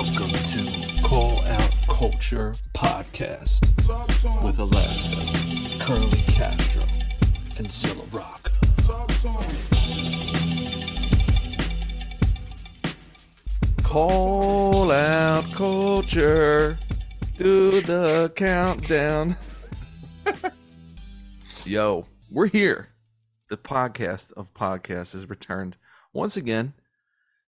[0.00, 3.58] Welcome to Call Out Culture Podcast
[4.44, 6.84] with Alaska, Curly Castro,
[7.58, 8.52] and Zilla Rocca.
[13.82, 16.78] Call out culture.
[17.36, 19.36] Do the countdown.
[21.64, 22.90] Yo, we're here.
[23.50, 25.76] The podcast of podcasts has returned
[26.12, 26.74] once again.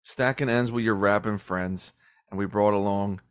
[0.03, 1.93] Stacking ends with your rapping friends,
[2.35, 3.21] and we brought along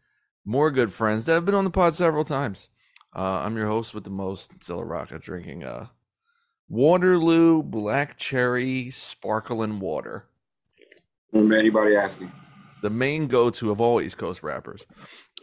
[0.47, 2.71] more good friends that have been on the pod several times.
[3.15, 5.89] Uh, I'm your host with the most, Zilla Rocca, drinking uh,
[6.71, 10.25] Waterloo Black Cherry Sparkling Water
[11.31, 12.33] From anybody asking.
[12.81, 14.87] the main go-to of all East Coast rappers.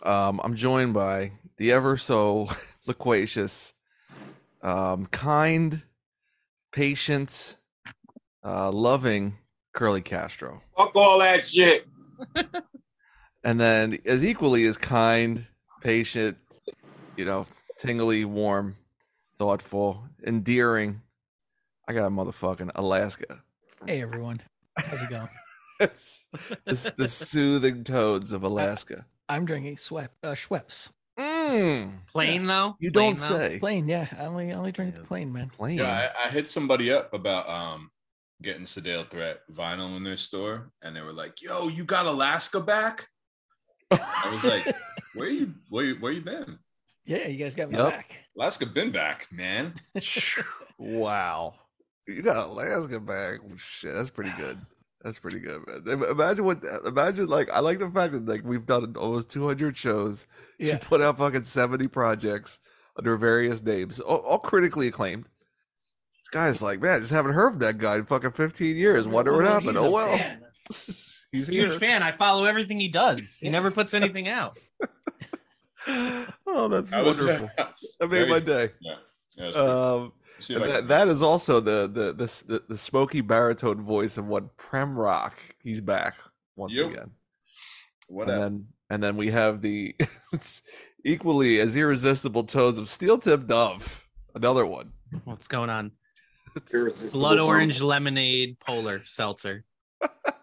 [0.01, 2.49] Um, I'm joined by the ever so
[2.87, 3.73] loquacious,
[4.63, 5.83] um, kind,
[6.71, 7.57] patient,
[8.43, 9.37] uh, loving
[9.73, 11.87] Curly Castro, Fuck all that shit.
[13.43, 15.47] and then as equally as kind,
[15.81, 16.37] patient,
[17.17, 17.45] you know,
[17.77, 18.75] tingly, warm,
[19.37, 21.01] thoughtful, endearing.
[21.87, 23.41] I got a motherfucking Alaska.
[23.85, 24.41] Hey everyone,
[24.77, 25.29] how's it going?
[25.79, 26.27] It's
[26.65, 29.03] the, the soothing toads of Alaska.
[29.27, 30.91] I'm drinking sweat uh, Schweppes.
[31.19, 32.75] Mm, Plain though?
[32.79, 33.37] you Plain, don't though?
[33.37, 33.57] say.
[33.59, 34.05] Plain, yeah.
[34.19, 35.49] I only I only drink the plain, man.
[35.49, 35.79] Plain.
[35.79, 37.89] Yeah, I, I hit somebody up about um
[38.43, 42.59] getting Sedale Threatt vinyl in their store, and they were like, "Yo, you got Alaska
[42.59, 43.07] back?"
[43.91, 44.75] I was like,
[45.13, 46.57] "Where you where you, where you been?
[47.05, 47.89] Yeah, you guys got me Yup.
[47.89, 48.15] back.
[48.37, 49.73] Alaska been back, man."
[50.83, 51.53] Wow.
[52.07, 53.39] You got Alaska back.
[53.55, 54.59] Shit, that's pretty good.
[55.03, 56.03] That's pretty good, man.
[56.09, 60.25] Imagine what imagine like I like the fact that like we've done almost 200 shows.
[60.57, 60.73] Yeah.
[60.73, 62.59] You put out fucking 70 projects
[62.97, 65.25] under various names, all, all critically acclaimed.
[66.19, 69.07] This guy's like, man, I just haven't heard of that guy in fucking 15 years.
[69.07, 69.77] Wonder what happened.
[69.77, 70.19] Oh well.
[71.31, 71.39] fan.
[71.39, 72.03] He's Huge fan.
[72.03, 73.37] I follow everything he does.
[73.39, 74.51] He never puts anything out.
[76.45, 77.49] Oh, that's I would say- wonderful.
[77.99, 78.69] That made my day.
[78.81, 78.95] yeah,
[79.35, 83.81] yeah, Um see if that, that is also the the the the, the smoky baritone
[83.83, 85.39] voice of what Prem Rock.
[85.63, 86.15] He's back
[86.55, 86.91] once Yep.
[86.91, 87.11] again.
[88.07, 88.41] what and up?
[88.43, 89.95] then and then we have the
[91.03, 94.07] equally as irresistible tones of Steel Tip Dove.
[94.35, 94.91] Another one.
[95.25, 95.91] What's going on?
[96.71, 97.39] Blood tongue.
[97.45, 99.63] orange lemonade polar seltzer.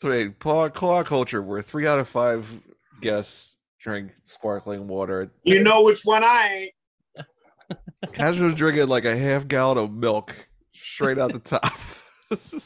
[0.00, 2.60] Three Paw Claw Culture, where three out of five
[3.00, 5.30] guests drink sparkling water.
[5.44, 6.70] You know which one I
[7.16, 7.28] ain't.
[8.12, 10.34] Casual's drinking like a half gallon of milk
[10.72, 11.72] straight out the top.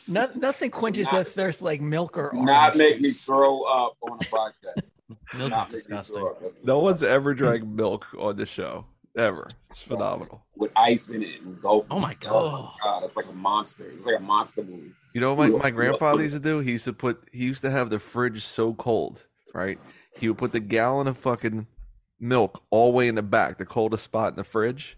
[0.09, 2.47] No, nothing quenches Not- that thirst like milk or orange.
[2.47, 3.27] Not make me juice.
[3.27, 4.91] throw up on a podcast.
[5.37, 6.19] Milk Not is disgusting.
[6.19, 6.41] throw up.
[6.41, 9.47] That's no one's ever drank milk on the show ever.
[9.71, 10.45] It's phenomenal.
[10.57, 11.85] with ice in it and go.
[11.91, 12.33] Oh my God.
[12.33, 13.03] Oh my god!
[13.05, 13.91] It's like a monster.
[13.91, 14.93] It's like a monster movie.
[15.15, 16.61] You know what my, my grandfather used to do?
[16.61, 19.79] He used to put he used to have the fridge so cold, right?
[20.17, 21.67] He would put the gallon of fucking
[22.19, 24.97] milk all the way in the back, the coldest spot in the fridge.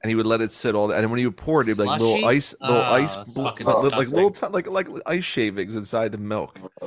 [0.00, 1.02] And he would let it sit all that.
[1.02, 3.34] And when he would pour it, it'd be like little ice, little Oh, ice, that's
[3.34, 4.62] bl- like, like little, disgusting.
[4.62, 6.56] ti- like like ice shavings inside the milk.
[6.80, 6.86] Uh,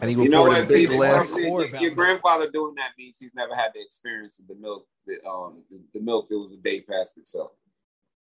[0.00, 0.62] And he you know pour it in what?
[0.62, 1.36] a See, big glass.
[1.36, 4.86] your, your grandfather doing that means he's never had the experience of the milk.
[5.06, 7.50] The, um, the, the milk that was a day past itself.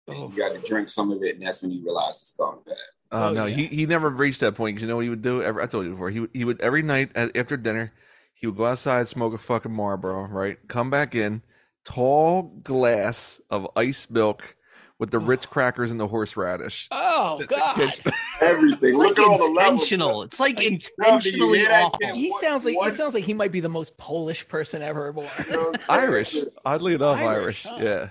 [0.07, 0.31] And Oh.
[0.33, 2.75] You got to drink some of it, and that's when you realize it's gone bad.
[3.11, 3.55] Uh, Oh, no, yeah.
[3.55, 5.41] he, he never reached that point because you know what he would do?
[5.43, 6.09] Every, I told you before.
[6.09, 7.91] He would, he would every night after dinner,
[8.33, 10.57] he would go outside, smoke a fucking Marlboro, right?
[10.67, 11.41] Come back in,
[11.85, 14.55] tall glass of ice milk
[14.99, 16.87] with the Ritz crackers and the horseradish.
[16.91, 18.89] Oh God, Kitchen- Everything.
[18.89, 20.21] It's Look like at all the intentional.
[20.23, 22.13] It's like Like, intentionally hear awful.
[22.15, 25.11] he What- sounds like he sounds like he might be the most Polish person ever
[25.13, 25.27] born.
[25.47, 26.09] You know what I'm saying?
[26.09, 26.35] Irish,
[26.65, 27.65] oddly enough, Irish.
[27.65, 27.77] Irish, huh?
[27.81, 28.09] Yeah,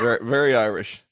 [0.00, 1.02] very, very Irish.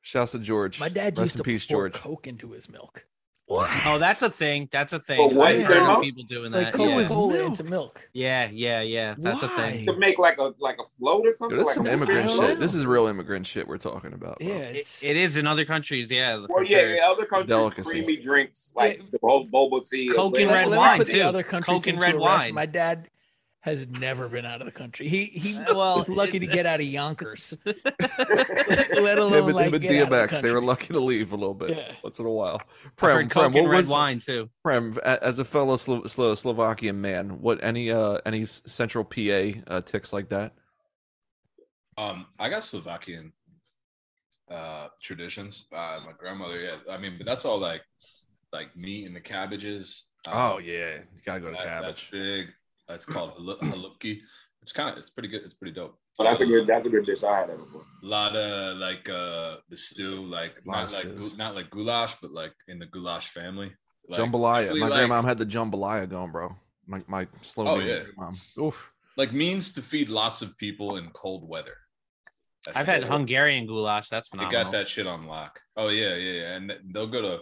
[0.00, 0.80] Shouts to George.
[0.80, 1.92] My dad Rest used to peace, pour George.
[1.94, 3.06] Coke into his milk,
[3.48, 4.68] Oh, that's a thing.
[4.72, 5.18] That's a thing.
[5.28, 6.74] But what I've heard of people doing like that.
[6.74, 7.04] Coca Yeah.
[7.08, 7.46] Cola milk?
[7.48, 8.08] into milk.
[8.14, 9.14] yeah, yeah, yeah.
[9.18, 9.84] That's a thing.
[9.86, 11.58] To make like a like a float or something.
[11.58, 12.40] Dude, like this is some immigrant shit.
[12.40, 12.54] know.
[12.54, 14.38] This is real immigrant shit we're talking about.
[14.38, 14.48] bro.
[14.48, 16.36] Yeah, It, it's, in other countries, yeah.
[16.36, 17.02] Well, for yeah, sure.
[17.04, 17.90] other countries Delicacy.
[17.90, 19.04] creamy drinks like Yeah.
[19.12, 20.08] the whole boba tea.
[20.08, 21.20] Coke and red wine, me put the too.
[21.22, 22.54] other countries Coke and red wine.
[22.54, 23.08] My dad
[23.62, 25.08] has never been out of the country.
[25.08, 27.76] He he Uh, well, was lucky to get out of Yonkers, let
[28.90, 30.98] Him alone and, like him and get out of the DMX, they were lucky to
[31.00, 31.92] leave a little bit Yeah.
[32.02, 32.60] once in a while.
[32.84, 34.50] I've Prem, heard Prem, what red was wine too.
[34.62, 39.80] Prem, as a fellow Slo- Slo- Slovakian man, what any uh any central PA uh,
[39.80, 40.52] ticks like that?
[41.96, 43.32] Um, I got Slovakian
[44.50, 45.66] uh traditions.
[45.72, 46.76] Uh my grandmother, yeah.
[46.90, 47.82] I mean, but that's all like
[48.52, 50.04] like meat and the cabbages.
[50.26, 52.48] Um, yeah, you gotta go to that- That's big.
[52.92, 54.20] That's called halu- halupki.
[54.60, 55.42] It's kind of it's pretty good.
[55.46, 55.98] It's pretty dope.
[56.18, 56.66] Oh, that's a good.
[56.66, 57.22] That's a good dish.
[57.24, 57.84] I had that before.
[58.02, 61.38] A lot of like uh the stew, like not like stews.
[61.38, 63.72] not like goulash, but like in the goulash family.
[64.08, 64.78] Like, jambalaya.
[64.78, 66.54] My like- grandma had the jambalaya going, bro.
[66.86, 68.02] My my Slovenian yeah.
[68.16, 68.38] mom.
[68.60, 68.92] Oof.
[69.16, 71.76] Like means to feed lots of people in cold weather.
[72.66, 73.10] That's I've had shit.
[73.10, 74.08] Hungarian goulash.
[74.10, 74.64] That's They phenomenal.
[74.64, 75.60] got that shit on lock.
[75.76, 76.56] Oh yeah, yeah, yeah.
[76.56, 77.40] And they'll go to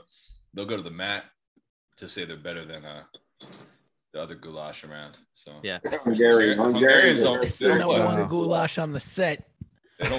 [0.55, 1.25] they'll go to the mat
[1.96, 3.03] to say they're better than uh
[4.12, 5.18] the other goulash around.
[5.34, 5.78] So Yeah.
[6.04, 7.24] Hungarian, Hungarians Hungarian.
[7.24, 7.84] don't- There's
[8.18, 8.26] Wow.
[8.26, 9.46] goulash on the set.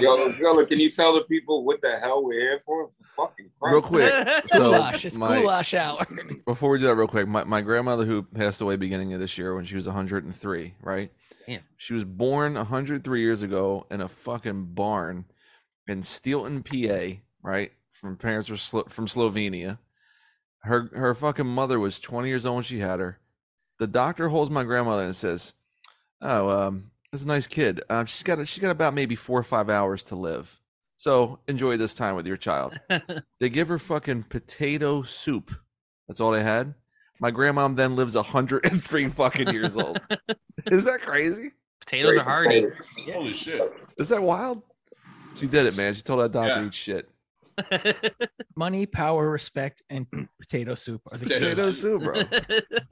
[0.00, 2.90] Yo, Zilla, can you tell the people what the hell we're here for?
[3.16, 3.72] For Fucking Christ.
[3.72, 4.28] Real quick.
[4.46, 5.04] So, Goulash.
[5.04, 6.06] It's my- goulash hour.
[6.46, 9.36] Before we do that, real quick, my, my grandmother who passed away beginning of this
[9.36, 11.10] year when she was 103, right?
[11.46, 11.60] Damn.
[11.76, 15.24] She was born 103 years ago in a fucking barn
[15.88, 17.72] in Steelton, PA, right?
[17.92, 19.78] From parents were Slo- from Slovenia.
[20.60, 23.18] Her her fucking mother was 20 years old when she had her.
[23.82, 25.54] The doctor holds my grandmother and says,
[26.20, 27.80] "Oh, um, it's a nice kid.
[27.90, 30.60] Um, she's got she's got about maybe four or five hours to live.
[30.94, 32.78] So enjoy this time with your child."
[33.40, 35.50] They give her fucking potato soup.
[36.06, 36.74] That's all they had.
[37.18, 40.00] My grandmom then lives 103 fucking years old.
[40.66, 41.50] Is that crazy?
[41.80, 42.66] Potatoes are hardy.
[43.12, 43.68] Holy shit.
[43.98, 44.62] Is that wild?
[45.34, 45.92] She did it, man.
[45.94, 46.66] She told that doctor Yeah.
[46.68, 47.10] eat shit.
[48.56, 50.06] Money, power, respect, and
[50.40, 52.22] potato soup are the Potato Potato soup, bro.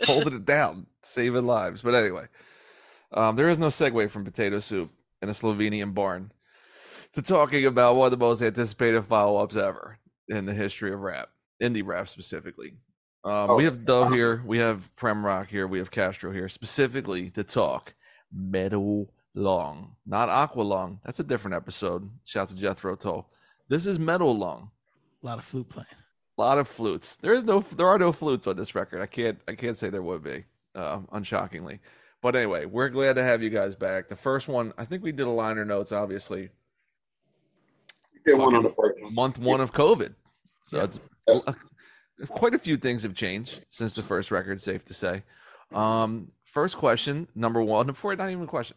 [0.07, 1.83] Holding it down, saving lives.
[1.83, 2.27] But anyway,
[3.12, 4.91] um, there is no segue from potato soup
[5.23, 6.33] in a Slovenian barn
[7.15, 9.99] to talking about one of the most anticipated follow-ups ever
[10.29, 11.29] in the history of rap,
[11.62, 12.75] indie rap specifically.
[13.25, 16.49] Um, Oh, we have Dove here, we have Prem Rock here, we have Castro here,
[16.49, 17.95] specifically to talk
[18.33, 20.99] Metal Lung, not Aqualung.
[21.05, 22.09] That's a different episode.
[22.25, 23.31] Shouts to Jethro Tull.
[23.71, 24.71] This is Metal Lung.
[25.23, 25.87] A lot of flute playing.
[26.37, 27.15] A lot of flutes.
[27.17, 29.01] There is no, there are no flutes on this record.
[29.01, 30.45] I can't, I can't say there would be,
[30.75, 31.79] um, unshockingly.
[32.21, 34.09] But anyway, we're glad to have you guys back.
[34.09, 36.49] The first one, I think we did a liner notes, obviously,
[38.27, 39.15] Did one on the first one.
[39.15, 40.15] month one of COVID.
[40.65, 40.85] So Yeah.
[40.85, 40.99] it's
[41.47, 41.53] uh,
[42.29, 44.61] quite a few things have changed since the first record.
[44.61, 45.23] Safe to say.
[45.73, 47.87] Um, first question, number one.
[47.87, 48.77] Before not even a question.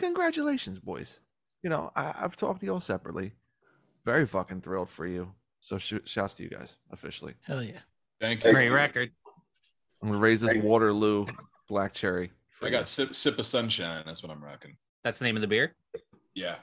[0.00, 1.20] Congratulations, boys.
[1.62, 3.32] You know I, I've talked to you all separately.
[4.04, 5.32] Very fucking thrilled for you.
[5.60, 7.34] So sh- shouts to you guys officially.
[7.42, 7.78] Hell yeah.
[8.20, 8.52] Thank you.
[8.52, 9.10] Great record.
[10.02, 10.64] I'm gonna raise this Thank.
[10.64, 11.26] Waterloo
[11.68, 12.30] black cherry.
[12.62, 12.72] I you.
[12.72, 14.02] got sip sip of sunshine.
[14.06, 14.76] That's what I'm rocking.
[15.02, 15.74] That's the name of the beer.
[16.34, 16.56] Yeah.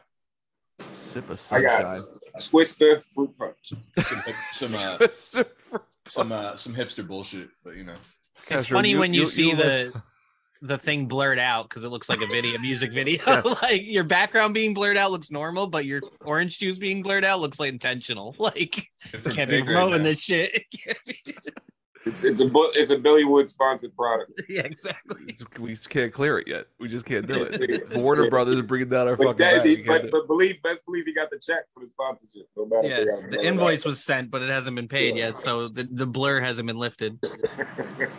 [0.80, 1.70] sip of sunshine.
[1.70, 2.50] I got sunshine.
[2.50, 3.74] Twister fruit punch.
[4.04, 4.24] Some
[4.54, 5.52] some uh, Christopher
[6.06, 7.96] some uh, some hipster bullshit, but you know.
[8.36, 10.02] It's Castro, funny when you, see must- the
[10.62, 13.22] the thing blurred out because it looks like a video, music video.
[13.26, 13.62] Yes.
[13.62, 17.40] like your background being blurred out looks normal, but your orange juice being blurred out
[17.40, 18.36] looks like intentional.
[18.42, 18.92] Like
[19.34, 20.66] can't be promoting this shit.
[22.06, 24.42] It can't be- It's it's a it's a Billy Woods sponsored product.
[24.50, 25.22] yeah, exactly.
[25.28, 26.68] It's- we just can't clear it yet.
[26.80, 27.52] We just can't do it.
[27.70, 27.78] Yeah.
[27.78, 30.02] If Warner Brothers are bringing down our But, fucking that, back.
[30.04, 32.48] but, but believe best believe he got the check for the sponsorship.
[32.58, 35.28] No matter Yeah, the invoice was sent, but it hasn't been paid Yeah.
[35.28, 37.20] yet, so the, the blur hasn't been lifted.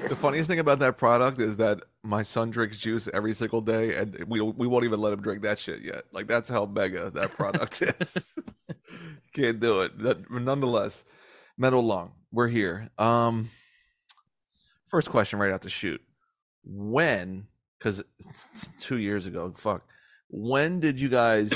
[0.09, 3.97] The funniest thing about that product is that my son drinks juice every single day,
[3.97, 6.03] and we we won't even let him drink that shit yet.
[6.13, 8.33] Like that's how mega that product is.
[9.33, 9.99] Can't do it.
[9.99, 11.05] That, nonetheless,
[11.57, 12.13] metal lung.
[12.31, 12.91] We're here.
[12.99, 13.51] Um,
[14.93, 16.01] first question right out the shoot.
[16.65, 17.49] When?
[17.79, 18.05] Because
[18.79, 19.51] two years ago.
[19.57, 19.83] Fuck.
[20.29, 21.53] When did you guys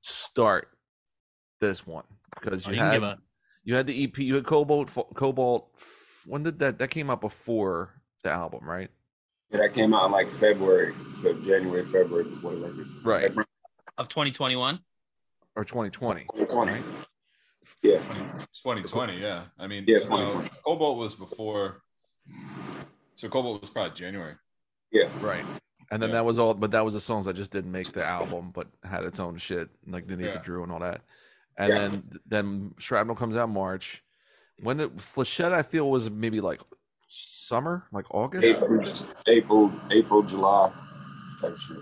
[0.00, 0.68] start
[1.60, 2.04] this one?
[2.34, 3.18] Because Oh, you you can give had
[3.64, 4.18] you had the EP.
[4.18, 4.90] You had Cobalt.
[5.14, 5.70] Cobalt.
[6.26, 6.78] When did that?
[6.78, 8.90] That came out before the album, right?
[9.50, 12.86] Yeah, that came out in like February, so January, February before the record.
[13.04, 13.32] Right.
[13.98, 14.80] of 2021.
[15.54, 16.20] Or 2020.
[16.34, 16.72] 2020.
[16.72, 16.82] Right?
[17.82, 17.98] Yeah.
[17.98, 19.44] 2020, yeah.
[19.58, 21.82] I mean, Yeah, you know, Cobalt was before.
[23.14, 24.34] So Cobalt was probably January.
[24.90, 25.08] Yeah.
[25.20, 25.44] Right.
[25.90, 26.14] And then Yeah.
[26.16, 26.54] that was all.
[26.54, 29.36] But that was the songs that just didn't make the album, but had its own
[29.38, 30.42] shit, like Beneath the Yeah.
[30.42, 31.02] Drew and all that.
[31.56, 31.78] And Yeah.
[31.78, 34.02] then then Shrapnel comes out March.
[34.58, 36.60] When it Flechette, I feel was maybe like
[37.08, 38.44] summer, like August.
[38.44, 38.84] April,
[39.26, 40.72] April, April, July
[41.40, 41.78] type shit.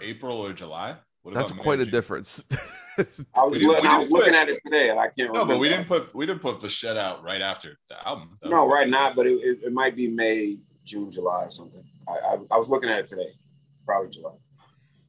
[0.00, 0.96] April or July?
[1.22, 2.44] What That's quite May a difference.
[3.34, 5.18] I was We looking, I was didn't looking put- at it today, and I can't
[5.18, 5.54] No, remember.
[5.54, 8.38] but we didn't put we didn't put the shit out right after the album.
[8.42, 8.50] though.
[8.50, 11.84] No, right now, but it, it, it might be May, June, July, or something.
[12.08, 13.30] I, I, I was looking at it today,
[13.86, 14.32] probably July.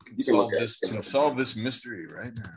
[0.06, 0.92] Can You can look solve at this it.
[0.92, 2.52] can solve this mystery right now.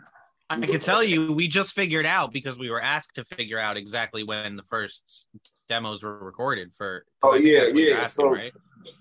[0.49, 3.77] I can tell you, we just figured out because we were asked to figure out
[3.77, 5.27] exactly when the first
[5.69, 8.53] demos were recorded For Oh, yeah, that's what you're yeah, asking, so- right?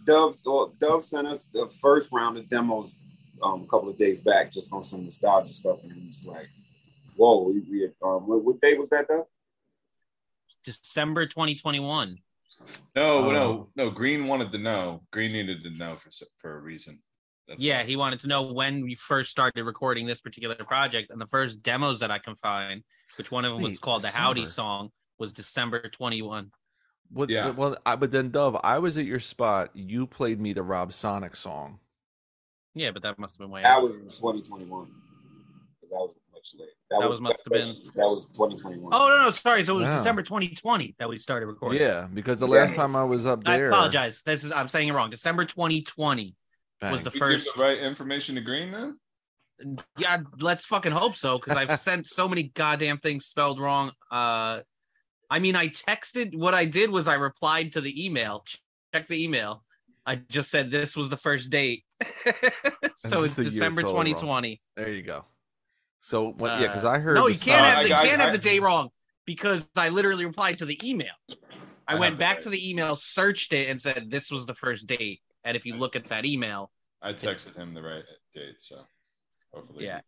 [0.08, 2.98] Dove, well, Dove sent us the first round of demos
[3.42, 6.50] um, a couple of days back, just on some nostalgia stuff, and it was like,
[7.16, 9.28] "Whoa!" We, we um, what, what day was that, though?
[10.64, 12.18] December 2021.
[12.96, 13.32] No, Oh.
[13.32, 13.90] no, no.
[13.92, 15.04] Green wanted to know.
[15.12, 17.02] Green needed to know for for a reason.
[17.48, 17.86] That's yeah, why.
[17.86, 21.62] he wanted to know when we first started recording this particular project, and the first
[21.62, 22.84] demos that I can find,
[23.18, 24.90] which one of them was Wait, called the Howdy song,
[25.20, 26.52] was December 21.
[27.12, 27.52] What, Yeah.
[27.52, 29.70] Well, I, but then Dove, I was at your spot.
[29.76, 31.80] You played me the Rob Sonic song.
[32.76, 33.64] Yeah, but that must have been way.
[33.64, 34.86] That was in 2021.
[34.86, 36.72] 'Cause That was much later.
[36.92, 38.94] That, That was was- must have been- That was 2021.
[38.94, 39.64] Oh no, no, sorry.
[39.64, 39.98] So it was Wow.
[39.98, 41.80] December 2020 that we started recording.
[41.82, 42.54] Yeah, because the Yeah.
[42.62, 44.22] last time I was up there, I apologize.
[44.24, 45.10] This is I'm saying it wrong.
[45.10, 46.36] December 2020
[46.82, 46.92] Bang.
[46.92, 47.56] was the You first.
[47.56, 49.00] the right information to Green then?
[49.98, 53.94] Yeah, let's fucking hope so because I've sent so many goddamn things spelled wrong.
[54.12, 54.62] Uh,
[55.30, 56.36] I mean, I texted.
[56.36, 58.44] What I did was I replied to the email.
[58.94, 59.64] Check the email.
[60.06, 61.84] I just said this was the first date.
[62.98, 64.16] so it's just the year December totally wrong.
[64.22, 64.62] 2020.
[64.78, 65.26] There you go.
[66.00, 66.60] So what?
[66.62, 67.16] yeah, because Uh, I heard.
[67.16, 68.90] No, the you can't song- have the, you I- can't I- have the day wrong
[69.26, 71.14] because I literally replied to the email.
[71.88, 74.88] I, I went back to the email, searched it, and said this was the first
[74.88, 75.22] date.
[75.44, 76.72] And if you look at that email,
[77.02, 78.82] I texted him the right date, so
[79.54, 79.86] hopefully.
[79.86, 80.02] Yeah.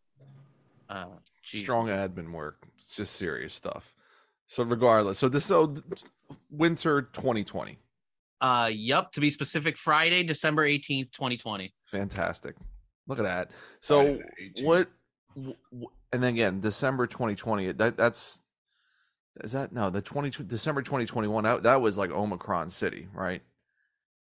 [0.89, 1.05] uh,
[1.43, 2.67] strong admin work.
[2.79, 3.93] It's just serious stuff.
[4.47, 5.75] So regardless, so this so
[6.49, 7.77] winter 2020,
[8.41, 9.11] Uh, yup.
[9.13, 11.73] To be specific, Friday, December 18th, 2020.
[11.85, 12.55] fantastic.
[13.07, 13.51] Look at that.
[13.79, 14.23] So Friday
[14.55, 14.65] the 18th.
[14.65, 14.89] what?
[15.35, 17.71] wh- wh- And then again, December 2020.
[17.73, 18.41] That that's
[19.43, 21.43] is that no the 20 December 2021.
[21.43, 23.41] That that was like Omicron City, right?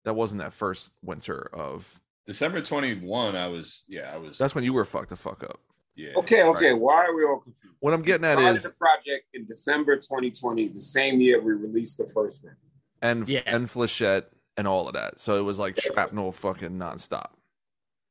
[0.04, 2.00] That wasn't that first winter of.
[2.26, 5.60] December 21, I was, yeah, I was, That's when you were fucked the fuck up.
[5.94, 6.10] yeah.
[6.16, 6.72] Okay, okay.
[6.72, 7.76] Why are we all confused?
[7.80, 11.98] What I'm getting at is the project in December 2020, the same year we released
[11.98, 12.56] the first one.
[13.04, 13.42] And Yeah.
[13.46, 14.24] and Flechette
[14.56, 15.20] and all of that.
[15.20, 17.30] So it was like shrapnel fucking nonstop,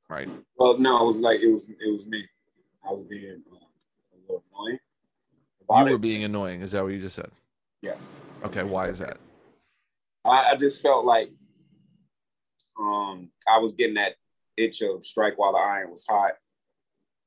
[0.10, 0.30] right?
[0.58, 2.26] Well, no, it was like it was it was me.
[2.88, 4.80] I was being uh, a little annoying
[5.70, 6.02] You were it.
[6.02, 6.62] being annoying.
[6.62, 7.32] Is that what you just said?
[7.82, 7.98] yes.
[8.44, 9.18] Okay, why is that?
[10.26, 11.30] I, I just felt like
[12.80, 14.16] um I was getting that
[14.58, 16.34] itch of strike while the iron was hot.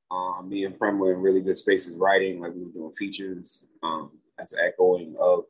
[0.08, 3.66] Um, me and Prem were in really good spaces writing, like we were doing features
[3.82, 5.44] um, as an echoing of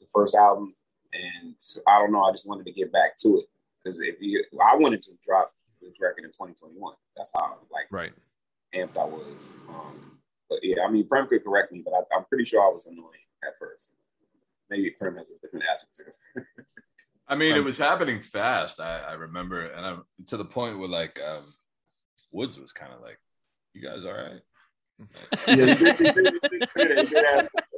[0.00, 0.74] the first album.
[1.14, 3.46] And so, I don't know, I just wanted to get back to it
[3.82, 6.94] because if you, I wanted to drop this record in 2021.
[7.16, 8.12] That's how like Right.
[8.74, 9.36] amped I was.
[9.68, 10.18] Um,
[10.50, 12.86] but yeah, I mean, Prem could correct me, but I, I'm pretty sure I was
[12.86, 13.92] annoying at first.
[14.70, 16.14] Maybe Prem has a different adjective.
[17.28, 18.80] I mean, it was happening fast.
[18.80, 21.54] I, I remember, and I'm to the point where like um,
[22.32, 23.18] Woods was kind of like,
[23.72, 24.40] "You guys all right?"
[25.48, 26.34] yeah, he did, he did,
[26.76, 27.48] he did,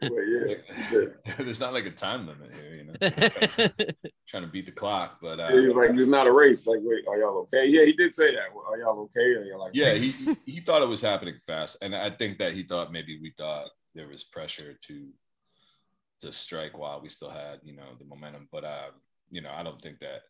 [0.00, 0.90] he did, he did ask.
[0.92, 1.34] But yeah.
[1.44, 2.94] There's not like a time limit here, you know.
[4.28, 6.66] Trying to beat the clock, but uh, Yeah, he was like, "It's not a race."
[6.66, 7.66] Like, wait, are y'all okay?
[7.66, 8.48] Yeah, he did say that.
[8.68, 9.20] Are y'all okay?
[9.20, 12.38] Are y'all like, yeah, he he- he thought it was happening fast, and I think
[12.38, 15.08] that he thought maybe we thought there was pressure to
[16.20, 18.90] to strike while we still had you know the momentum, but uh,
[19.30, 20.22] you know I don't think that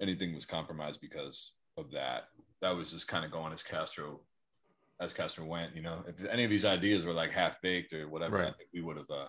[0.00, 2.28] anything was compromised because of that.
[2.60, 4.20] That was just kind of going as Castro
[5.00, 5.74] as Castro went.
[5.76, 8.68] You know, if any of these ideas were like half baked or whatever, I think
[8.72, 9.28] we would have, uh,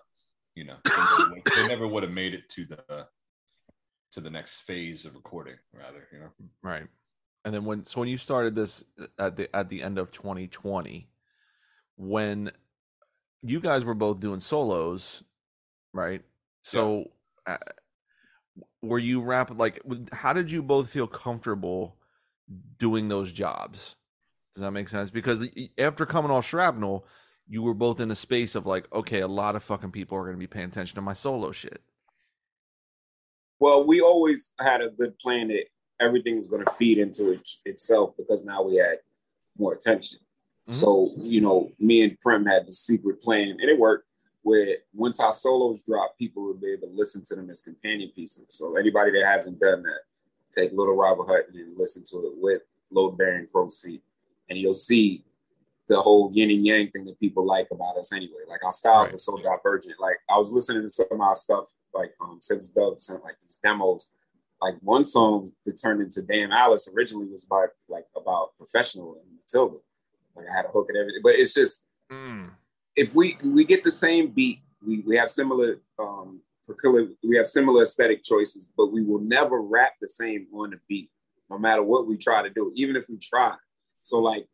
[0.55, 3.07] you know, they never would- they never would have made it to the
[4.11, 5.55] to the next phase of recording.
[5.71, 6.31] Rather, you know.
[6.63, 6.88] Right.
[7.45, 8.83] And then when so when you started this
[9.17, 11.09] at the at the end of 2020,
[11.95, 12.51] when
[13.41, 15.23] you guys were both doing solos,
[15.93, 16.23] right?
[16.61, 17.11] So
[17.45, 17.57] uh,
[18.81, 19.79] were you rap like
[20.11, 21.97] how did you both feel comfortable
[22.77, 23.95] doing those jobs?
[24.53, 25.10] Does that make sense?
[25.10, 25.46] Because
[25.77, 27.06] after coming off shrapnel,
[27.48, 30.24] you were both in a space of like, okay, a lot of fucking people are
[30.24, 31.82] going to be paying attention to my solo shit.
[33.60, 35.65] Well, we always had a good plan that
[36.00, 39.00] everything was going to feed into it, itself because now we had
[39.58, 40.20] more attention.
[40.70, 40.74] Mhm.
[40.74, 44.06] So, you know, me and Prem had the secret plan, and it worked.
[44.41, 48.10] Where once our solos drop, people will be able to listen to them as companion
[48.15, 48.46] pieces.
[48.50, 50.01] So, anybody that hasn't done that,
[50.51, 54.01] take Little Robert Hutton and listen to it with Load Bearing Crow's Feet,
[54.50, 55.24] and you'll see
[55.88, 58.41] the whole yin and yang thing that people like about us anyway.
[58.48, 59.13] Like our styles Right.
[59.15, 59.96] are so divergent.
[60.00, 63.36] Like I was listening to some of our stuff, like um since Dove sent like
[63.41, 64.10] these demos.
[64.62, 69.36] Like one song that turned into Damn Alice originally was about like about professional and
[69.38, 69.77] Matilda.
[70.36, 71.22] Like I had a hook and everything.
[71.24, 72.50] But it's just Mm.
[72.96, 77.48] if we we get the same beat, we we have similar um peculiar, we have
[77.48, 81.10] similar aesthetic choices, but we will never rap the same on the beat,
[81.50, 83.56] no matter what we try to do, even if we try.
[84.10, 84.48] So like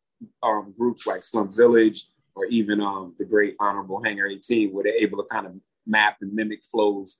[0.44, 5.02] um groups like Slum Village or even um the great honorable Hangar 18, where they're
[5.02, 5.54] able to kind of
[5.88, 7.20] map and mimic flows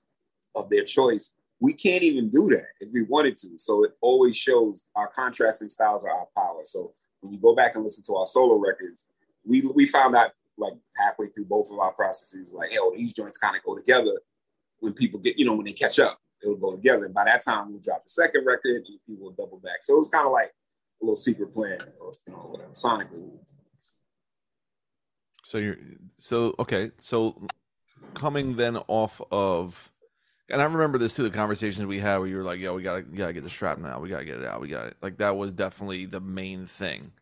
[0.54, 1.34] of their choice.
[1.60, 3.48] We can't even do that if we wanted to.
[3.56, 6.60] So it always shows our contrasting styles are our power.
[6.64, 9.06] So when you go back and listen to our solo records,
[9.44, 13.38] we we found out like halfway through both of our processes, like, oh, these joints
[13.38, 14.20] kind of go together
[14.80, 17.06] when people get, you know, when they catch up, it'll go together.
[17.06, 19.82] And by that time, we'll drop the second record and people will double back.
[19.82, 20.52] So it was kind of like
[21.00, 23.30] a little secret plan, or, you know, whatever, sonically.
[25.44, 25.76] So you're
[26.16, 26.90] so okay.
[26.98, 27.46] So
[28.14, 29.90] coming then off of
[30.48, 32.82] And I remember this too, the conversations we had where you were like, "Yo, we
[32.82, 33.98] gotta, we gotta get the strap now.
[34.00, 34.60] We gotta get it out.
[34.60, 37.12] We got it." Like that was definitely the main thing.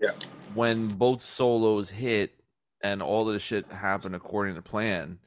[0.00, 0.10] Yeah.
[0.54, 2.32] When both solos hit
[2.80, 5.18] and all this shit happened according to plan,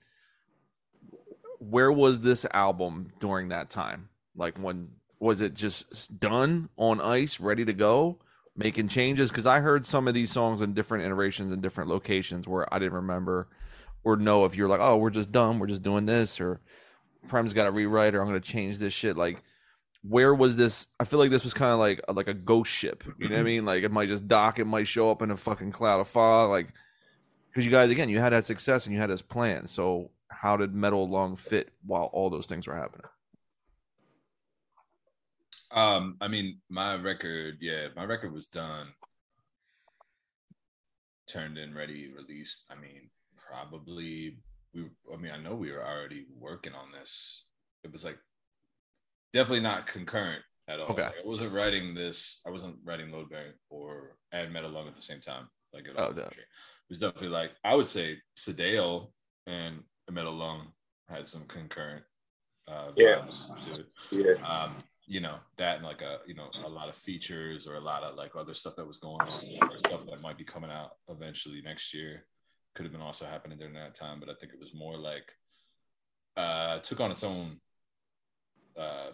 [1.60, 4.10] where was this album during that time?
[4.36, 4.90] Like when
[5.24, 8.20] was it just done on ice, ready to go,
[8.58, 9.30] making changes?
[9.30, 12.78] Because I heard some of these songs in different iterations in different locations where I
[12.78, 13.48] didn't remember
[14.04, 16.60] or know if you're like, oh, we're just done, we're just doing this, or
[17.30, 19.16] Prem's got to rewrite, or I'm going to change this shit.
[19.16, 19.42] Like,
[20.02, 20.88] where was this?
[21.00, 23.06] I feel like this was kind of like like a ghost ship.
[23.18, 23.64] You know what I mean?
[23.64, 26.50] Like it might just dock, it might show up in a fucking cloud of fog.
[26.50, 26.68] Like
[27.50, 29.68] because you guys again, you had that success and you had this plan.
[29.68, 33.08] So how did Metal Lung fit while all those things were happening?
[35.74, 38.88] Um, I mean, my record, yeah, my record was done,
[41.28, 42.66] turned in, ready, released.
[42.70, 43.10] I mean,
[43.50, 44.38] probably
[44.74, 44.86] we.
[45.12, 47.46] I mean, I know we were already working on this.
[47.84, 48.18] It was like
[49.34, 50.92] definitely not concurrent at all.
[50.92, 51.04] Okay.
[51.04, 52.42] Like, I wasn't writing this.
[52.46, 55.50] I wasn't writing Load Bearing or and Metal Lung at the same time.
[55.74, 56.22] Like it, Oh, all no.
[56.22, 56.36] it
[56.90, 59.12] was definitely like I would say Sedale
[59.48, 59.80] and
[60.12, 60.68] Metal Lung
[61.10, 62.04] had some concurrent
[62.68, 63.26] uh, Yeah.
[63.26, 64.46] vibes to it Yeah.
[64.48, 67.80] um, you know, that and like a you know a lot of features or a
[67.80, 70.72] lot of like other stuff that was going on, or stuff that might be coming
[70.72, 72.26] out eventually next year.
[72.76, 75.32] Could have been also happening during that time, but I think it was more like
[76.38, 77.60] uh took on its own
[78.78, 79.12] uh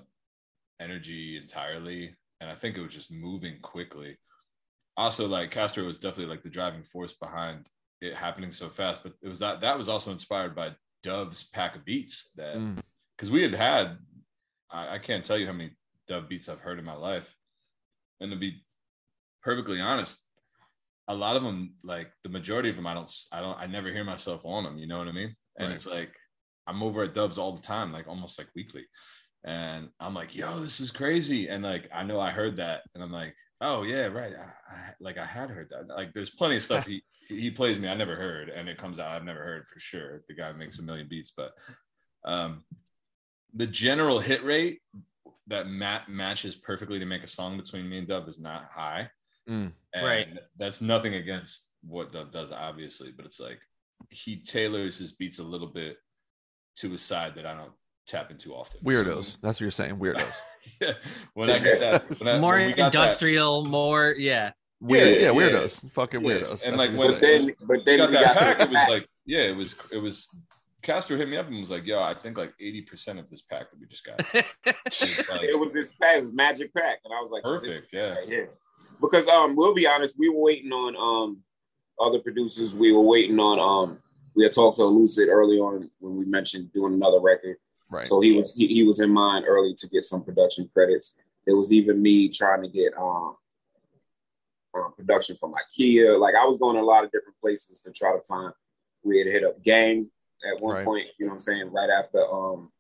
[0.80, 4.18] energy entirely, and I think it was just moving quickly.
[4.96, 7.70] Also, like Castro was definitely like the driving force behind
[8.02, 10.72] it happening so fast, but it was that that was also inspired by
[11.04, 12.78] Dove's pack of beats that Mm.
[13.18, 13.98] because we had had
[14.72, 15.72] I, I can't tell you how many
[16.08, 17.36] Dove beats I've heard in my life,
[18.20, 18.64] and to be
[19.44, 20.24] perfectly honest,
[21.08, 23.92] a lot of them, like the majority of them, I don't, I don't, I never
[23.92, 24.78] hear myself on them.
[24.78, 25.36] You know what I mean?
[25.58, 25.74] And Right.
[25.74, 26.14] it's like
[26.68, 28.86] I'm over at Doves all the time, like almost like weekly,
[29.44, 33.04] and I'm like, yo, this is crazy, and like I know I heard that, and
[33.04, 35.94] I'm like, oh yeah, right, I, I, like I had heard that.
[35.94, 39.00] Like there's plenty of stuff he he plays me I never heard, and it comes
[39.00, 40.24] out I've never heard for sure.
[40.28, 41.52] The guy makes a million beats, but
[42.26, 42.64] um,
[43.54, 44.82] the general hit rate
[45.48, 49.10] that Matt matches perfectly to make a song between me and Dove is not high.
[49.50, 49.72] Mm.
[49.94, 50.28] And Right.
[50.58, 53.60] That's nothing against what Dove does, obviously, but it's like
[54.10, 55.98] he tailors his beats a little bit
[56.78, 57.72] to a side that I don't
[58.08, 58.80] tap into often.
[58.84, 59.40] Weirdos.
[59.42, 59.98] That's what you're saying.
[59.98, 60.24] Weirdos.
[60.82, 60.92] Yeah,
[61.36, 64.52] when I get that, when I, more when we that- industrial, more yeah.
[64.82, 65.34] Weird, yeah, yeah.
[65.34, 65.90] weirdos.
[65.92, 66.64] Fucking Yeah, weirdos.
[66.66, 68.70] and That's like when- you're But then, but we then got that got pack, it
[68.70, 70.30] was like, yeah, it was, it was.
[70.82, 73.42] Castro hit me up and was like, "Yo, I think like eighty percent of this
[73.42, 77.22] pack that we just got." like, it was this pack, this magic pack, and I
[77.22, 77.90] was like, perfect.
[77.92, 78.12] Yeah.
[78.12, 78.52] right here.
[79.02, 81.40] Because um, we'll be honest, we were waiting on um
[82.00, 82.76] other producers.
[82.76, 84.00] We were waiting on um.
[84.36, 87.58] We had talked to Lucid early on when we mentioned doing another record.
[87.90, 88.08] right.
[88.08, 91.16] So he was he, he was in mind early to get some production credits.
[91.46, 93.36] It was even me trying to get um,
[94.74, 96.18] uh, production from IKEA.
[96.18, 98.54] Like I was going to a lot of different places to try to find.
[99.04, 100.10] We had hit up Gang
[100.48, 100.86] at one Right.
[100.86, 101.08] point.
[101.18, 101.72] You know what I'm saying?
[101.72, 102.72] Right after um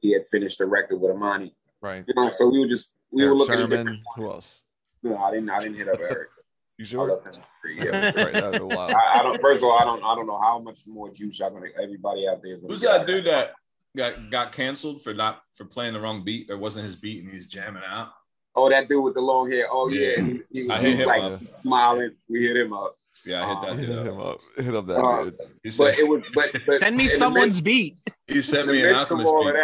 [0.00, 1.54] he had finished the record with Amani.
[1.80, 2.04] right.
[2.06, 3.78] You know, so we were just we were looking at Sherman.
[3.78, 4.00] different.
[4.16, 4.62] Who else?
[5.02, 5.50] No, I didn't.
[5.50, 6.28] I didn't hit up Eric.
[6.78, 7.10] You I sure?
[7.10, 8.12] left him free, yeah.
[8.16, 8.62] right.
[8.62, 8.92] Wild.
[8.92, 9.40] I, I don't.
[9.40, 10.04] First of all, I don't.
[10.04, 11.68] I don't know how much more juice y'all gonna.
[11.82, 12.70] Everybody out there is gonna.
[12.74, 13.52] Who's that dude that
[13.96, 16.50] got got canceled for not for playing the wrong beat?
[16.50, 18.10] It wasn't his beat, and he's jamming out.
[18.54, 19.68] Oh, that dude with the long hair.
[19.70, 20.22] Oh yeah, Yeah.
[20.52, 21.46] he, he, I he hit him like up.
[21.46, 22.10] smiling.
[22.28, 22.98] We hit him up.
[23.24, 24.26] Yeah, I hit that Hit dude him up.
[24.26, 24.40] up.
[24.64, 25.38] Hit up that Uh, dude.
[25.62, 26.24] He, But said, it was.
[26.34, 27.98] But, but Send me someone's midst- beat.
[28.26, 29.50] he sent In me the an midst of Alchemist all beat.
[29.50, 29.56] of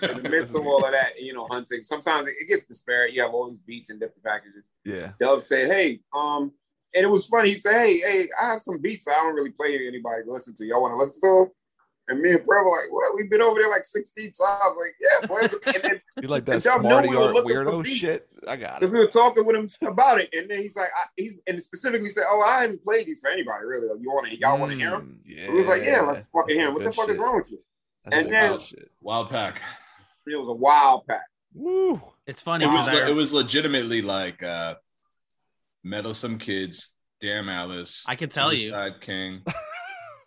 [0.00, 1.82] that, in the midst of all of that, you know, hunting.
[1.82, 3.12] Sometimes it gets disparate.
[3.12, 4.64] You have all these beats in different packages.
[4.84, 5.12] Yeah.
[5.18, 6.52] Dove said, "Hey, um,"
[6.94, 7.50] and it was funny.
[7.50, 10.32] He said, "Hey, hey, I have some beats I don't really play to anybody to
[10.32, 10.64] listen to.
[10.66, 11.50] Y'all want to listen to them?"
[12.10, 13.14] And me and Prem were like, "What?
[13.16, 16.44] We've been over there like 16 times." Like, yeah, play them." And then You like
[16.46, 18.22] that Dove know smarty we were art weirdo shit?
[18.48, 18.80] I got it.
[18.80, 21.60] because we were talking with him about it, and then he's like, I, "He's and
[21.62, 23.86] specifically said, oh, I haven't played these for anybody really.
[23.88, 24.38] Like, you want to?
[24.38, 25.50] Y'all want to hear them?" Mm, Yeah.
[25.52, 26.74] We was like, "Yeah, let's fucking hear him.
[26.74, 27.60] What the Good fuck is wrong with you?"
[28.04, 28.90] That's And some then- good shit.
[29.00, 29.62] Wild pack.
[30.26, 31.24] It was a wild pack.
[31.54, 32.00] Woo.
[32.26, 34.74] It's funny It was because I, it was legitimately like uh
[35.84, 38.04] meddlesome kids, damn Alice.
[38.08, 38.70] I can tell you.
[38.70, 39.42] Side King.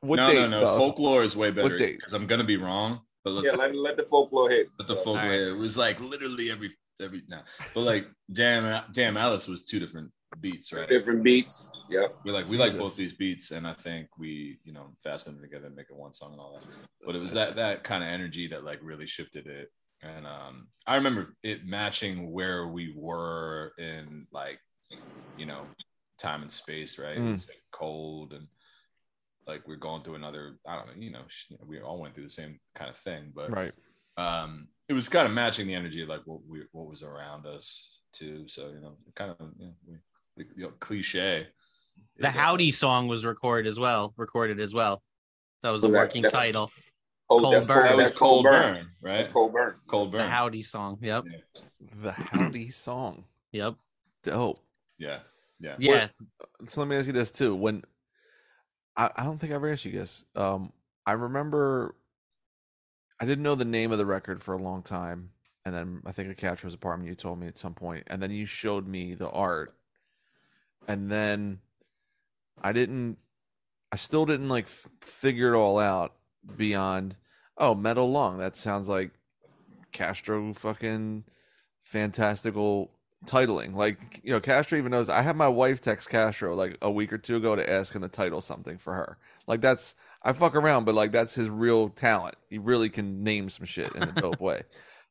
[0.04, 0.36] What no, date?
[0.36, 0.60] no, no.
[0.62, 0.78] though?
[0.78, 1.98] Folklore is way better date?
[1.98, 3.00] because I'm gonna be wrong.
[3.24, 4.70] But let's Yeah, let, let the folklore hit.
[4.78, 5.02] let the Yeah.
[5.02, 5.24] folklore.
[5.24, 5.40] Alright.
[5.40, 7.44] It was like literally every every now.
[7.74, 10.12] But like damn damn Alice was two different
[10.42, 10.90] beats, right?
[10.90, 11.70] different beats.
[11.90, 12.18] Yep.
[12.26, 15.42] We like we like both these beats, and I think we you know fasten them
[15.42, 16.68] together and make it one song and all that.
[17.06, 19.72] But it was that that kind of energy that like really shifted it.
[20.02, 24.60] And um, I remember it matching where we were in like
[25.38, 25.64] you know
[26.18, 27.16] time and space, right?
[27.18, 27.32] It Mm.
[27.32, 28.48] was like cold and
[29.48, 30.58] like we're going through another.
[30.68, 31.22] I don't know, you know,
[31.66, 33.72] we all went through the same kind of thing, but Right.
[34.18, 37.46] um, it was kind of matching the energy of like what we what was around
[37.46, 38.46] us too.
[38.48, 39.94] So you know, kind of you know, we,
[40.38, 41.48] we, you know, cliche.
[42.18, 44.14] The It, uh, Howdy song was recorded as well.
[44.18, 45.02] Recorded as well.
[45.62, 46.72] That was the Well, that- working that's- title.
[47.30, 47.76] Oh, Cold that's Burn.
[47.78, 48.74] cold, That was that's cold burn.
[48.76, 49.16] burn, right?
[49.18, 49.76] That's cold burn.
[49.88, 50.22] Cold burn.
[50.22, 50.98] The Howdy song.
[51.02, 51.24] Yep.
[52.02, 53.24] The Howdy song.
[53.54, 53.76] Yep.
[54.24, 54.60] Dope.
[55.00, 55.20] Yeah,
[55.60, 55.76] yeah.
[55.80, 56.08] Yeah.
[56.68, 57.56] So let me ask you this too.
[57.56, 57.84] When
[58.96, 60.26] I, I don't think I ever asked you guys.
[60.36, 60.72] Um,
[61.06, 61.96] I remember
[63.20, 65.30] I didn't know the name of the record for a long time,
[65.66, 67.10] and then I think a Castro's apartment.
[67.10, 69.76] You told me at some point, and then you showed me the art,
[70.88, 71.60] and then
[72.62, 73.18] I didn't.
[73.92, 76.14] I still didn't like f- figure it all out
[76.58, 77.16] beyond.
[77.58, 78.40] Oh, metal lung.
[78.40, 79.12] That sounds like
[79.92, 81.24] Castro fucking
[81.84, 82.92] fantastical
[83.26, 83.76] titling.
[83.76, 87.14] Like, you know, Castro even knows I had my wife text Castro like a week
[87.14, 89.18] or two ago to ask him to title something for her.
[89.48, 92.36] Like that's I fuck around, but like that's his real talent.
[92.50, 94.64] He really can name some shit in a dope way.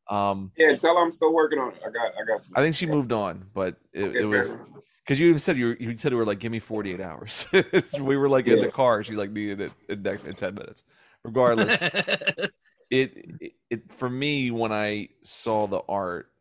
[0.09, 1.81] Um Yeah, tell her I'm still working on it.
[1.87, 2.55] I got, I got some.
[2.57, 4.57] I think she moved on, but it, Okay, it was
[5.05, 7.01] because you even said you were, you said we were like, give me forty eight
[7.01, 7.47] hours.
[8.01, 9.03] we were like in the car.
[9.03, 10.85] She like needed it in, next, in ten minutes.
[11.25, 11.79] Regardless,
[12.91, 16.32] it, it it for me when I saw the art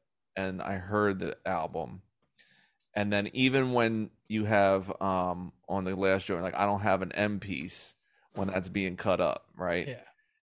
[0.41, 2.01] and I heard the album,
[2.93, 7.01] and then even when you have um on the last joint, like I don't have
[7.01, 7.93] an M piece
[8.35, 9.87] when that's being cut up, right?
[9.87, 10.01] Yeah.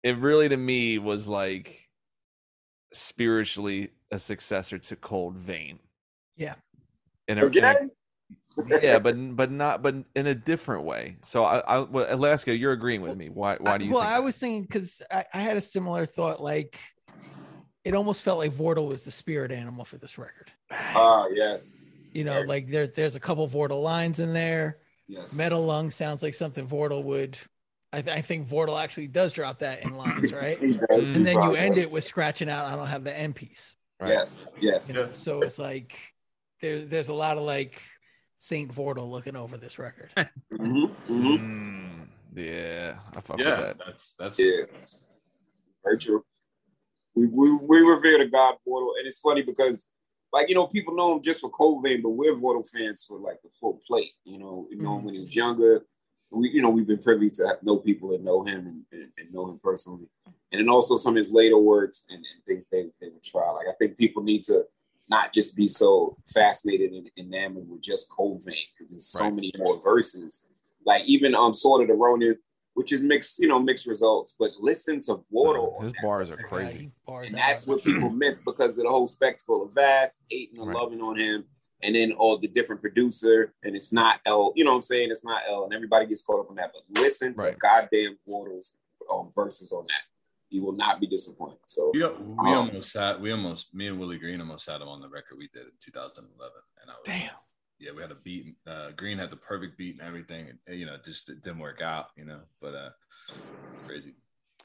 [0.04, 1.90] It really to me was like
[2.94, 5.80] spiritually a successor to Cold Vein.
[6.36, 6.56] Yeah.
[7.28, 7.92] In a, in a- Again?
[8.82, 11.18] yeah, but but not but in a different way.
[11.26, 13.30] So I, I well, Alaska, you're agreeing with me.
[13.30, 13.92] Why why do you?
[13.92, 14.24] well, think I that?
[14.24, 16.42] was thinking because I, I had a similar thought.
[16.42, 16.80] Like,
[17.90, 20.52] it almost felt like Vordul was the spirit animal for this record.
[20.72, 21.76] Ah, yes,
[22.14, 24.78] You know, like there, there's a couple Vordul lines in there.
[25.08, 25.34] yes.
[25.34, 27.36] Metal Lung sounds like something Vordul would.
[27.92, 30.60] I, th- I think Vordul actually does drop that in lines, right?
[30.60, 30.88] He does.
[30.92, 31.16] Mm.
[31.16, 32.68] and then you end it with scratching out.
[32.68, 33.76] I don't have the end piece.
[34.00, 34.10] Right.
[34.12, 34.88] Yes, yes.
[34.88, 35.10] You know?
[35.14, 35.98] So it's like
[36.62, 37.82] there, there's a lot of like
[38.38, 40.12] Saint Vordul looking over this record.
[40.56, 43.78] hmm hmm Mm, yeah, I fuck Yeah, with that.
[43.84, 44.66] that's that's Yeah,
[45.84, 46.24] very true.
[47.20, 49.90] We, we we revere the God Vordul, and it's funny because,
[50.32, 53.20] like you know, people know him just for Cold Vein, but we're Vordul fans for
[53.20, 54.12] like the full plate.
[54.24, 55.86] You know, you know him when he was younger.
[56.32, 59.34] We you know we've been privy to know people that know him and, and, and
[59.34, 60.08] know him personally,
[60.52, 63.50] and then also some of his later works and, and things they they would try.
[63.52, 64.66] Like I think people need to
[65.10, 69.34] not just be so fascinated and enamored with just Cold Vein because there's so Right.
[69.34, 70.46] many more verses.
[70.86, 72.38] Like even um Sword of the Ronin,
[72.80, 74.34] which is mixed, you know, mixed results.
[74.40, 76.78] But listen to Vordul, on His bars are crazy.
[76.78, 80.58] he bars and that's what people miss because of the whole spectacle of Vast hating
[80.60, 80.78] and Right.
[80.78, 81.44] loving on him,
[81.84, 84.54] and then all the different producer, and it's not L.
[84.56, 85.12] You know what I'm saying?
[85.12, 86.72] It's not L, and everybody gets caught up on that.
[86.74, 87.60] But listen to Right.
[87.60, 88.76] goddamn Vordul's
[89.14, 90.04] um, verses on that.
[90.50, 91.60] You will not be disappointed.
[91.68, 94.88] So we, we Um, almost had we almost me and Willie Green almost had him
[94.88, 97.36] on the record we did in 2011, and I was Damn.
[97.80, 98.56] Yeah we had a beat.
[98.68, 101.82] Uh, Green had the perfect beat and everything, and you know just it didn't work
[101.82, 102.40] out, you know.
[102.62, 102.90] But uh,
[103.86, 104.16] crazy.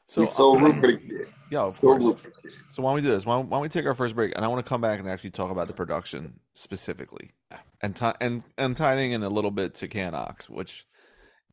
[0.06, 1.26] So, we still uh, root for the kid.
[1.50, 2.04] yeah, of Still course.
[2.04, 2.58] root for the kid.
[2.68, 3.24] So why don't we do this?
[3.24, 4.98] Why don't, why don't we take our first break, and I want to come back
[4.98, 7.32] and actually talk about the production specifically,
[7.80, 10.86] and ti- and and tying in a little bit to Canox, which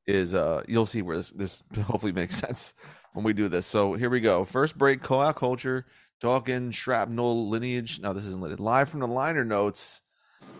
[0.08, 2.74] is uh you'll see where this this hopefully makes sense
[3.13, 3.65] when we do this.
[3.67, 4.45] So here we go.
[4.45, 5.86] First break, Co-op culture,
[6.19, 8.00] talking shrapnel lineage.
[8.00, 8.60] Now this isn't lineage.
[8.60, 10.02] Live from the liner notes,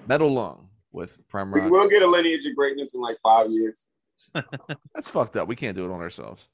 [0.07, 3.86] metal lung with Prem We'll get a lineage of greatness in like five years.
[4.93, 5.47] That's fucked up.
[5.47, 6.47] We can't do it on ourselves.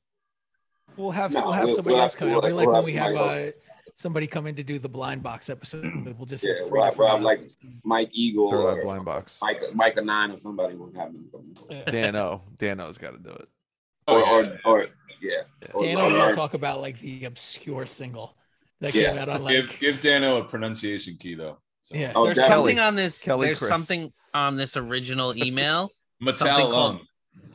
[0.96, 2.34] We'll have No, we'll have we'll- somebody we'll else come in.
[2.36, 3.52] we'll- It'll be like when we have somebody uh,
[3.96, 5.84] somebody come in to do the blind box episode.
[6.18, 7.42] We'll just Yeah, have we'll have- we'll have, like.
[7.84, 9.40] Mike Eagle Throw or blind box.
[9.42, 11.28] Mike Myka Nine or somebody will have them.
[11.32, 11.78] come in.
[11.78, 11.84] Yeah.
[11.92, 12.44] Dano.
[12.58, 13.50] Dano's got to do it.
[14.08, 14.56] Or, Oh, or, yeah.
[14.66, 14.88] or
[15.22, 15.32] yeah.
[15.74, 18.38] Or- Dan or- will talk about like the obscure single
[18.80, 19.10] that Yeah.
[19.10, 21.58] came out on give like give Dano a pronunciation key though.
[21.88, 22.12] So, yeah.
[22.16, 22.72] Oh, There's definitely.
[22.74, 23.24] something on this.
[23.24, 23.70] Kelly there's Chris.
[23.70, 25.90] something on this original email.
[26.22, 27.00] Mattel Something Lung.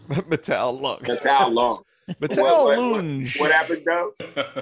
[0.28, 1.00] Metal Lung.
[1.06, 1.82] That's how long.
[2.18, 4.12] Metal What- what- What happened, though?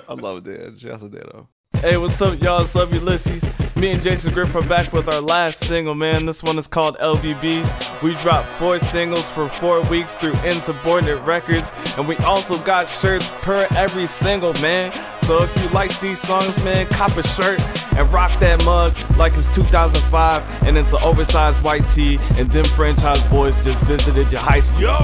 [0.08, 0.76] I love Dan.
[0.76, 1.48] Shouts to Dano.
[1.74, 2.62] Hey, what's up, y'all?
[2.62, 3.44] It's Love Ulysses.
[3.76, 6.26] Me and Jason Griff are back with our last single, man.
[6.26, 8.02] This one is called LVB.
[8.02, 13.30] We dropped four singles for four weeks through Insubordinate Records, and we also got shirts
[13.36, 14.90] per every single, man.
[15.22, 17.60] So if you like these songs, man, cop a shirt
[17.96, 22.64] and rock that mug like it's 2005, and it's an oversized white tee, and them
[22.76, 24.80] franchise boys just visited your high school.
[24.82, 24.98] Yo,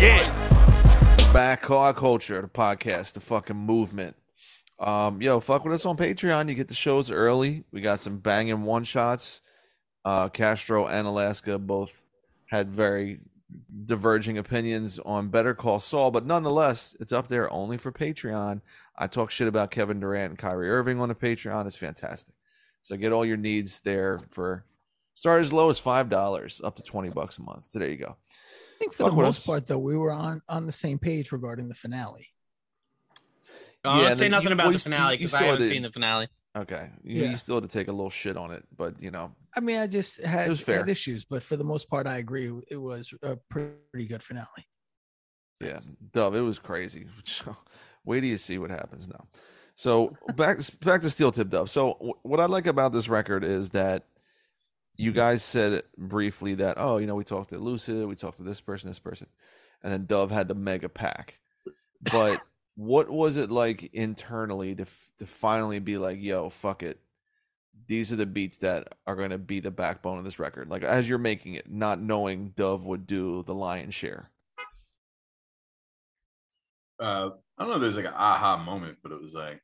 [0.00, 1.32] Yeah.
[1.32, 4.16] Back Car Culture, the podcast, the fucking movement.
[4.80, 6.48] Um, yo, fuck with us on Patreon.
[6.48, 7.64] You get the shows early.
[7.70, 9.42] We got some banging one shots.
[10.04, 12.02] Uh, Castro and Alaska both
[12.46, 13.20] had very
[13.86, 18.60] diverging opinions on Better Call Saul, but nonetheless, it's up there only for Patreon.
[18.96, 21.66] I talk shit about Kevin Durant and Kyrie Irving on the Patreon.
[21.66, 22.34] It's fantastic.
[22.80, 24.64] So get all your needs there for
[25.14, 27.64] start as low as five dollars up to twenty bucks a month.
[27.68, 28.16] So there you go.
[28.30, 29.46] I think for Fuck the most us.
[29.46, 32.28] part, though, we were on on the same page regarding the finale.
[33.84, 35.60] Uh, I'll Yeah, not say nothing you- about well, the finale you because I haven't
[35.62, 36.28] did- seen the finale.
[36.56, 37.30] Okay, you, Yeah.
[37.30, 39.78] you still had to take a little shit on it, but you know, I mean,
[39.78, 40.78] I just had, was fair.
[40.78, 42.52] had issues, but for the most part, I agree.
[42.68, 44.46] It was a pretty good finale.
[45.60, 45.78] Yeah,
[46.12, 47.06] Dove, it was crazy.
[48.04, 49.26] Wait till you see what happens now.
[49.76, 51.70] So back back to Steel Tip Dove.
[51.70, 54.04] So wh- what I like about this record is that
[54.96, 58.42] you guys said briefly that oh, you know, we talked to Lucid, we talked to
[58.42, 59.28] this person, this person,
[59.82, 61.34] and then Dove had the mega pack.
[62.10, 62.40] But
[62.80, 64.86] what was it like internally to
[65.18, 66.98] to finally be like, yo, fuck it.
[67.86, 70.70] These are the beats that are going to be the backbone of this record.
[70.70, 74.30] Like as you're making it, not knowing Dove would do the lion's share.
[76.98, 79.60] uh, I don't know if there's like an aha moment, but it was like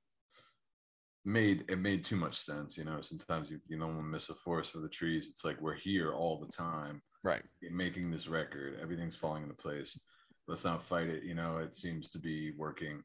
[1.24, 2.76] made it made too much sense.
[2.76, 5.28] You know, sometimes you you don't miss a forest for the trees.
[5.30, 7.42] It's like we're here all the time Right.
[7.72, 8.78] making this record.
[8.80, 9.98] Everything's falling into place.
[10.46, 11.24] Let's not fight it.
[11.24, 13.02] You know, it seems to be working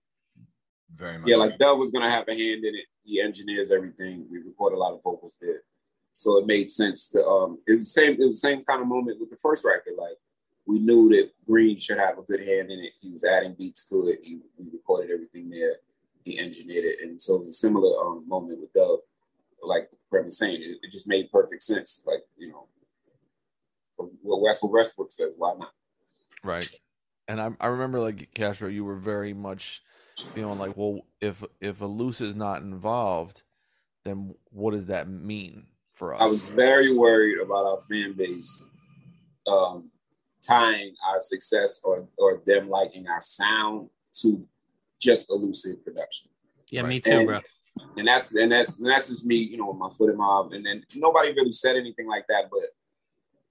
[0.96, 1.28] very much.
[1.28, 2.86] Yeah, like Dove was gonna have a hand in it.
[3.04, 4.28] He engineers everything.
[4.30, 5.64] We record a lot of vocals there,
[6.16, 7.26] so it made sense to.
[7.26, 8.14] Um, it was same.
[8.14, 9.94] It was the same kind of moment with the first record.
[9.98, 10.18] Like
[10.66, 12.94] we knew that Green should have a good hand in it.
[13.02, 14.20] He was adding beats to it.
[14.24, 15.78] He we recorded everything there.
[16.24, 19.00] He engineered it, and so it was a similar um, moment with Dove.
[19.64, 22.04] Like Prem was saying, it, it just made perfect sense.
[22.06, 22.68] Like you know,
[24.22, 25.72] what Russell Westbrook said, why not?
[26.44, 26.70] Right.
[27.28, 29.82] And I I remember like Castro, you were very much
[30.34, 33.44] feeling like, well, if if Elucid is not involved,
[34.04, 36.22] then what does that mean for us?
[36.22, 38.66] I was very worried about our fan base
[39.48, 39.90] um,
[40.46, 43.90] tying our success or or them liking our sound
[44.22, 44.46] to
[45.00, 46.30] just Elucid production.
[46.70, 46.90] Yeah, Right.
[46.90, 47.40] me too, And- bro.
[47.98, 50.46] And that's and that's and that's just me, you know, with my foot in my
[50.52, 52.76] and then nobody really said anything like that, but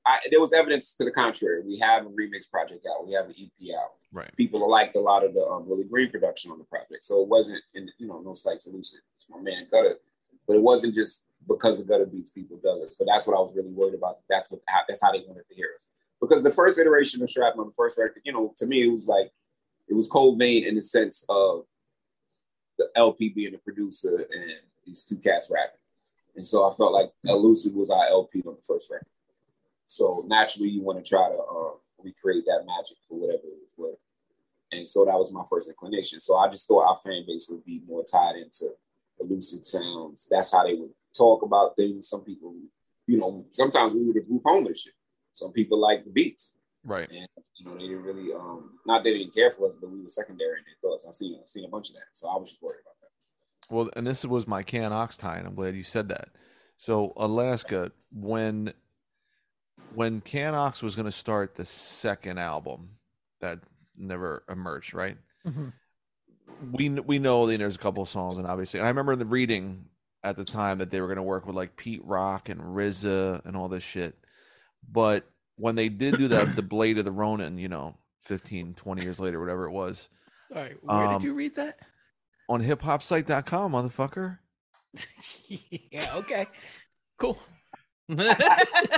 [0.07, 1.63] I, there was evidence to the contrary.
[1.63, 3.93] We have a remix project out, we have an EP out.
[4.13, 4.35] right.
[4.37, 7.29] People liked a lot of the um, Willie Green production on the project, so it
[7.29, 9.01] wasn't, in, you know, no slight to Lucid.
[9.17, 9.97] It's my man Gutter,
[10.47, 12.97] but it wasn't just because of Gutter Beats people does us.
[12.99, 14.19] But that's what I was really worried about.
[14.29, 15.89] That's what how, that's how they wanted to hear us.
[16.21, 19.07] Because the first iteration of Shrapnel, the first record, you know, to me it was
[19.07, 19.33] like
[19.89, 21.65] it was cold vein in the sense of
[22.79, 24.53] the LP being the producer and
[24.87, 25.77] these two cats rapping.
[26.37, 29.07] And so I felt like Elucid was our LP on the first record.
[29.91, 33.73] So naturally, you want to try to uh, recreate that magic for whatever it was
[33.77, 33.99] worth.
[34.71, 36.21] And so that was my first inclination.
[36.21, 38.69] So I just thought our fan base would be more tied into
[39.21, 40.29] Elucid sounds.
[40.31, 42.09] That's how they would talk about things.
[42.09, 42.55] Some people,
[43.09, 44.93] you know, sometimes we were the group ownership.
[45.33, 46.55] Some people like the beats.
[46.85, 47.11] Right.
[47.11, 47.27] And
[47.57, 50.09] you know, they didn't really um not they didn't care for us, but we were
[50.09, 51.05] secondary in their thoughts.
[51.05, 52.11] I seen I seen a bunch of that.
[52.13, 53.75] So I was just worried about that.
[53.75, 56.29] Well, and this was my can ox tie, and I'm glad you said that.
[56.77, 58.73] So Alaska, when
[59.95, 62.91] when Can Ox was going to start the second album
[63.41, 63.61] that
[63.97, 65.17] never emerged, right?
[65.47, 65.73] Mhm.
[66.73, 69.25] we we know that there's a couple of songs, and obviously, and I remember the
[69.25, 69.87] reading
[70.23, 73.45] at the time that they were going to work with like Pete Rock and RZA
[73.47, 74.19] and all this shit.
[74.87, 75.25] But
[75.57, 79.19] when they did do that, the Blade of the Ronin, you know, 15, 20 years
[79.21, 80.11] later, whatever it was,
[80.53, 81.79] Sorry, where Um, did you read that?
[82.51, 84.39] on hiphopsite.com, motherfucker.
[85.49, 86.47] yeah, okay.
[87.19, 87.39] Cool.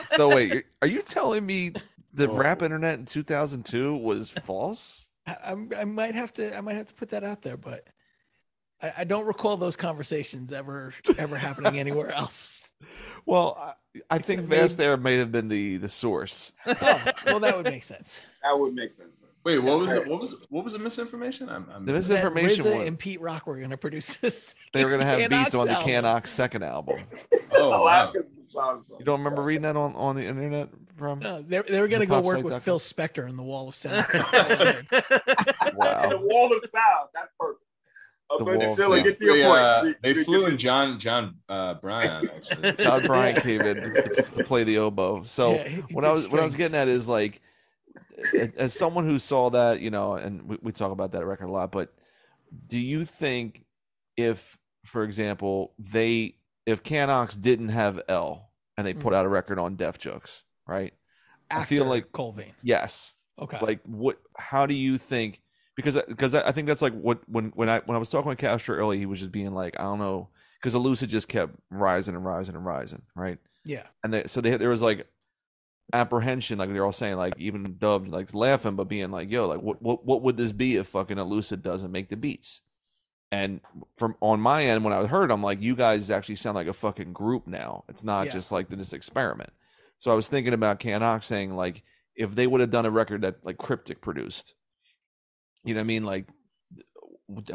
[0.07, 1.73] So wait, you're- you telling me
[2.13, 2.35] the Oh.
[2.35, 5.09] rap internet in 2002 was false?
[5.27, 7.87] I, I'm, might have to I might have to put that out there, but
[8.83, 12.73] I, I don't recall those conversations ever ever happening anywhere else.
[13.25, 16.53] Well, I, I think Except Vast maybe- Aire may have been the the source.
[16.67, 18.23] Oh, well, that would make sense.
[18.43, 19.17] That would make sense.
[19.45, 19.95] Wait, what was Yeah.
[20.01, 21.49] the, what was what was the misinformation?
[21.49, 24.55] I'm, I'm The mis- That RZA was- and Pete Rock were going to produce this.
[24.73, 25.87] They were going to have Can beats on the album.
[25.89, 26.99] Can Ox second album.
[27.53, 27.83] oh, wow.
[27.83, 28.97] Alaska's the sound song.
[29.01, 31.19] You don't remember reading that on, on the internet, from?
[31.19, 33.75] No, they, they were going to go work with Phil Spector in the Wall of
[33.75, 34.07] Sound.
[34.13, 37.09] And the wall of sound.
[37.15, 37.61] That's perfect.
[38.39, 39.59] The but wall of get to your They, point.
[39.61, 42.73] uh, We- they flew in John John uh, Brion actually.
[42.75, 43.41] Jon Brion Yeah.
[43.43, 45.23] came in to, to play the oboe.
[45.25, 47.37] So Yeah, he- he what I did was what I was getting at is like,
[47.37, 47.41] a-
[48.57, 51.53] as someone who saw that, you know, and we, we talk about that record a
[51.53, 51.93] lot, but
[52.67, 53.65] do you think
[54.17, 59.17] if, for example, they if Canox didn't have L and they put Mhm.
[59.17, 60.93] out a record on Def Jux, right?
[61.51, 62.53] I feel like- Cold Vein.
[62.63, 63.13] Yes.
[63.39, 63.59] Okay.
[63.61, 64.19] Like what?
[64.37, 65.41] How do you think?
[65.75, 68.29] Because because I I think that's like what when when I when I was talking
[68.29, 70.29] with Castro early, he was just being like, I don't know,
[70.61, 73.39] because Elucid just kept rising and rising and rising, right?
[73.65, 73.85] yeah.
[74.05, 75.07] and they, so they, there was like
[75.93, 79.61] apprehension, like they're all saying, like even Dove like laughing, but being like, "Yo, like
[79.61, 82.63] what what what would this be if fucking Elucid doesn't make the beats?"
[83.31, 83.61] And
[83.97, 86.73] from on my end, when I heard, I'm like, "You guys actually sound like a
[86.73, 87.85] fucking group now.
[87.89, 88.33] It's not Yeah.
[88.33, 89.51] just like this experiment."
[89.99, 91.83] So I was thinking about Canox saying like,
[92.17, 94.55] if they would have done a record that like Cryptic produced,
[95.65, 96.05] you know what I mean?
[96.05, 96.27] Like,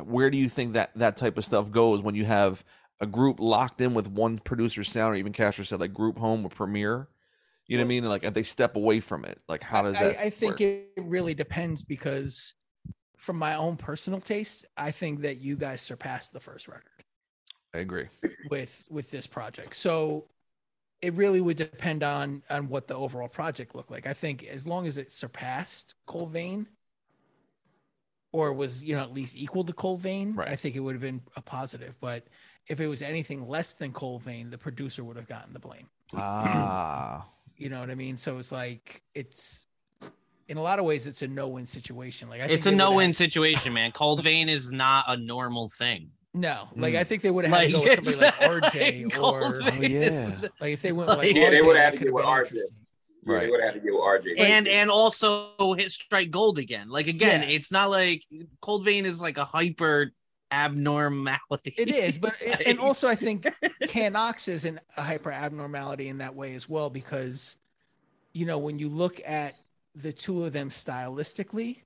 [0.03, 2.63] where do you think that that type of stuff goes when you have
[2.99, 6.45] a group locked in with one producer's sound, or even Castro said like group home
[6.45, 7.09] or Premier?
[7.67, 8.06] You know what I mean?
[8.06, 10.17] Like if they step away from it, like how does that?
[10.17, 10.62] I, I think work?
[10.62, 12.53] it really depends because
[13.17, 17.03] from my own personal taste, I think that you guys surpassed the first record
[17.73, 18.08] I agree.
[18.49, 19.75] with with this project.
[19.75, 20.30] So
[21.01, 24.08] it really would depend on on what the overall project looked like.
[24.08, 26.67] I think as long as it surpassed Cold Vein
[28.32, 30.47] or was, you know, at least equal to Cold Vein, Right.
[30.49, 31.95] I think it would have been a positive.
[31.99, 32.27] But
[32.67, 35.89] if it was anything less than Cold Vein, the producer would have gotten the blame.
[36.13, 37.25] Ah,
[37.57, 38.17] You know what I mean?
[38.17, 39.65] So it's like it's
[40.47, 42.29] in a lot of ways it's a no-win situation.
[42.29, 43.91] Like I think It's a no-win had- situation, man.
[43.91, 46.11] Cold Vein is not a normal thing.
[46.33, 46.97] No, like Mm.
[46.99, 48.33] I think they would have had to go with somebody like
[48.73, 50.35] RJ Cold or Oh, yeah.
[50.61, 52.39] like if they went with like Yeah, they would've had to could've go with RJ.
[52.43, 52.77] interesting.
[53.25, 53.41] Yeah, Right.
[53.41, 54.39] They would have had to get with RJ.
[54.39, 56.89] and and also hit strike gold again.
[56.89, 57.49] Like again, Yeah.
[57.55, 58.23] it's not like
[58.61, 60.11] Cold Vein is like a hyper
[60.51, 61.73] abnormality.
[61.77, 63.43] It is, but and also I think
[63.83, 67.57] Canox is an, a hyper abnormality in that way as well because,
[68.33, 69.53] you know, when you look at
[69.95, 71.81] the two of them stylistically,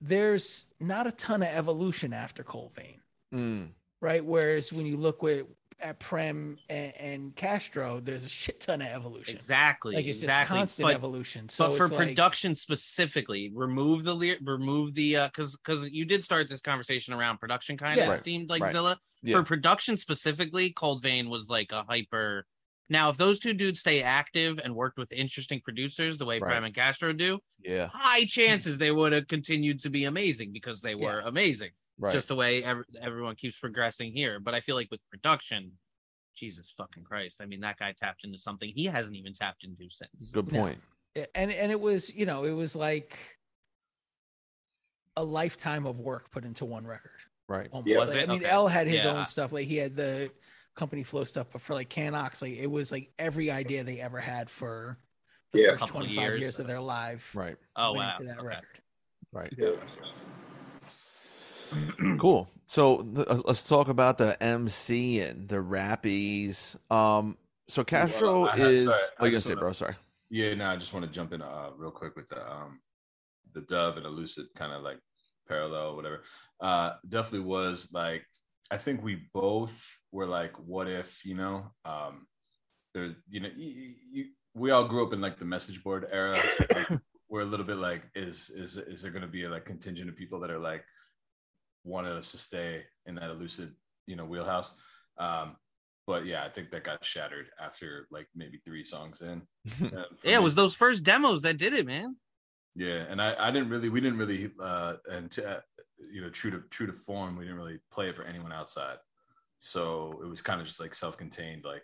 [0.00, 3.00] there's not a ton of evolution after Cold Vein,
[3.34, 3.68] Mm.
[4.00, 4.24] right?
[4.24, 5.44] Whereas when you look with
[5.80, 9.34] at Prem and, and Castro, there's a shit ton of evolution.
[9.36, 9.94] exactly.
[9.94, 10.58] Like it's just exactly.
[10.58, 11.48] constant but, evolution.
[11.48, 16.04] So but for like- production specifically, remove the ly- remove the uh because because you
[16.04, 18.04] did start this conversation around production kind Yeah.
[18.04, 18.18] of Right.
[18.18, 18.72] steamed like Right.
[18.72, 18.98] Zilla.
[19.22, 19.36] Yeah.
[19.36, 22.44] For production specifically, Cold Vein was like a hyper.
[22.90, 26.48] Now, if those two dudes stay active and worked with interesting producers the way Right.
[26.50, 27.88] Prem and Castro do, Yeah.
[27.92, 31.70] high chances they would have continued to be amazing because they were amazing.
[31.98, 32.12] Right.
[32.12, 34.38] Just the way ev- everyone keeps progressing here.
[34.38, 35.72] But I feel like with production,
[36.36, 37.40] Jesus fucking Christ.
[37.40, 40.30] I mean, that guy tapped into something he hasn't even tapped into since.
[40.32, 40.60] Good No.
[40.60, 40.80] point.
[41.34, 43.18] and and it was you know it was like
[45.16, 47.10] a lifetime of work put into one record
[47.48, 47.68] Right.
[47.84, 47.96] Yeah.
[47.96, 48.28] Was Like, it?
[48.28, 48.50] i mean Okay.
[48.50, 49.18] l had his Yeah.
[49.18, 50.30] own stuff like he had the
[50.76, 54.20] company flow stuff but for like canox like it was like every idea they ever
[54.20, 54.96] had for
[55.52, 55.70] the Yeah.
[55.76, 56.40] first 25 years.
[56.40, 56.58] years.
[56.60, 57.56] of their life Right.
[57.74, 58.12] Oh, went wow.
[58.12, 58.46] into that Okay.
[58.46, 58.80] record
[59.32, 59.52] Right.
[59.58, 59.70] Yeah.
[62.18, 62.48] cool.
[62.66, 66.76] So th- uh, let's talk about the MC and the rappies.
[66.90, 67.36] Um.
[67.68, 68.86] So Castro had- is.
[68.86, 69.72] sorry, what are you gonna say, wanna- bro?
[69.72, 69.94] Sorry.
[70.30, 72.80] Yeah, no, I just want to jump in uh, real quick with the um,
[73.54, 74.98] the Dove and Elucid kind of like
[75.48, 76.22] parallel, whatever.
[76.60, 78.24] Uh, definitely was like
[78.70, 82.26] I think we both were like, what if you know, um,
[82.94, 86.38] there, you know, you, you, we all grew up in like the message board era.
[86.74, 86.88] Like,
[87.30, 90.08] we're a little bit like, is is is there going to be a like contingent
[90.10, 90.84] of people that are like
[91.88, 93.72] wanted us to stay in that Elucid,
[94.06, 94.76] you know, wheelhouse?
[95.18, 95.56] Um,
[96.06, 99.42] but yeah, I think that got shattered after like maybe three songs in.
[99.84, 102.16] Uh, Yeah, it was those first demos that did it, man.
[102.74, 105.60] Yeah, and I, I didn't really, we didn't really, uh, and to, uh,
[106.12, 108.98] you know, true to true to form, we didn't really play it for anyone outside.
[109.58, 111.82] So it was kind of just like self-contained, like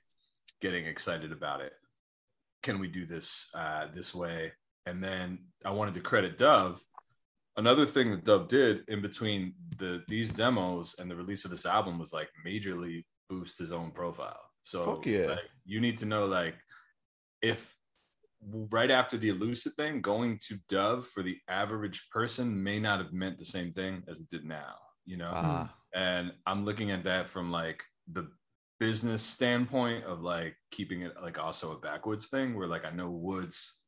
[0.62, 1.72] getting excited about it.
[2.62, 4.52] Can we do this uh, this way?
[4.86, 6.80] And then I wanted to credit Dove.
[7.56, 11.66] Another thing that Dove did in between the these demos and the release of this
[11.66, 14.40] album was like majorly boost his own profile.
[14.62, 15.26] So Fuck yeah.
[15.26, 16.56] like, you need to know like
[17.42, 17.76] if
[18.70, 23.12] right after the Elucid thing, going to Dove for the average person may not have
[23.12, 24.74] meant the same thing as it did now,
[25.06, 25.32] you know?
[25.34, 25.74] Ah.
[25.94, 28.28] and I'm looking at that from like the
[28.80, 33.10] business standpoint of like keeping it like also a Backwoodz thing where like I know
[33.10, 33.80] Woods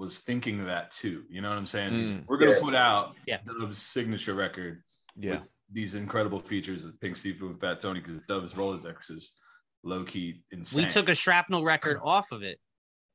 [0.00, 1.24] was thinking that too.
[1.28, 1.92] You know what I'm saying?
[1.92, 2.24] Mm.
[2.26, 2.60] We're gonna Yeah.
[2.60, 3.38] put out Yeah.
[3.44, 4.82] Dove's signature record
[5.16, 5.32] Yeah.
[5.40, 9.38] with these incredible features of Pink Siifu and Fat Tony because Dove's Rolodex is
[9.82, 10.86] low key insane.
[10.86, 12.58] We took a shrapnel record off of it.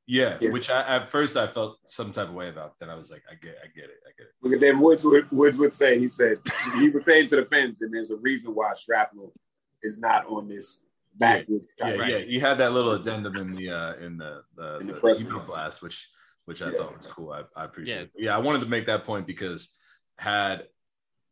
[0.05, 0.51] yeah, Yeah.
[0.51, 2.77] which I, at first I felt some type of way about.
[2.77, 4.33] Then I was like, I get, I get it, I get it.
[4.43, 6.37] Look at then Woods would Woods would say he said
[6.77, 9.33] he was saying to the fans, and there's a reason why shrapnel
[9.81, 10.85] is not on this
[11.19, 12.09] Backwoodz Yeah, type.
[12.09, 12.19] yeah.
[12.19, 15.21] He had that little addendum in the uh, in the the, In the the press
[15.21, 15.47] email release.
[15.47, 16.09] blast, which
[16.45, 16.77] which I Yeah.
[16.77, 17.31] thought was cool.
[17.31, 18.01] I, I appreciate Yeah.
[18.03, 18.11] it.
[18.15, 19.77] Yeah, I wanted to make that point because
[20.17, 20.67] had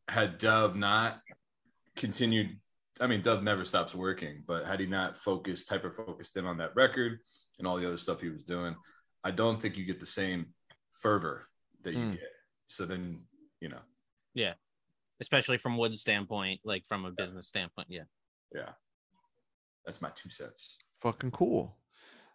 [0.09, 1.21] had Dove not
[1.95, 2.59] continued,
[2.99, 6.57] I mean, Dove never stops working, but had he not focused, hyper focused in on
[6.57, 7.19] that record
[7.57, 8.75] and all the other stuff he was doing,
[9.23, 10.53] I don't think you get the same
[10.91, 11.47] fervor
[11.83, 12.11] that you Hmm.
[12.13, 12.31] get.
[12.65, 13.25] So then,
[13.61, 13.81] you know,
[14.33, 14.55] Yeah.
[15.21, 17.87] especially from Wood's standpoint, like from a business standpoint.
[17.89, 18.03] Yeah.
[18.53, 18.73] yeah,
[19.85, 20.77] that's my two cents.
[21.01, 21.79] Fucking cool.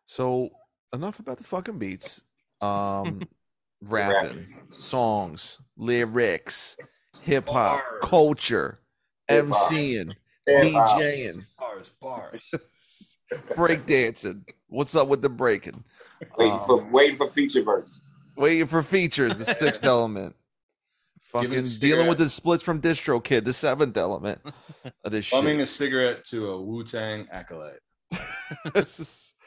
[0.06, 0.48] So
[0.94, 2.24] enough about the fucking beats.
[2.60, 3.22] Um,
[3.82, 4.46] rapping,
[4.78, 6.76] songs, lyrics,
[7.22, 8.80] hip hop, culture,
[9.28, 9.70] Hip-hop.
[9.72, 10.14] MCing,
[10.46, 11.00] Hip-hop.
[11.00, 12.50] DJing, Bars, bars.
[13.54, 14.42] breakdancing.
[14.68, 15.84] What's up with the breaking?
[16.36, 17.92] Waiting Um, for waiting for feature version.
[18.36, 20.34] Waiting for features, the sixth element.
[21.22, 24.40] Fucking dealing with the splits from DistroKid, the seventh element
[25.04, 25.64] of this Bumming shit.
[25.64, 27.80] a cigarette to a Wu Tang acolyte.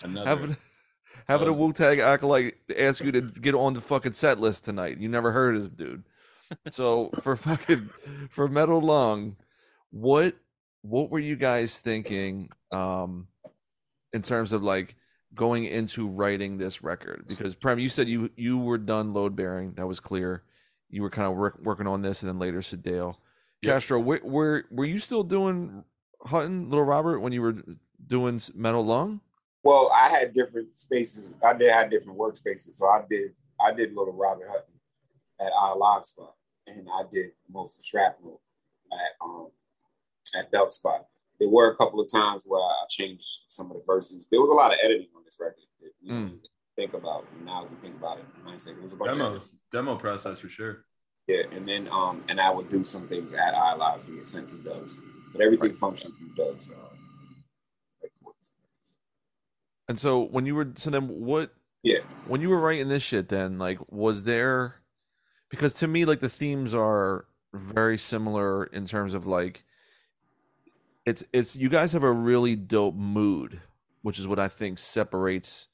[0.04, 0.30] Another.
[0.30, 0.58] having
[1.28, 5.00] having a Wu Tang acolyte ask you to get on the fucking set list tonight.
[5.00, 6.04] You never heard of this dude.
[6.70, 7.90] So for fucking
[8.30, 9.36] for Metal Lung,
[9.92, 10.36] what
[10.82, 13.28] what were you guys thinking um
[14.14, 14.96] in terms of like
[15.34, 17.26] going into writing this record?
[17.28, 19.74] Because Prem, you said you you were done load bearing.
[19.74, 20.44] That was clear.
[20.90, 23.16] You were kind of work, working on this, and then later Sedale.
[23.62, 23.74] Yep.
[23.74, 25.84] Castro, were were you still doing
[26.22, 27.56] Hutton, Little Robert, when you were
[28.06, 29.22] doing Metal Lung?
[29.64, 31.36] Well, I had different spaces.
[31.44, 32.76] I did have different workspaces.
[32.76, 33.32] So I did
[33.64, 34.74] I did Little Robert Hutton
[35.40, 36.34] at our live spot,
[36.68, 38.42] and I did most of the Shrapnel
[38.92, 39.50] at um
[40.38, 41.06] at Belt Spot.
[41.40, 44.28] There were a couple of times where I changed some of the verses.
[44.32, 45.56] There was a lot of editing on this record.
[45.82, 46.40] That we Mm.
[46.76, 48.26] think about now we think about it.
[48.46, 48.78] Mindset.
[48.78, 49.60] It was a bunch of demo, editing.
[49.72, 50.86] demo process for sure.
[51.28, 54.26] Yeah, and then um and I would do some things at I Lives to get
[54.26, 55.00] sent to Dubs,
[55.32, 56.68] but everything functioned through Dubs.
[56.70, 56.74] Uh,
[58.02, 58.12] like,
[59.92, 62.00] And so when you were so then what Yeah.
[62.26, 64.76] when you were writing this shit then like was there
[65.50, 69.66] because to me like the themes are very similar in terms of like
[71.06, 73.60] it's it's you guys have a really dope mood
[74.02, 75.68] which is what I think separates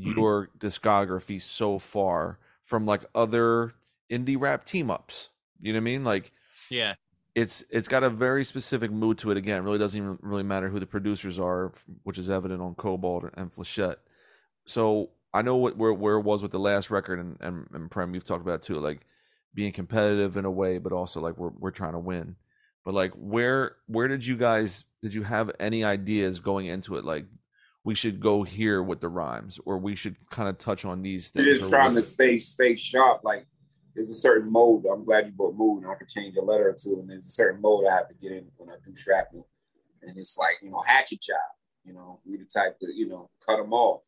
[0.00, 0.18] mm-hmm.
[0.18, 3.74] your discography so far from like other
[4.10, 5.28] indie rap team ups.
[5.60, 6.02] You know what I mean?
[6.02, 6.32] Like
[6.70, 6.94] Yeah.
[7.34, 9.36] It's it's got a very specific mood to it.
[9.36, 11.72] Again, it really doesn't even really matter who the producers are,
[12.04, 13.96] which is evident on Cobalt and Flechette.
[14.66, 17.90] So I know what where where it was with the last record, and and, and
[17.90, 19.00] Prem, we've talked about too, like
[19.52, 22.36] being competitive in a way, but also like we're we're trying to win.
[22.84, 27.04] But like, where where did you guys did you have any ideas going into it?
[27.04, 27.26] Like,
[27.82, 31.32] we should go here with the rhymes, or we should kind of touch on these
[31.34, 31.58] You're things.
[31.58, 33.24] just trying to stay stay sharp.
[33.24, 33.46] Like
[33.94, 34.84] there's a certain mode.
[34.86, 36.98] I'm glad you brought mood, and I can change a letter or two.
[37.00, 39.46] And there's a certain mode I have to get in when I do shrapnel,
[40.02, 41.38] and it's like you know hatchet job.
[41.84, 44.02] You know, we the type to you know cut them off.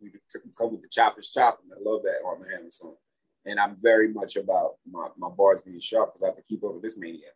[0.00, 1.70] We the- come with the choppers chopping.
[1.74, 2.96] I love that Armor Hammer song,
[3.44, 6.62] and I'm very much about my, my bars being sharp because I have to keep
[6.62, 7.34] up with this maniac.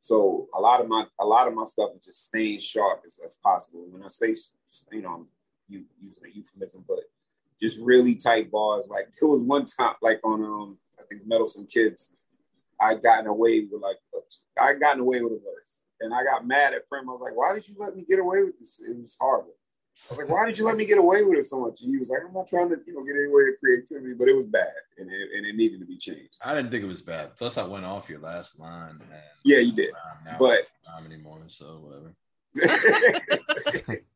[0.00, 3.18] So a lot of my a lot of my stuff is just staying sharp as,
[3.24, 3.86] as possible.
[3.88, 4.34] When I say
[4.90, 5.28] you know
[5.70, 7.00] I'm using a euphemism, but
[7.60, 8.88] just really tight bars.
[8.90, 10.78] Like there was one time, like on um,
[11.12, 12.14] I think Metal Some Kids,
[12.80, 13.98] I gotten away with like
[14.58, 17.08] I gotten away with a verse, and I got mad at Prem.
[17.08, 18.80] I was like, "Why did you let me get away with this?
[18.80, 19.54] It was horrible."
[20.10, 21.90] I was like, "Why did you let me get away with it so much?" And
[21.90, 24.28] he was like, "I'm not trying to, you know, get any way of creativity, but
[24.28, 26.88] it was bad, and it, and it needed to be changed." I didn't think it
[26.88, 27.36] was bad.
[27.36, 28.98] Plus, I went off your last line.
[29.00, 29.10] And
[29.44, 29.92] Yeah, you did,
[30.24, 31.42] now but not anymore.
[31.48, 32.14] So whatever.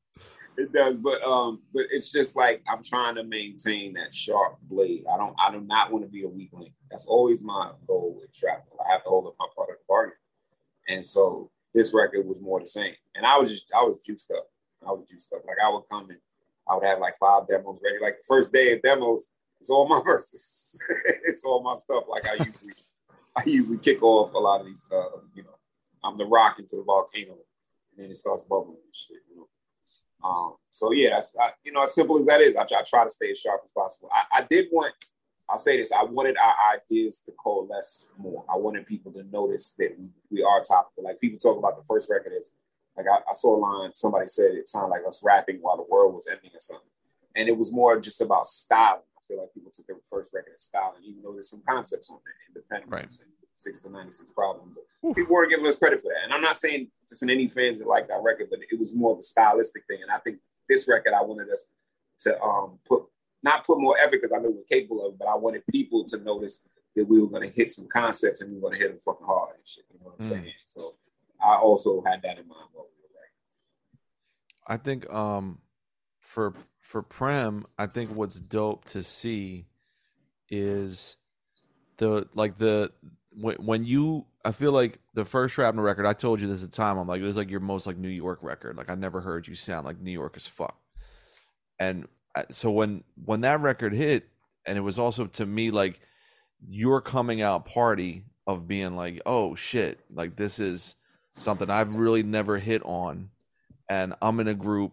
[0.59, 5.05] it does, but um, but it's just like I'm trying to maintain that sharp blade.
[5.13, 6.73] I don't, I do not want to be a weak link.
[6.91, 8.65] That's always my goal with trap.
[8.87, 10.17] I have to hold up my part of the bargain,
[10.89, 12.95] and so this record was more the same.
[13.15, 14.49] And I was just, I was juiced up.
[14.87, 15.43] I was juiced up.
[15.47, 16.19] Like I would come in,
[16.69, 17.99] I would have like five demos ready.
[18.01, 19.29] Like the first day of demos,
[19.61, 20.81] it's all my verses.
[21.25, 22.05] it's all my stuff.
[22.09, 22.73] Like I usually,
[23.37, 24.89] I usually kick off a lot of these.
[24.91, 25.57] Uh, you know,
[26.03, 29.19] I'm the rock into the volcano, and then it starts bubbling and shit.
[29.31, 29.49] You know.
[30.27, 32.57] Um, so yeah, that's I, you know as simple as that is.
[32.57, 34.11] I try, I try to stay as sharp as possible.
[34.13, 34.95] I, I did want.
[35.49, 35.93] I'll say this.
[35.93, 38.45] I wanted our ideas to coalesce more.
[38.53, 41.05] I wanted people to notice that we, we are topical.
[41.05, 42.51] Like people talk about the first record is,
[42.97, 43.93] like I, I saw a line.
[43.95, 46.89] Somebody said it sounded like us rapping while the world was ending or something,
[47.37, 49.03] and it was more just about styling.
[49.17, 52.11] I feel like people took the first record as styling, even though there's some concepts
[52.11, 54.75] on there, independence and six to ninety six problem.
[54.75, 56.25] But people weren't giving us credit for that.
[56.25, 58.95] And I'm not saying just in any fans that like that record, but it was
[58.95, 59.99] more of a stylistic thing.
[60.03, 60.39] And I think
[60.69, 61.67] this record, I wanted us
[62.21, 63.03] to um put
[63.43, 66.05] not put more effort because I know we're capable of it, but I wanted people
[66.07, 68.79] to notice that we were going to hit some concepts and we were going to
[68.79, 69.85] hit them fucking hard and shit.
[69.93, 70.31] You know what I'm Mm.
[70.31, 70.53] saying?
[70.65, 70.95] So
[71.45, 73.33] I also had that in mind while we were writing.
[74.67, 75.59] I think um
[76.21, 79.67] for for Prem, I think what's dope to see
[80.49, 81.17] is
[81.99, 82.93] the like the
[83.39, 86.71] when when you I feel like the first Shrapnel record, I told you this at
[86.71, 88.77] the time, I'm like, it was like your most like New York record.
[88.77, 90.79] Like I never heard you sound like New York as fuck.
[91.79, 94.29] And uh, so when when that record hit,
[94.67, 96.01] and it was also to me like
[96.69, 100.97] your coming out party of being like, oh shit, like this is
[101.33, 103.29] something I've really never hit on
[103.91, 104.93] and I'm in a group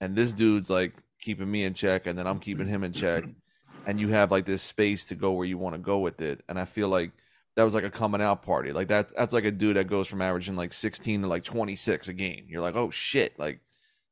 [0.00, 3.24] and this dude's like keeping me in check, and then I'm keeping him in check,
[3.86, 6.42] and you have like this space to go where you want to go with it.
[6.48, 7.12] And I feel like
[7.58, 8.72] that was like a coming out party.
[8.72, 12.06] Like that that's like a dude that goes from averaging like 16 to like 26
[12.06, 12.44] a game.
[12.48, 13.58] You're like, oh shit, like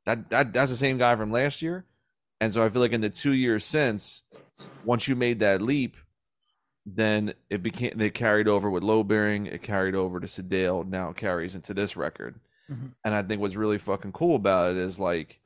[0.05, 1.85] that that that's the same guy from last year.
[2.41, 4.25] And so I feel like in the two years since,
[4.85, 5.97] once you made that leap,
[6.85, 11.11] then it became they carried over with low bearing, it carried over to Sedale, now
[11.11, 12.41] it carries into this record.
[12.69, 12.95] Mhm.
[13.05, 15.39] And I think what's really fucking cool about it is like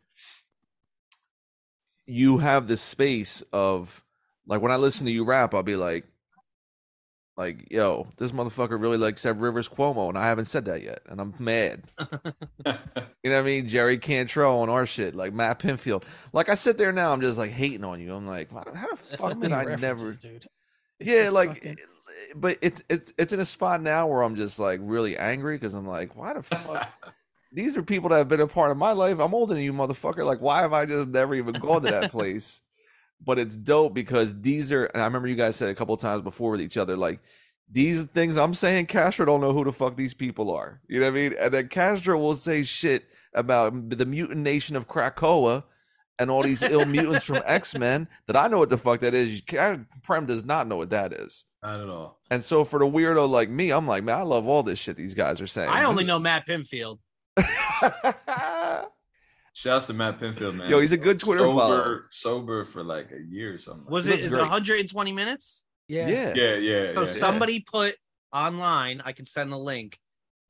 [2.07, 4.03] you have this space of
[4.47, 6.07] like when I listen to you rap, I'll be like,
[7.41, 11.01] like, yo, this motherfucker really likes Seb Rivers Cuomo, and I haven't said that yet,
[11.09, 11.85] and I'm mad.
[13.23, 13.69] You know what I mean?
[13.69, 16.05] Jerry Cantrell on our shit, like Matt Pinfield.
[16.33, 18.15] Like I sit there now, I'm just like hating on you.
[18.15, 20.11] I'm like, how the fuck many did I never?
[20.13, 20.47] dude.
[20.99, 21.77] It's yeah, like, fucking-
[22.35, 25.75] but it's it's it's in a spot now where I'm just like really angry because
[25.75, 26.89] I'm like, why the fuck?
[27.53, 29.19] These are people that have been a part of my life.
[29.19, 30.25] I'm older than you, motherfucker.
[30.25, 32.63] Like, why have I just never even gone to that place?
[33.25, 34.85] But it's dope because these are.
[34.87, 37.21] And I remember you guys said a couple of times before with each other, like
[37.71, 38.87] these things I'm saying.
[38.87, 40.81] Castro don't know who the fuck these people are.
[40.89, 41.35] You know what I mean?
[41.39, 43.05] And then Castro will say shit
[43.35, 45.65] about the mutant nation of Krakoa
[46.19, 49.15] and all these ill mutants from X Men that I know what the fuck that
[49.15, 49.41] is.
[50.03, 51.45] Prem does not know what that is.
[51.63, 52.19] Not at all.
[52.31, 54.97] And so for the weirdo like me, I'm like, man, I love all this shit
[54.97, 55.69] these guys are saying.
[55.69, 56.99] I only know Matt Pinfield.
[59.53, 60.71] Shouts to Matt Pinfield, man.
[60.71, 62.07] Yo, he's a good Twitter sober, follower.
[62.11, 63.91] Sober for like a year or something.
[63.91, 64.43] Was He it looks is it great.
[64.43, 65.65] 120 minutes?
[65.89, 66.09] yeah.
[66.09, 66.33] yeah.
[66.37, 67.07] yeah, yeah, So yeah.
[67.15, 67.97] somebody put
[68.33, 69.99] online, I can send the link,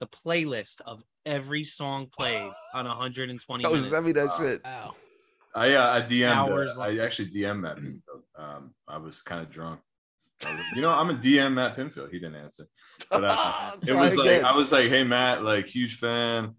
[0.01, 3.91] the playlist of every song played on 120 That was minutes.
[3.91, 4.65] send me that shit.
[4.65, 4.95] Wow.
[5.55, 6.37] I uh, I DM'd.
[6.37, 8.23] Hours Uh, I actually DM'd Matt Pinfield.
[8.39, 9.81] Um, I was kind of drunk.
[10.43, 12.11] Was- you know, I'm a DM Matt Pinfield.
[12.13, 12.67] He didn't answer.
[13.11, 14.45] But, uh, it Try was like again.
[14.45, 16.55] I was like, "Hey Matt, like huge fan."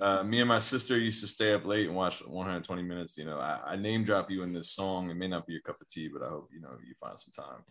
[0.00, 3.16] Uh, me and my sister used to stay up late and watch 120 minutes.
[3.16, 5.10] You know, I, I name drop you in this song.
[5.10, 7.18] It may not be your cup of tea, but I hope you know you find
[7.18, 7.62] some time.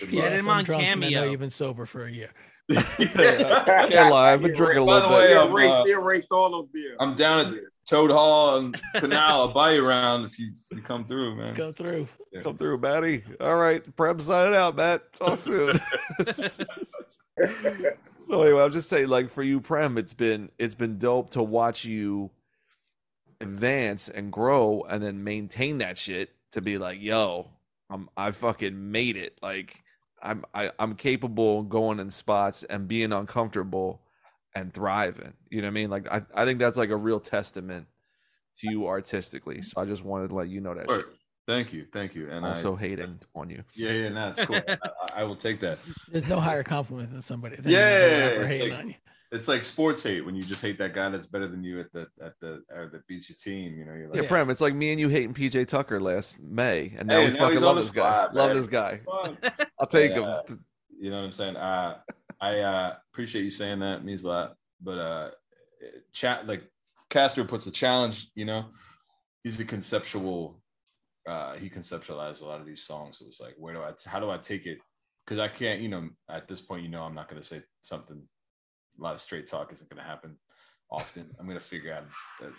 [0.00, 1.30] Good Get him on drunk and I know Cameo.
[1.30, 2.30] you've been sober for a year.
[2.70, 4.32] I can't lie.
[4.32, 5.36] I've been drinking a little By the way, bit.
[5.36, 6.96] I'm, erased, uh, they erased all those deals.
[6.98, 7.54] I'm down at
[7.88, 9.40] Toad Hall and Canal.
[9.42, 11.54] I'll buy you around if you, if you come through, man.
[11.54, 12.08] Go through.
[12.42, 13.22] Come through, Matty.
[13.40, 15.12] All right, Prem signing out, Matt.
[15.12, 15.78] Talk soon.
[18.28, 21.42] so anyway, I'll just say like for you, Prem, it's been it's been dope to
[21.42, 22.30] watch you
[23.40, 27.50] advance and grow, and then maintain that shit to be like, yo,
[27.90, 29.38] I'm I fucking made it.
[29.42, 29.82] Like
[30.22, 34.00] I'm I, I'm capable of going in spots and being uncomfortable
[34.54, 35.34] and thriving.
[35.50, 35.90] You know what I mean?
[35.90, 37.86] Like I, I think that's like a real testament
[38.56, 39.62] to you artistically.
[39.62, 40.88] So I just wanted to let you know that.
[41.46, 43.62] Thank you, thank you, and I Also I, hating on you.
[43.74, 44.56] yeah, yeah, no, it's cool.
[44.68, 44.76] I,
[45.20, 45.78] I will take that.
[46.10, 47.54] There's no higher compliment than somebody.
[47.56, 48.94] Than Yeah, another rapper it's hating like- on you.
[49.32, 51.90] It's like sports hate when you just hate that guy that's better than you at
[51.92, 53.76] the at the or that beats your team.
[53.76, 56.00] You know, you're like, Yeah, like, Prem, it's like me and you hating PJ Tucker
[56.00, 58.22] last May, and now Hey, we now fucking he's love on the this guy.
[58.28, 59.00] squad, love this guy.
[59.80, 60.42] I'll take Yeah.
[60.48, 60.64] him.
[60.98, 61.56] You know what I'm saying?
[61.56, 61.98] Uh,
[62.40, 63.98] I uh, appreciate you saying that.
[63.98, 64.54] It means a lot.
[64.80, 65.30] But uh,
[66.12, 66.62] chat like
[67.10, 68.28] Castro puts a challenge.
[68.36, 68.66] You know,
[69.42, 70.62] he's a conceptual.
[71.26, 73.20] Uh, he conceptualized a lot of these songs.
[73.20, 73.92] It was like, where do I?
[74.06, 74.78] How do I take it?
[75.24, 75.80] Because I can't.
[75.80, 78.22] You know, at this point, you know, I'm not going to say something.
[78.98, 80.36] A lot of straight talk isn't going to happen
[80.90, 81.34] often.
[81.38, 82.04] I'm going to figure out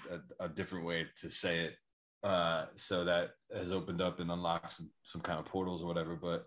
[0.09, 1.75] a, a, a different way to say it.
[2.23, 6.15] Uh, so that has opened up and unlocked some some kind of portals or whatever.
[6.15, 6.45] But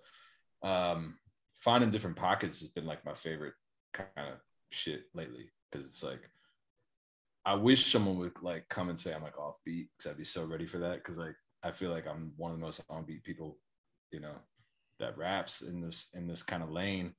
[0.63, 1.17] um
[1.55, 3.55] finding different pockets has been like my favorite
[3.93, 4.39] kind of
[4.71, 6.21] shit lately because it's like
[7.45, 10.45] I wish someone would like come and say I'm like offbeat because I'd be so
[10.45, 13.59] ready for that because like I feel like I'm one of the most onbeat people,
[14.11, 14.35] you know,
[14.99, 17.15] that raps in this in this kind of lane.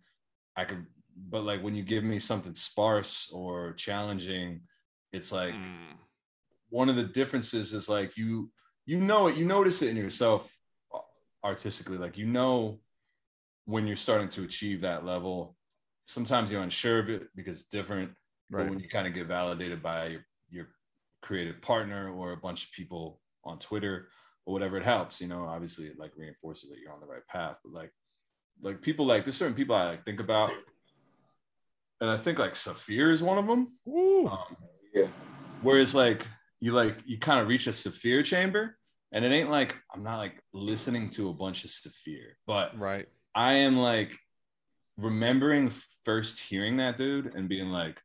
[0.56, 0.86] I could,
[1.30, 4.62] but like when you give me something sparse or challenging,
[5.12, 5.96] it's like Mm.
[6.70, 8.50] one of the differences is like you
[8.86, 10.58] you know it you notice it in yourself
[10.94, 11.00] uh,
[11.44, 12.80] artistically like you know
[13.66, 15.56] when you're starting to achieve that level
[16.06, 18.10] sometimes you're unsure of it because it's different
[18.50, 18.64] Right.
[18.64, 20.68] but when you kind of get validated by your, your
[21.22, 24.08] creative partner or a bunch of people on twitter
[24.46, 27.26] or whatever it helps you know obviously it like reinforces that you're on the right
[27.28, 27.92] path but like
[28.62, 30.52] like people like there's certain people i like think about
[32.02, 34.58] and i think like Saafir is one of them um,
[34.94, 35.08] Yeah.
[35.62, 36.28] Whereas like
[36.60, 38.78] you like you kind of reach a Saafir chamber,
[39.12, 43.08] and it ain't like I'm not like listening to a bunch of Saafir, but Right.
[43.34, 44.18] I am like
[44.98, 45.72] remembering
[46.04, 48.02] first hearing that dude and being like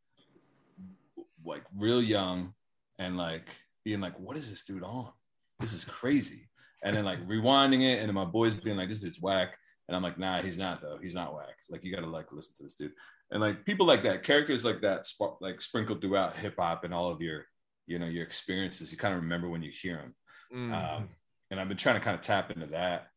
[1.45, 2.55] like real young
[2.99, 3.49] and like
[3.84, 5.12] being like, what is this dude on?
[5.61, 6.49] This is crazy.
[6.85, 9.57] And then like rewinding it, and then my boys being like, this is whack.
[9.89, 10.99] And I'm like, nah, he's not though.
[11.01, 11.57] He's not whack.
[11.71, 12.93] Like you gotta like listen to this dude.
[13.31, 16.93] And like people like that, characters like that, spark, like sprinkled throughout hip hop and
[16.95, 17.47] all of your,
[17.87, 18.93] you know, your experiences.
[18.93, 20.15] You kind of remember when you hear them.
[20.55, 20.73] Mm.
[20.73, 21.09] um,
[21.51, 23.09] and I've been trying to kind of tap into that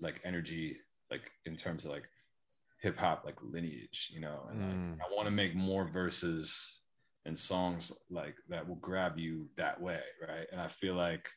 [0.00, 0.76] like energy,
[1.10, 2.04] like in terms of like
[2.80, 4.46] hip hop, like lineage, you know.
[4.50, 4.90] And Mm.
[4.92, 6.80] like, I want to make more verses
[7.26, 10.46] and songs like that will grab you that way, right?
[10.52, 11.30] And I feel like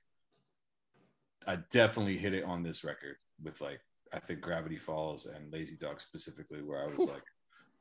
[1.47, 3.79] I definitely hit it on this record with like
[4.13, 7.23] I think Gravity Falls and Lazy Dog specifically, where I was like.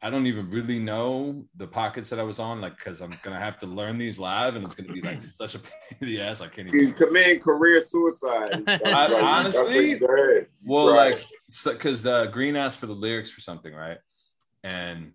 [0.04, 3.38] I don't even really know the pockets that I was on, like, because I'm gonna
[3.38, 6.20] have to learn these live, and it's gonna be like such a pain in the
[6.20, 6.40] ass.
[6.40, 6.80] I can't even.
[6.80, 8.64] He's committing career suicide.
[8.68, 9.12] I- right.
[9.22, 10.48] honestly, That's what he said.
[10.64, 11.14] Well, Right.
[11.14, 11.24] like,
[11.78, 13.98] because uh, Green asked for the lyrics for something, right?
[14.64, 15.12] And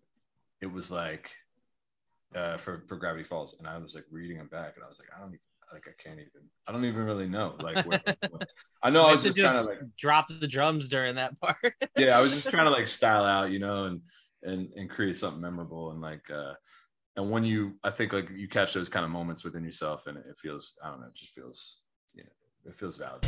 [0.62, 1.34] it was like
[2.34, 5.00] uh, for for Gravity Falls, and I was like reading them back, and I was
[5.00, 5.40] like, I don't even
[5.74, 7.56] like, I can't even, I don't even really know.
[7.60, 8.02] Like, where,
[8.84, 11.58] I know I was Meant just trying to like, drop the drums during that part.
[11.98, 14.02] yeah, I was just trying to like style out, you know, and
[14.44, 16.54] and and create something memorable, and like, uh
[17.18, 20.18] and when you, I think like you catch those kind of moments within yourself, and
[20.18, 21.80] it feels, I don't know, it just feels,
[22.68, 23.22] it feels valid.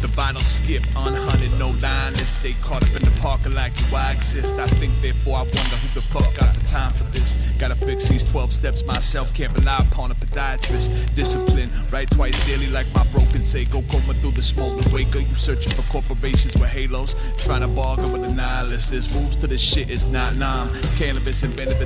[0.00, 2.12] The vinyl skip, unhunted, no line.
[2.14, 4.54] They stay caught up in the parking like do I exist?
[4.56, 7.56] I think therefore I wonder who the fuck got the time for this.
[7.58, 11.14] Gotta fix these 12 steps myself, can't rely upon a podiatrist.
[11.14, 13.80] Discipline, right twice daily like my broken Seiko.
[13.90, 15.20] coma through the smoke, the waker.
[15.20, 18.90] You searching for corporations with halos, trying to bargain with the nihilists.
[18.90, 20.68] There's rules to this shit, it's not nom.
[20.98, 21.42] Cannabis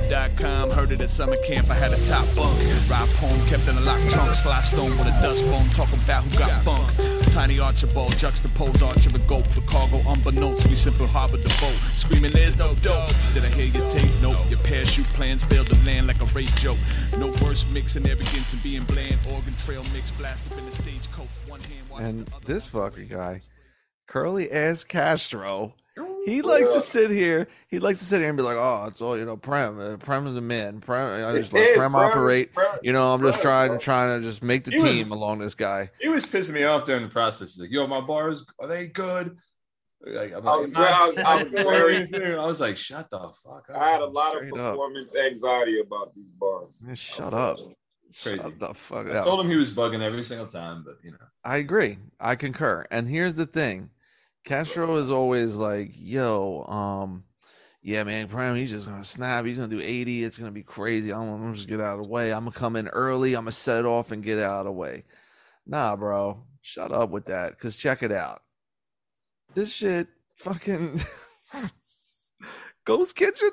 [0.09, 0.69] dot com.
[0.71, 2.57] Heard it at summer camp, I had a top bunk.
[2.89, 4.33] Rap home, kept in a locked trunk.
[4.35, 7.00] Sly stone with a dust bone, talking about who got funk.
[7.31, 9.45] Tiny Archibald, juxtapose Archer and Goat.
[9.55, 11.79] The cargo unbeknownst, we simple harbor the boat.
[11.95, 13.07] Screaming, there's no dope.
[13.33, 14.11] Did I hear your tape?
[14.21, 14.35] Nope.
[14.49, 16.77] Your parachute plans failed to land like a rape joke.
[17.17, 19.17] No worse mixing arrogance and being bland.
[19.31, 21.29] Oregon Trail mix blast up in the stagecoach.
[21.47, 23.41] One hand and the other this fucker guy,
[24.07, 25.73] curly ass Castro,
[26.25, 27.47] he likes to sit here.
[27.67, 29.79] He likes to sit here and be like, "Oh, it's all you know, Prem.
[29.79, 30.79] Uh, Prem is a man.
[30.81, 32.53] Prem, I just It let is, Prem Prem, operate.
[32.53, 33.77] Prem, You know, I'm just trying bro.
[33.79, 35.89] trying to just make the He was- team along this guy.
[35.99, 37.53] He was pissing me off during the process.
[37.55, 39.37] He's like, yo, my bars, are they good?
[40.03, 42.15] Like, I'm I was- I was- I was worried.
[42.15, 43.77] I was like, shut the fuck up.
[43.77, 44.71] I had a lot of Straight up.
[44.71, 46.81] performance anxiety about these bars.
[46.83, 47.59] Man, shut up.
[47.59, 47.75] like,
[48.23, 48.37] crazy.
[48.39, 49.25] Shut the fuck I up.
[49.25, 51.17] told him he was bugging every single time, but you know.
[51.43, 51.97] I agree.
[52.19, 52.85] I concur.
[52.91, 53.91] And here's the thing.
[54.43, 57.23] Castro is always like, yo, um,
[57.83, 59.45] yeah, man, Prem, he's just gonna snap.
[59.45, 60.23] He's gonna do 80.
[60.23, 61.11] It's gonna be crazy.
[61.13, 62.33] I'm gonna just get out of the way.
[62.33, 63.33] I'm gonna come in early.
[63.35, 65.03] I'm gonna set it off and get out of the way.
[65.65, 66.43] Nah, bro.
[66.61, 67.57] Shut up with that.
[67.59, 68.41] Cause check it out.
[69.53, 70.99] This shit fucking
[72.85, 73.51] Ghost Kitchen?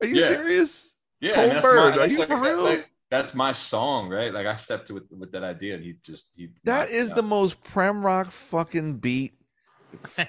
[0.00, 0.28] Are you Yeah.
[0.28, 0.94] serious?
[1.20, 2.62] Yeah, Cold Bird, my, are you like, for real?
[2.62, 4.32] like, that's my song, right?
[4.32, 6.50] Like I stepped with with that idea, and he just he.
[6.64, 7.24] That knocked the out.
[7.24, 9.32] most Premrock fucking beat.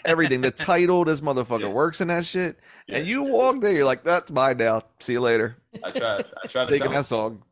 [0.05, 0.41] Everything.
[0.41, 1.67] The title, this motherfucker Yeah.
[1.69, 2.57] works in that shit.
[2.87, 4.83] And you walk there, you're like, that's mine now.
[4.99, 5.57] See you later.
[5.83, 6.25] I tried.
[6.43, 7.43] I tried to Taking that song.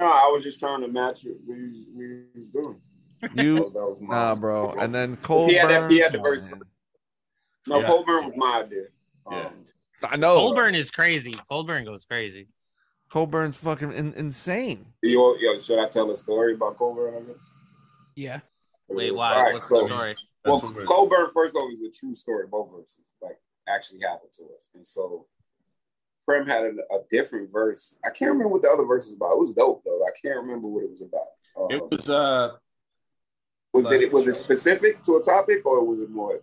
[0.00, 2.80] No, I was just trying to match what he was, what he was doing.
[3.34, 4.72] You That was nah, bro.
[4.78, 6.62] And then Cole He had that- Burn, he had the verse on.
[7.66, 7.86] No, Yeah.
[7.88, 8.84] Colburn was my idea.
[9.30, 9.46] Yeah.
[9.46, 9.52] Um,
[10.04, 10.36] I know.
[10.36, 11.34] Coldburn is crazy.
[11.50, 12.46] Coldburn goes crazy.
[13.10, 14.86] Colburn's fucking in, insane.
[15.02, 17.34] yo, yo, should I tell a story about Colburn?
[18.14, 18.40] Yeah.
[18.88, 19.34] Wait, why?
[19.42, 20.14] right, What's so- the story?
[20.44, 22.46] Well, That's what we're- first off, is a true story.
[22.46, 25.26] Both verses like actually happened to us, and so
[26.26, 27.96] Prem had a, a different verse.
[28.04, 29.32] I can't remember what the other verse was about.
[29.32, 30.02] It was dope though.
[30.04, 31.28] I can't remember what it was about.
[31.58, 32.52] Um, It was uh,
[33.72, 36.40] was, did it was it specific to a topic or was it more?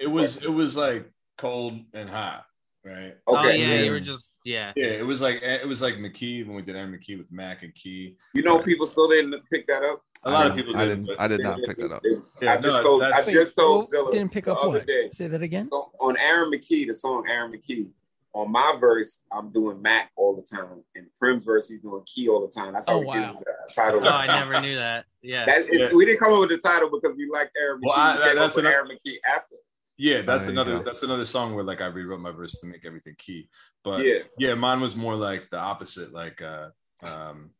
[0.00, 2.44] it was it was like cold and hot,
[2.84, 3.14] right?
[3.26, 3.82] oh Okay, yeah, yeah.
[3.82, 4.72] you were just yeah.
[4.76, 7.62] Yeah, it was like it was like McKee when we did Aaron McKee with Mac
[7.62, 8.16] and Key.
[8.34, 10.02] You know, people still didn't pick that up.
[10.24, 11.04] A lot of people I didn't.
[11.06, 11.20] didn't.
[11.20, 12.02] I did not pick that up.
[12.40, 13.02] Yeah, I just no, told.
[13.02, 14.86] I just told Well, Zilla didn't pick up what?
[14.86, 15.08] day.
[15.10, 15.68] Say that again.
[15.70, 17.88] So on Aaron McKee, the song Aaron McKee,
[18.34, 20.82] on my verse, I'm doing Mac all the time.
[20.96, 22.72] And Prem's verse, he's doing Key all the time.
[22.74, 23.32] That's how Oh, we wow.
[23.32, 24.00] did the title.
[24.04, 25.06] Oh, I never knew that.
[25.22, 25.46] Yeah.
[25.46, 25.92] That is, Yeah.
[25.94, 27.86] We didn't come up with the title because we liked Aaron McKee.
[27.86, 29.54] Well, I- we came that's up another- Aaron McKee after.
[30.00, 32.84] Yeah, that's There another that's another song where like I rewrote my verse to make
[32.84, 33.48] everything key.
[33.82, 34.18] But Yeah.
[34.38, 36.68] yeah, mine was more like the opposite, like uh
[37.02, 37.50] um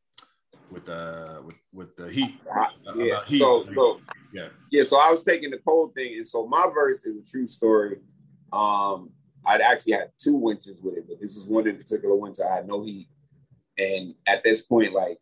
[0.70, 2.40] with uh with with the heat.
[2.54, 2.66] Uh,
[2.96, 3.20] yeah.
[3.26, 3.38] Heat.
[3.38, 4.00] So so
[4.32, 4.48] Yeah.
[4.70, 4.82] yeah.
[4.82, 7.98] So I was taking the cold thing, and so my verse is a true story.
[8.52, 9.10] Um,
[9.46, 12.48] I'd actually had two winters with it, but this is one in particular winter.
[12.48, 13.08] I had no heat,
[13.76, 15.18] and at this point, like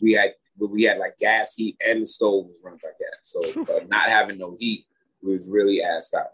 [0.00, 3.18] we had we had like gas heat and the stove was running like that.
[3.22, 3.40] So
[3.76, 4.86] uh, not having no heat,
[5.22, 6.32] we was really assed out,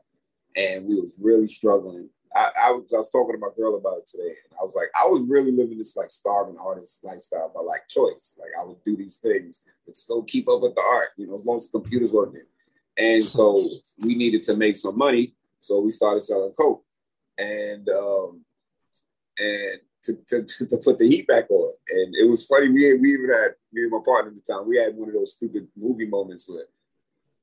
[0.57, 2.09] and we was really struggling.
[2.35, 4.75] I, I was I was talking to my girl about it today, and I was
[4.75, 8.39] like, I was really living this like starving artist lifestyle by like choice.
[8.41, 11.35] Like I would do these things, but still keep up with the art, you know,
[11.37, 12.45] as long as the computers working.
[12.97, 13.69] And so
[14.01, 16.85] we needed to make some money, so we started selling coke,
[17.39, 18.45] and um,
[19.39, 21.73] and to, to, to, put the heat back on.
[21.89, 22.69] And it was funny.
[22.69, 25.15] We, we even had, me and my partner at the time, we had one of
[25.15, 26.67] those stupid movie moments where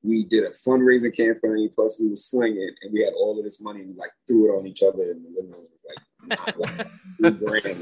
[0.02, 3.60] we did a fundraising campaign, plus we were slinging, and we had all of this
[3.60, 5.66] money and like threw it on each other in the living room.
[6.28, 6.86] Like, like
[7.20, 7.80] we ran,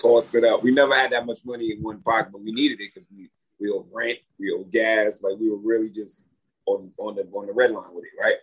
[0.00, 0.62] tossed it out.
[0.62, 3.30] We never had that much money in one pocket, but we needed it because we
[3.60, 6.24] we owe rent, we owe gas, like we were really just
[6.66, 8.36] on on the on the red line with it, right?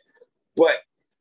[0.56, 0.78] But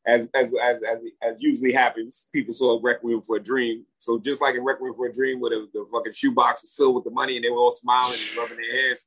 [0.06, 3.86] as as as as, as usually happens, people saw a Requiem for a Dream.
[3.98, 6.96] So just like in Requiem for a Dream, where the, the fucking shoebox was filled
[6.96, 9.06] with the money and they were all smiling and rubbing their hands,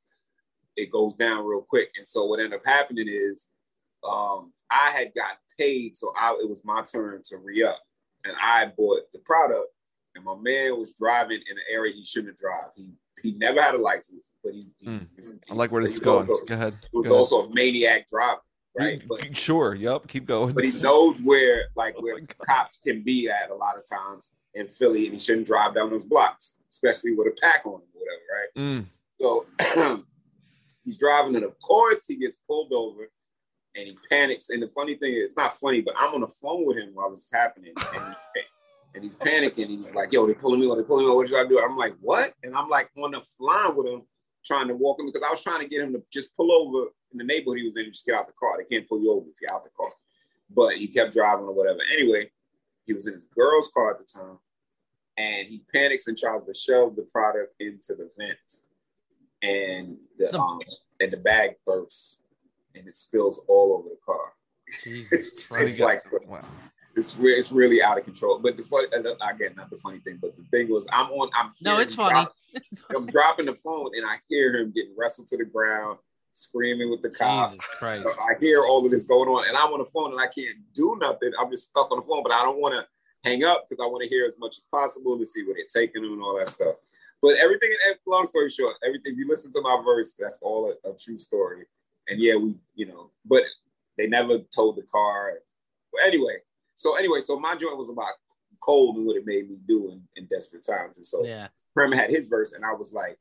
[0.77, 1.89] it goes down real quick.
[1.97, 3.49] And so what ended up happening is
[4.07, 7.79] um, I had got paid, so I, it was my turn to re up,
[8.23, 9.67] and I bought the product.
[10.15, 12.69] And my man was driving in an area he shouldn't drive.
[12.75, 12.91] He
[13.23, 14.67] he never had a license, but he.
[14.79, 15.07] he, Mm.
[15.17, 16.27] he I like where this is going.
[16.29, 16.73] Also, Go ahead.
[16.91, 17.17] he was Go ahead.
[17.17, 18.41] also a maniac driver,
[18.77, 19.01] right?
[19.07, 19.73] But sure.
[19.75, 20.07] Yep.
[20.07, 20.53] Keep going.
[20.53, 24.31] but he knows where like Oh where cops can be at a lot of times
[24.55, 27.87] in Philly, and he shouldn't drive down those blocks, especially with a pack on him
[27.93, 28.49] or whatever, right?
[28.55, 28.85] Mm.
[29.19, 29.45] So
[30.87, 33.09] he's driving, and of course he gets pulled over,
[33.75, 34.49] and he panics.
[34.49, 36.91] And the funny thing is, it's not funny, but I'm on the phone with him
[36.93, 38.41] while this is happening, and, he,
[38.95, 39.67] and he's panicking.
[39.67, 40.77] He's like, "Yo, they're pulling me over.
[40.77, 41.17] they're pulling me over.
[41.17, 44.03] What should I do?" I'm like, "What?" And I'm like on the fly with him,
[44.45, 46.89] trying to walk him because I was trying to get him to just pull over
[47.11, 48.57] in the neighborhood he was in, and just get out the car.
[48.57, 49.91] They can't pull you over if you're out the car.
[50.49, 51.79] But he kept driving or whatever.
[51.93, 52.31] Anyway,
[52.85, 54.39] he was in his girl's car at the time,
[55.17, 58.37] and he panics and tries to shove the product into the vent,
[59.41, 60.39] and the No.
[60.39, 60.59] um,
[60.99, 62.21] and the bag bursts,
[62.75, 64.33] and it spills all over the car.
[65.11, 66.41] It's, it's like Wow.
[66.95, 68.39] it's re- it's really out of control.
[68.39, 71.09] But the funny and, uh, again, not the funny thing, but the thing was, I'm
[71.11, 71.29] on.
[71.33, 72.11] I'm No, it's funny.
[72.13, 72.35] drop-
[72.95, 75.99] I'm dropping the phone, and I hear him getting wrestled to the ground,
[76.33, 77.53] screaming with the cops.
[77.79, 80.27] Jesus I hear all of this going on, and I'm on the phone, and I
[80.27, 81.31] can't do nothing.
[81.39, 82.85] I'm just stuck on the phone, but I don't want to
[83.23, 85.65] hang up because I want to hear as much as possible to see where they're
[85.83, 86.75] taking them and all that stuff.
[87.21, 87.69] But everything,
[88.05, 89.13] long story short, everything.
[89.13, 91.65] If you listen to my verse, that's all a, a true story.
[92.07, 93.43] And yeah, we, you know, but
[93.97, 95.33] they never told the car.
[95.91, 96.37] But anyway,
[96.75, 98.13] so anyway, so my joint was about
[98.59, 100.97] cold and what it made me do in, in desperate times.
[100.97, 101.47] And so Yeah.
[101.73, 103.17] Prem had his verse, and I was like,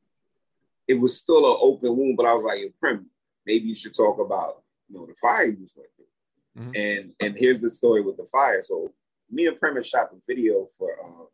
[0.88, 3.06] it was still an open wound, but I was like, Yo, Prem,
[3.46, 6.62] maybe you should talk about you know the fire you just went through.
[6.62, 6.76] Mhm.
[6.76, 8.60] And and here's the story with the fire.
[8.62, 8.92] So
[9.30, 11.26] me and Prem had shot the video for um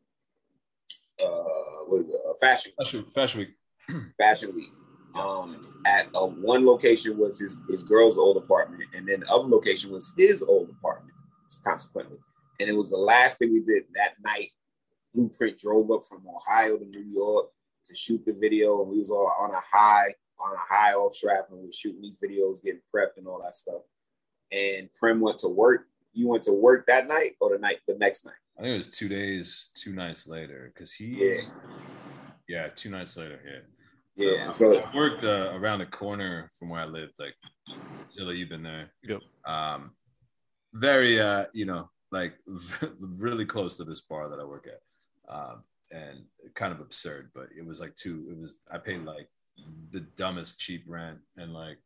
[1.21, 3.55] uh what is it, uh, fashion Fashion, Fashion Week.
[4.19, 4.71] fashion week.
[5.15, 9.49] Um, at uh, one location was his his girl's old apartment, and then the other
[9.49, 11.15] location was his old apartment.
[11.67, 12.17] Consequently,
[12.61, 14.53] and it was the last thing we did that night.
[15.15, 17.49] Blueprint drove up from Ohio to New York
[17.87, 21.15] to shoot the video, and we was all on a high, on a high off
[21.15, 23.83] strap, and we were shooting these videos, getting prepped, and all that stuff.
[24.51, 25.89] And Prem went to work.
[26.15, 28.35] You went to work that night or the night the next night?
[28.59, 31.41] I think it was two days, two nights later, because he, Yeah.
[32.49, 33.61] yeah, two nights later, yeah.
[34.15, 34.49] Yeah.
[34.51, 37.15] So So I worked uh, around the corner from where I lived.
[37.19, 37.35] Like,
[38.13, 38.93] Zilla, you've been there.
[39.05, 39.21] Yep.
[39.47, 39.93] Um,
[40.75, 42.35] very, uh, you know, like
[43.01, 46.25] really close to this bar that I work at, um, and
[46.55, 47.31] kind of absurd.
[47.35, 48.27] But it was like two.
[48.31, 49.29] It was I paid like
[49.91, 51.79] the dumbest cheap rent and like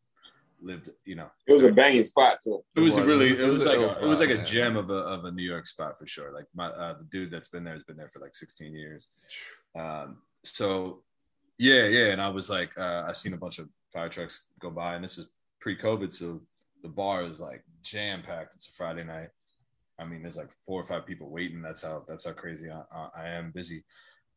[0.61, 2.62] lived, you know, it was a banging spot too.
[2.74, 3.07] it was It was.
[3.07, 4.44] really, It it was was a like, a, it was like spot, a yeah.
[4.44, 6.32] gem of a, of a New York spot for sure.
[6.32, 9.09] Like my, uh, the dude that's been there has been there for like 16 years.
[9.78, 11.02] Um, so
[11.59, 12.07] yeah, yeah.
[12.07, 15.04] And I was like, uh, I seen a bunch of fire trucks go by and
[15.04, 15.30] this is
[15.61, 16.12] pre COVID.
[16.12, 16.40] So
[16.82, 18.54] the bar is like jam packed.
[18.54, 19.30] It's a Friday night.
[19.98, 21.62] I mean, there's like four or five people waiting.
[21.62, 23.84] That's how, that's how crazy I, I, I am busy.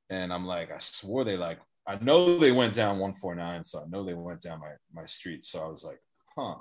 [0.09, 3.63] And I'm like, I swore they like, I know they went down 149.
[3.63, 5.43] So I know they went down my, my street.
[5.43, 5.99] So I was like,
[6.39, 6.55] huh.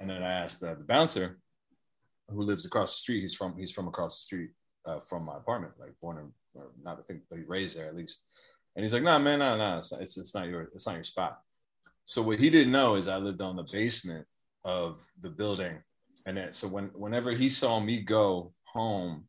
[0.00, 1.38] And then I asked uh, the bouncer
[2.30, 3.20] who lives across the street.
[3.20, 4.50] He's from he's from across the street
[4.86, 7.86] uh, from my apartment, like born in, or not I think, but he raised there
[7.86, 8.24] at least.
[8.76, 11.04] And he's like, "Nah, man, nah, nah, it's, it's it's not your it's not your
[11.04, 11.40] spot."
[12.04, 14.26] So what he didn't know is I lived on the basement
[14.64, 15.82] of the building,
[16.26, 19.24] and then, so when whenever he saw me go home,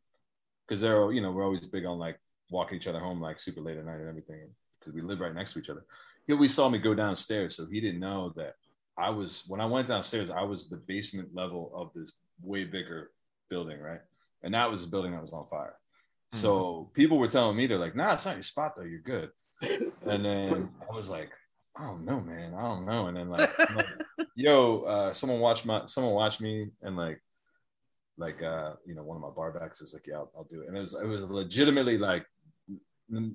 [0.66, 2.18] because they're you know we're always big on like
[2.50, 5.34] walking each other home like super late at night and everything because we live right
[5.34, 5.84] next to each other.
[6.26, 8.54] He always saw me go downstairs, so he didn't know that
[8.98, 12.12] I was when I went downstairs, I was the basement level of this
[12.42, 13.10] way bigger
[13.48, 14.00] building, right?
[14.42, 15.76] And that was the building that was on fire.
[16.32, 18.82] So people were telling me they're like, "Nah, it's not your spot though.
[18.82, 19.30] You're good."
[20.06, 21.30] And then I was like,
[21.76, 22.54] "I don't know, man.
[22.54, 23.86] I don't know." And then like, like,
[24.34, 27.20] "Yo, uh, someone watch my someone watch me," and like,
[28.16, 30.68] like uh, you know, one of my barbacks is like, "Yeah, I'll, I'll do it."
[30.68, 32.24] And it was it was legitimately like,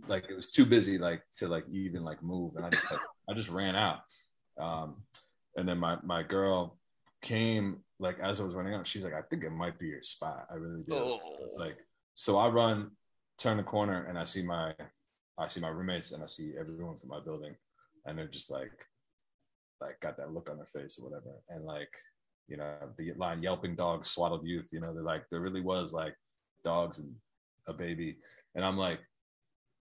[0.07, 3.01] like it was too busy like to like even like move, and I just like
[3.29, 3.99] I just ran out.
[4.59, 5.03] Um,
[5.57, 6.77] and then my my girl
[7.21, 10.01] came like as I was running out, she's like, I think it might be your
[10.03, 10.47] spot.
[10.51, 10.93] I really do.
[10.93, 11.19] Oh.
[11.41, 11.77] It's like
[12.15, 12.91] so I run
[13.37, 14.73] turn the corner and I see my
[15.37, 17.55] I see my roommates and I see everyone from my building,
[18.05, 18.71] and they're just like
[19.81, 21.89] like got that look on their face or whatever, and like
[22.47, 24.69] you know the line yelping dogs swaddled youth.
[24.71, 26.15] You know they're like there really was like
[26.63, 27.13] dogs and
[27.67, 28.17] a baby,
[28.55, 28.99] and I'm like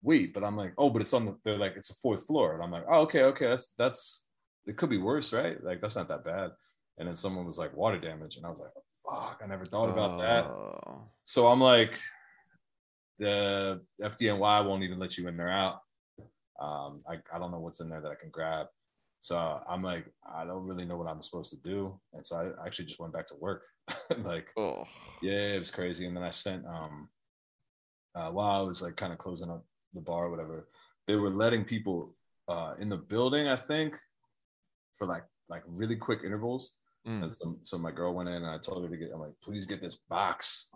[0.03, 2.55] wait, but I'm like oh, but it's on the they're like it's a fourth floor,
[2.55, 4.29] and I'm like oh okay okay that's that's
[4.67, 6.51] it could be worse right like that's not that bad,
[6.99, 8.73] and then someone was like water damage, and I was like
[9.09, 10.45] fuck I never thought about that.
[10.45, 11.03] Oh.
[11.25, 11.99] So I'm like,
[13.19, 15.81] the FDNY won't even let you in or out.
[16.61, 18.67] Um, I, I don't know what's in there that I can grab.
[19.21, 21.99] So I'm like, I don't really know what I'm supposed to do.
[22.13, 23.63] And so I actually just went back to work.
[24.23, 24.85] like, Oh.
[25.23, 26.07] yeah, it was crazy.
[26.07, 27.09] And then I sent, um,
[28.15, 29.65] uh, while I was like kind of closing up
[29.95, 30.69] the bar or whatever,
[31.07, 32.15] they were letting people
[32.49, 33.99] uh, in the building, I think,
[34.97, 36.77] for like like really quick intervals.
[37.07, 37.23] Mm.
[37.23, 39.35] And so, so my girl went in and I told her to get, I'm like,
[39.43, 40.71] please get this box.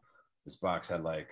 [0.44, 1.28] This box had like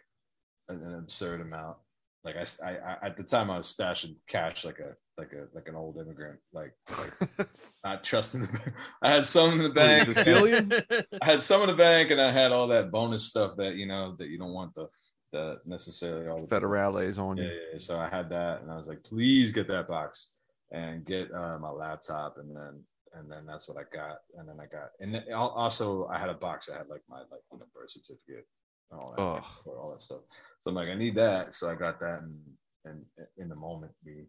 [0.68, 1.76] an, an absurd amount.
[2.24, 5.46] Like I, I, I, at the time I was stashing cash like a, like a,
[5.54, 7.48] like an old immigrant, like, like
[7.84, 8.72] not trusting the bank.
[9.02, 10.06] I had some in the bank.
[10.06, 10.72] Sicilian?
[11.22, 13.86] I had some in the bank and I had all that bonus stuff that, you
[13.86, 14.88] know, that you don't want the,
[15.32, 17.50] the necessarily all the Federales on yeah, you.
[17.50, 17.78] yeah, yeah.
[17.78, 20.32] So I had that, and I was like, please get that box
[20.70, 22.82] and get uh, my laptop, and then
[23.14, 26.28] and then that's what I got, and then I got, and then also I had
[26.28, 28.46] a box that had like my like you know birth certificate,
[28.90, 30.20] and all that, all that stuff.
[30.60, 32.38] So I'm like, I need that, so I got that, and
[32.84, 33.04] and
[33.36, 34.26] in the moment we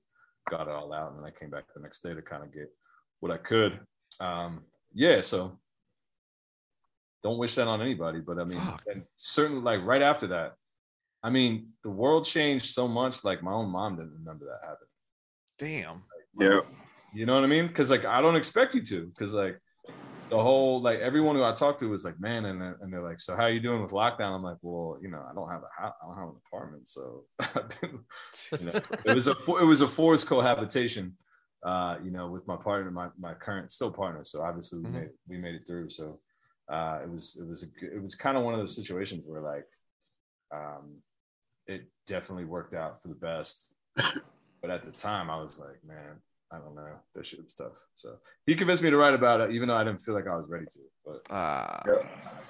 [0.49, 2.53] got it all out, and then I came back the next day to kind of
[2.53, 2.71] get
[3.19, 3.79] what I could.
[4.19, 4.61] Um,
[4.93, 5.57] yeah, so
[7.23, 8.83] don't wish that on anybody, but I mean, Fuck.
[8.87, 10.55] and certainly like right after that,
[11.21, 13.23] I mean, the world changed so much.
[13.23, 14.89] Like my own mom didn't remember that happened.
[15.57, 16.03] Damn.
[16.39, 16.59] Yeah.
[17.13, 17.67] You know what I mean?
[17.67, 19.07] Because like I don't expect you to.
[19.07, 19.59] Because like
[20.29, 23.01] the whole like everyone who I talked to was like, man, and they're, and they're
[23.03, 24.35] like, so how are you doing with lockdown?
[24.35, 26.87] I'm like, well, you know, I don't have a house, I don't have an apartment,
[26.87, 27.25] so
[27.81, 27.99] been,
[28.59, 28.73] you know,
[29.05, 31.17] it was a it was a forced cohabitation,
[31.65, 34.23] uh, you know, with my partner, my my current still partner.
[34.23, 34.93] So obviously we Mhm.
[34.93, 35.89] made we made it through.
[35.89, 36.19] So
[36.71, 39.41] uh, it was it was a it was kind of one of those situations where
[39.41, 39.65] like
[40.53, 40.97] um,
[41.65, 43.75] it definitely worked out for the best.
[44.61, 46.21] but at the time, I was like, man,
[46.51, 47.85] I don't know, that shit was tough.
[47.95, 50.35] So he convinced me to write about it, even though I didn't feel like I
[50.35, 50.79] was ready to.
[51.05, 51.81] But Ah.
[51.85, 51.93] Yeah.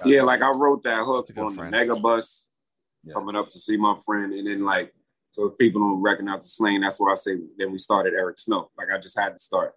[0.06, 1.74] Yeah, like I wrote that hook That's a on friend.
[1.74, 2.44] the Megabus
[3.04, 3.12] Yeah.
[3.14, 4.94] coming up to see my friend, and then like
[5.32, 6.80] so if people don't recognize the slang.
[6.80, 8.70] That's why I say then we started Eric Snow.
[8.78, 9.74] Like I just had to start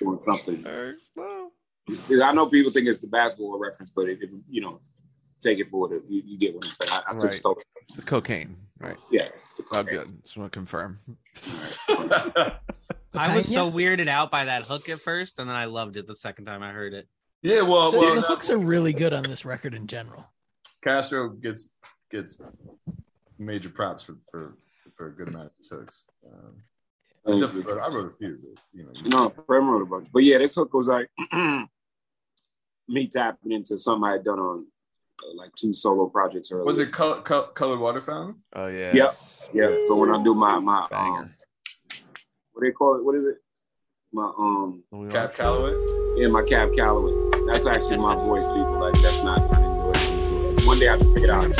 [0.00, 0.64] doing something.
[0.66, 1.50] Eric Snow.
[1.86, 4.80] Because I know people think it's the basketball reference, but it, it- you know,
[5.40, 6.90] take it for what it, you, you get what I'm saying.
[6.92, 7.32] I, I took Right.
[7.34, 7.58] stolen.
[7.94, 8.56] The cocaine.
[8.80, 8.96] Right.
[9.10, 9.94] Yeah, it's the Oh, cocaine.
[9.98, 10.24] good.
[10.24, 10.98] Just want to confirm.
[13.14, 16.06] I was so weirded out by that hook at first, and then I loved it
[16.06, 17.06] the second time I heard it.
[17.42, 20.26] yeah, well, The, well, the hooks are really good on this record in general.
[20.82, 21.76] Castro gets
[22.10, 22.40] gets
[23.38, 24.56] major props for for
[24.94, 26.06] for a good amount of his hooks.
[26.26, 26.56] Um,
[27.26, 27.78] I, Thank definitely you.
[27.78, 30.08] wrote, I wrote a few, but you know, you- No, Prem wrote a bunch.
[30.12, 31.08] But yeah, this hook was like
[32.88, 34.66] me tapping into something I had done on
[35.22, 36.64] uh, like two solo projects earlier.
[36.66, 38.36] was it color, color, colored water fountain?
[38.54, 38.90] Oh yeah.
[38.94, 39.08] Yeah.
[39.54, 39.74] Yeah.
[39.86, 41.18] So when I do my my Banger.
[41.18, 41.34] um,
[42.54, 43.04] what do they call it?
[43.04, 43.36] What is it?
[44.12, 45.56] My um Louis Cap Armstrong.
[45.58, 46.20] Calloway.
[46.22, 47.46] yeah, my Cab Calloway.
[47.46, 48.78] That's actually my voice, people.
[48.78, 50.66] Like that's not I didn't do it into it.
[50.66, 51.44] One day I just figured out.
[51.44, 51.56] In the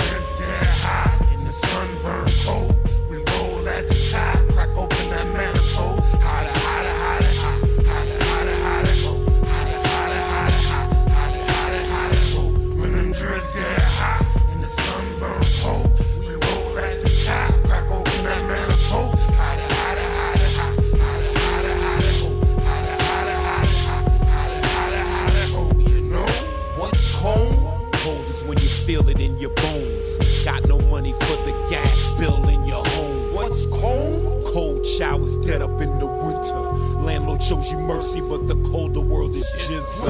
[29.45, 30.16] your bones.
[30.42, 33.34] Got no money for the gas bill in your home.
[33.34, 34.42] What's cold?
[34.47, 36.61] Cold showers dead up in the winter.
[37.05, 40.09] Landlord shows you mercy, but the colder world is jizza.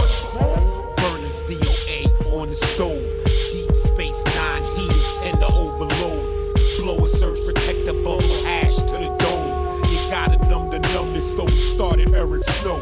[0.98, 3.02] Burners DOA on the stove.
[3.52, 6.54] Deep space nine heaters tend to overload.
[6.78, 9.82] Blow a surge protector bubble ash to the dome.
[9.90, 12.80] You gotta numb the numbness, though we started Eric Snow.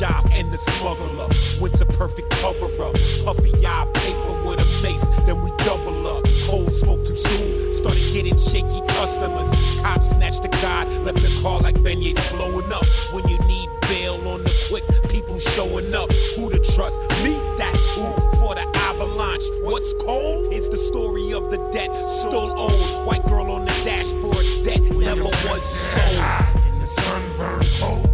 [0.00, 1.28] And the smuggler.
[1.60, 2.94] Winter perfect cover up.
[3.24, 6.24] Puffy eye paper with a mace, then we double up.
[6.46, 9.50] Cold smoke too soon, started getting shaky customers.
[9.82, 12.86] Cops snatched the god, left the car like beignets blowing up.
[13.12, 16.12] When you need bail on the quick, people showing up.
[16.36, 17.00] Who to trust?
[17.24, 18.04] Me, that's who
[18.38, 19.42] for the avalanche.
[19.62, 23.04] What's cold is the story of the debt still owed.
[23.04, 26.62] White girl on the dashboard, that never was sold.
[26.72, 28.07] In the sunburn cold,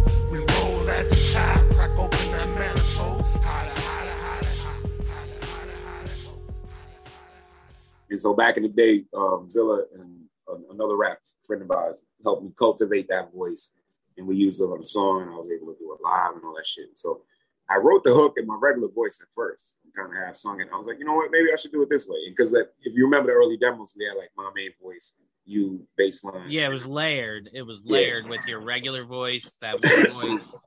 [8.25, 12.43] so back in the day, um, Zilla and uh, another rap friend of ours helped
[12.43, 13.71] me cultivate that voice,
[14.17, 16.33] and we used it on the song, and I was able to do it live
[16.33, 16.87] and all that shit.
[16.95, 17.21] So
[17.69, 20.59] I wrote the hook in my regular voice at first, and kind of half sung
[20.59, 20.69] it.
[20.73, 22.67] I was like, you know what, maybe I should do it this way, because if
[22.95, 25.13] you remember the early demos, we had like my main voice,
[25.45, 26.49] you bass line.
[26.49, 27.51] Yeah, it was layered.
[27.53, 27.93] It was Yeah.
[27.93, 30.57] layered with your regular voice, that voice,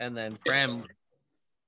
[0.00, 0.82] and then Prem.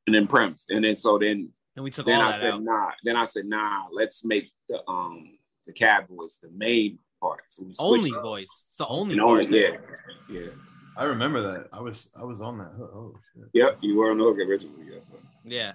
[0.08, 2.52] and then prems, and then so then And we took then all I that said
[2.54, 2.62] out.
[2.64, 2.90] nah.
[3.04, 3.86] Then I said nah.
[3.92, 7.42] Let's make the um the cab voice the main part.
[7.50, 8.22] So we Only it.
[8.22, 8.48] voice.
[8.68, 9.12] It's the only.
[9.14, 9.84] And only part.
[10.30, 10.48] yeah, yeah.
[10.96, 11.68] I remember that.
[11.72, 12.72] I was I was on that.
[12.78, 12.90] hook.
[12.94, 13.48] Oh shit.
[13.54, 14.86] Yep, you were on the hook originally.
[14.90, 15.14] Yeah, so.
[15.44, 15.72] Yeah.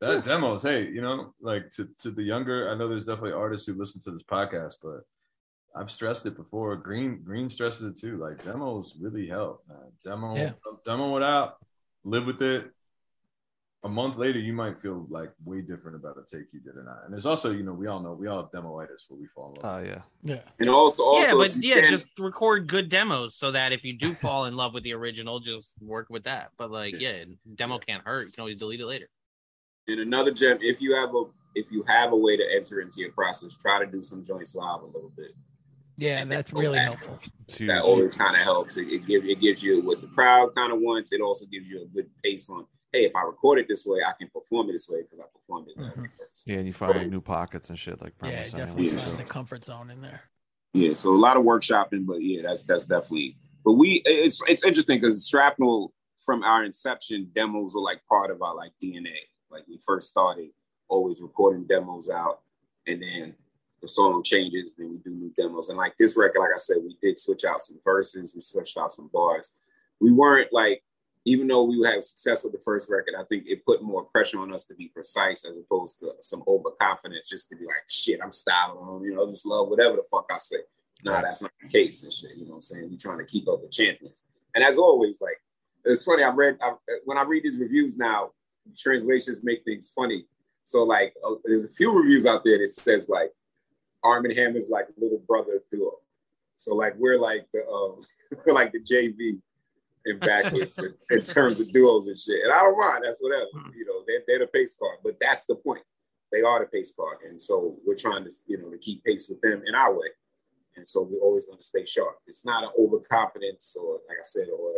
[0.00, 3.66] That demos, hey, you know, like to, to the younger, I know there's definitely artists
[3.66, 5.00] who listen to this podcast, but
[5.74, 6.76] I've stressed it before.
[6.76, 8.16] Green Green stresses it too.
[8.16, 9.90] Like demos really help, man.
[10.04, 10.52] Demo Yeah.
[10.84, 11.56] demo it out,
[12.04, 12.70] live with it.
[13.84, 16.82] A month later, you might feel like way different about a take you did or
[16.82, 17.04] not.
[17.04, 19.54] And there's also, you know, we all know we all have demoitis where we fall
[19.54, 19.80] in love.
[19.80, 20.02] Oh yeah.
[20.24, 20.40] Yeah.
[20.58, 23.96] And also, also yeah, but yeah, can- just record good demos so that if you
[23.96, 26.50] do fall in love with the original, just work with that.
[26.58, 27.22] But like, yeah,
[27.54, 28.26] demo can't hurt.
[28.26, 29.08] You can always delete it later.
[29.86, 31.24] And another gem, if you have a
[31.54, 34.54] if you have a way to enter into your process, try to do some joints
[34.56, 35.32] live a little bit.
[35.96, 37.18] Yeah, and that's really helpful.
[37.48, 37.58] It's.
[37.58, 38.76] That always kind of helps.
[38.76, 41.12] It, it gives it gives you what the crowd kind of wants.
[41.12, 42.66] It also gives you a good pace on.
[42.98, 45.28] Hey, if I record it this way, I can perform it this way because I
[45.32, 45.76] performed it.
[45.78, 46.42] that way Mhm.
[46.46, 48.64] Yeah, and you find new pockets and shit like Prem Yeah, was saying.
[48.66, 49.04] definitely Yeah.
[49.04, 50.22] find the comfort zone in there.
[50.72, 53.36] Yeah, so a lot of workshopping, but yeah, that's that's definitely.
[53.64, 58.42] But we, it's it's interesting because Shrapnel from our inception, demos were like part of
[58.42, 59.16] our like DNA.
[59.48, 60.50] Like we first started
[60.88, 62.40] always recording demos out,
[62.88, 63.36] and then
[63.80, 65.68] the song changes, then we do new demos.
[65.68, 68.76] And like this record, like I said, we did switch out some verses, we switched
[68.76, 69.52] out some bars.
[70.00, 70.82] We weren't like,
[71.28, 74.40] even though we had success with the first record, I think it put more pressure
[74.40, 78.20] on us to be precise as opposed to some overconfidence, just to be like, shit,
[78.22, 80.56] I'm styling on, you know, just love whatever the fuck I say.
[81.04, 82.36] Nah, that's not the case and shit.
[82.36, 82.88] You know what I'm saying?
[82.90, 84.24] We're trying to keep up with champions.
[84.54, 85.36] And as always, like
[85.84, 86.22] it's funny.
[86.22, 86.72] I read I,
[87.04, 88.30] when I read these reviews now,
[88.76, 90.24] translations make things funny.
[90.64, 93.32] So like, uh, there's a few reviews out there that says like,
[94.02, 95.92] Armand Hammer's like little brother duo.
[96.56, 98.00] So like we're like the um,
[98.46, 99.40] we're like the JV
[100.08, 102.42] in Backwoodz in, in terms of duos and shit.
[102.42, 103.04] And I don't mind.
[103.04, 103.46] That's whatever.
[103.54, 103.70] Hmm.
[103.76, 105.82] You know, they're, they're the pace card, but that's the point.
[106.32, 109.28] They are the pace card, and so we're trying to you know to keep pace
[109.28, 110.08] with them in our way.
[110.76, 112.18] And so we're always going to stay sharp.
[112.26, 114.74] It's not an overconfidence or like I said, or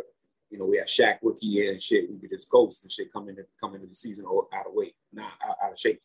[0.51, 2.11] you know, we have Shaq rookie and shit.
[2.11, 4.95] We could just coast and shit come into come into the season out of weight,
[5.13, 6.03] not out, out of shape.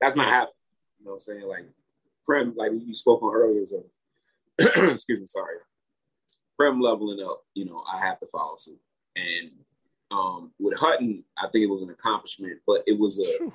[0.00, 0.54] That's not happening.
[0.98, 1.48] You know what I'm saying?
[1.48, 1.66] Like
[2.26, 3.64] Prem, like you spoke on earlier,
[4.58, 5.56] excuse me, sorry.
[6.62, 8.80] Prem leveling up, you know, I have to follow suit.
[9.16, 9.50] And
[10.12, 13.50] um with Hutton, I think it was an accomplishment, but it was a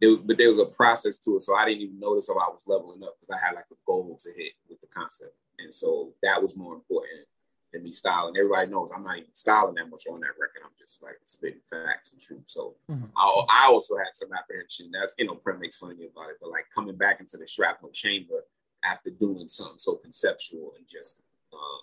[0.00, 1.42] it, but there was a process to it.
[1.42, 3.76] So I didn't even notice how I was leveling up because I had like a
[3.86, 5.34] goal to hit with the concept.
[5.58, 7.26] And so that was more important
[7.72, 8.36] than me styling.
[8.36, 10.62] Everybody knows I'm not even styling that much on that record.
[10.64, 12.44] I'm just like spitting facts and truth.
[12.46, 13.10] So Mhm.
[13.16, 14.90] I, I also had some apprehension.
[14.92, 17.38] That's you know, Prem makes fun of me about it, but like coming back into
[17.38, 18.44] the shrapnel chamber
[18.84, 21.20] after doing something so conceptual and just
[21.52, 21.80] um,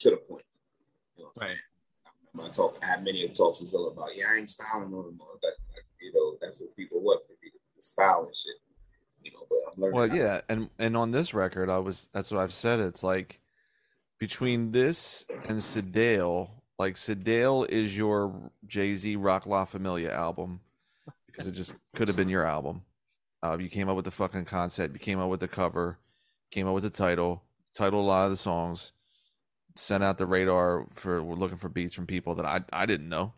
[0.00, 0.44] to the point.
[1.16, 1.58] You know what I'm saying?
[2.40, 5.38] I talk, I had many talks with Zilla about, yeah, I ain't styling no more.
[5.42, 8.54] But like, you know, that's what people want for me, the style and shit.
[9.22, 9.98] You know, but I'm learning.
[9.98, 12.78] Well, how- yeah, and and on this record, I was that's what I've said.
[12.80, 13.40] It's like
[14.20, 20.60] between this and Sedale, like Sedale is your Jay Z Roc La Familia album
[21.26, 22.82] because it just could have been your album.
[23.42, 25.98] Uh, you came up with the fucking concept, you came up with the cover,
[26.50, 27.42] came up with the title,
[27.74, 28.92] titled a lot of the songs,
[29.78, 33.08] sent out the radar for we're looking for beats from people that I I didn't
[33.08, 33.32] know.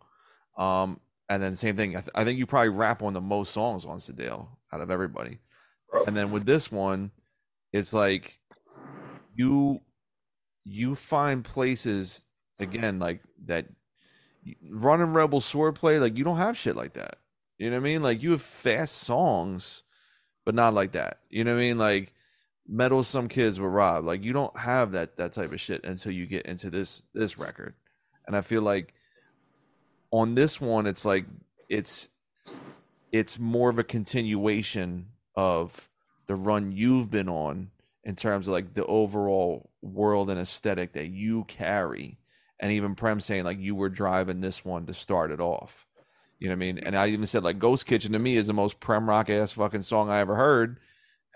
[0.56, 1.96] Um, and then same thing.
[1.96, 4.90] I, th- I think you probably rap on the most songs on Sedale out of
[4.90, 5.38] everybody.
[6.06, 7.12] And then with this one,
[7.72, 8.38] it's like
[9.34, 9.80] you
[10.64, 12.24] you find places
[12.60, 13.66] again like that
[14.70, 17.16] running rebel swordplay like you don't have shit like that
[17.58, 19.82] you know what i mean like you have fast songs
[20.44, 22.12] but not like that you know what i mean like
[22.70, 24.04] Meddlesome Kids with rob.
[24.04, 27.36] Like you don't have that that type of shit until you get into this this
[27.36, 27.74] record.
[28.26, 28.94] And i feel like
[30.12, 31.26] on this one it's like
[31.68, 32.08] it's
[33.10, 35.88] it's more of a continuation of
[36.26, 37.70] the run you've been on
[38.04, 42.18] in terms of like the overall world and aesthetic that you carry.
[42.60, 45.88] And even prem saying like you were driving this one to start it off.
[46.38, 46.78] You know what i mean?
[46.78, 49.82] And i even said like ghost kitchen to me is the most Premrock ass fucking
[49.82, 50.78] song i ever heard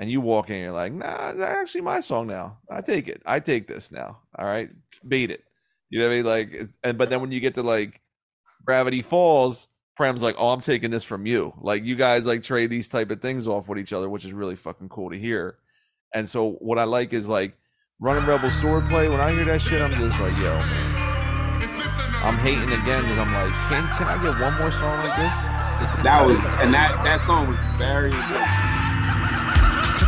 [0.01, 3.23] and you walk in you're like nah that's actually my song now i take it
[3.27, 4.71] i take this now all right
[5.07, 5.45] beat it
[5.91, 8.01] you know what i mean like and but then when you get to like
[8.65, 12.71] gravity falls prem's like oh i'm taking this from you like you guys like trade
[12.71, 15.59] these type of things off with each other which is really fucking cool to hear
[16.13, 17.57] and so what i like is like
[18.01, 19.09] Running Rebel Swordplay.
[19.09, 20.53] When I hear that shit, I'm just like, yo.
[22.27, 25.33] I'm hating again because I'm like, can can I get one more song like this?
[26.03, 28.64] That was and that that song was very good.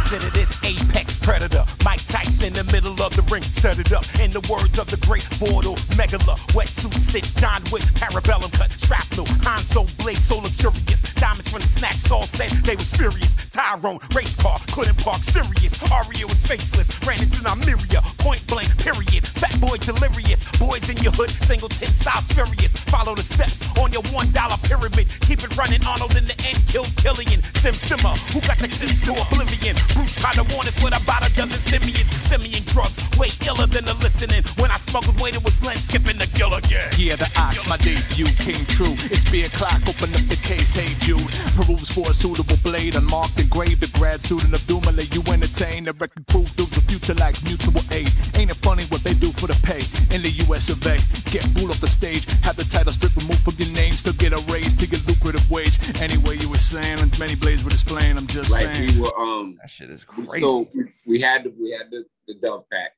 [0.09, 1.64] Consider this apex predator.
[1.85, 3.43] Mike Tyson in the middle of the ring.
[3.43, 4.07] Set it up.
[4.20, 6.39] In the words of the great Vordul Megala.
[6.55, 11.03] Wetsuit stitch, John Wick, parabellum cut, shrapnel, Hanzo blade, so luxurious.
[11.18, 13.35] Diamonds from the snatch, all said they were spurious.
[13.51, 15.74] Tyrone, race car, couldn't park serious.
[15.91, 18.01] Arya was faceless, ran into Nymeria.
[18.18, 19.27] Point blank, period.
[19.27, 20.47] Fat boy delirious.
[20.62, 22.77] Boys in your hood, singleton style furious.
[22.87, 25.09] Follow the steps on your one dollar pyramid.
[25.27, 27.43] Keep it running, Arnold in the end, kill Killian.
[27.59, 29.74] Sim Simmer, who got the keys to oblivion?
[29.91, 32.11] Bruce tried to warn us with about a dozen simians.
[32.27, 34.43] Simian drugs, way iller than the listening.
[34.59, 36.91] When I smuggled weight, it was Len skipping the gill again.
[36.99, 38.95] Yeah, the ox, my debut came true.
[39.14, 41.23] It's beer clock, open up the case, hey Jude.
[41.55, 43.81] Peruse for a suitable blade, unmarked, engraved.
[43.81, 45.85] The grad student of Dumoulin, you entertain.
[45.85, 48.11] The record crew builds a future like mutual aid.
[48.35, 49.83] Ain't it funny what they do for the pay
[50.14, 50.99] in the US of A?
[51.31, 54.33] Get booed off the stage, have the title strip removed from your name, still get
[54.33, 55.79] a raise to your lucrative wage.
[56.03, 58.17] Anyway, you were saying, and many blades were displaying.
[58.19, 58.95] I'm just Like saying.
[58.97, 60.39] we were um That shit is crazy.
[60.39, 60.67] still
[61.07, 62.92] we, had the we had the, the dove pack.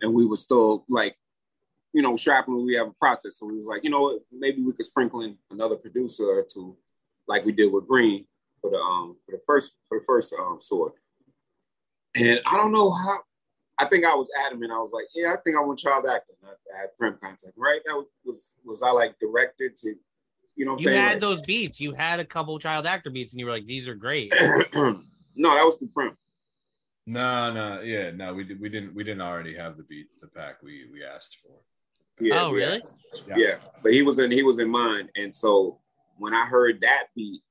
[0.00, 1.16] And we were still like
[1.94, 3.38] you know strapping we have a process.
[3.38, 4.20] So we was like you know what?
[4.30, 6.76] Maybe we could sprinkle in another producer or two
[7.28, 8.26] like we did with green
[8.60, 10.92] for the um for the first for the first um sword
[12.14, 13.18] and i don't know how
[13.78, 14.70] i think i was adamant.
[14.72, 17.52] I was like yeah i think i want child acting i, I had prem contact
[17.56, 17.80] right?
[17.86, 19.94] That was was i like directed to
[20.56, 21.00] you know what i'm You saying?
[21.02, 21.80] had Like- those beats.
[21.80, 24.32] You had a couple child actor beats, and you were like, "These are great."
[24.74, 24.96] no
[25.54, 26.16] that was the prem
[27.06, 30.26] No, no, yeah, no, we did, we didn't, we didn't already have the beat, the
[30.26, 31.52] pack we we asked for.
[32.20, 32.78] Yeah, Oh, really?
[32.78, 32.96] asked.
[33.36, 33.56] Yeah.
[33.82, 35.80] but he was in he was in mine, and so
[36.18, 37.42] when I heard that beat,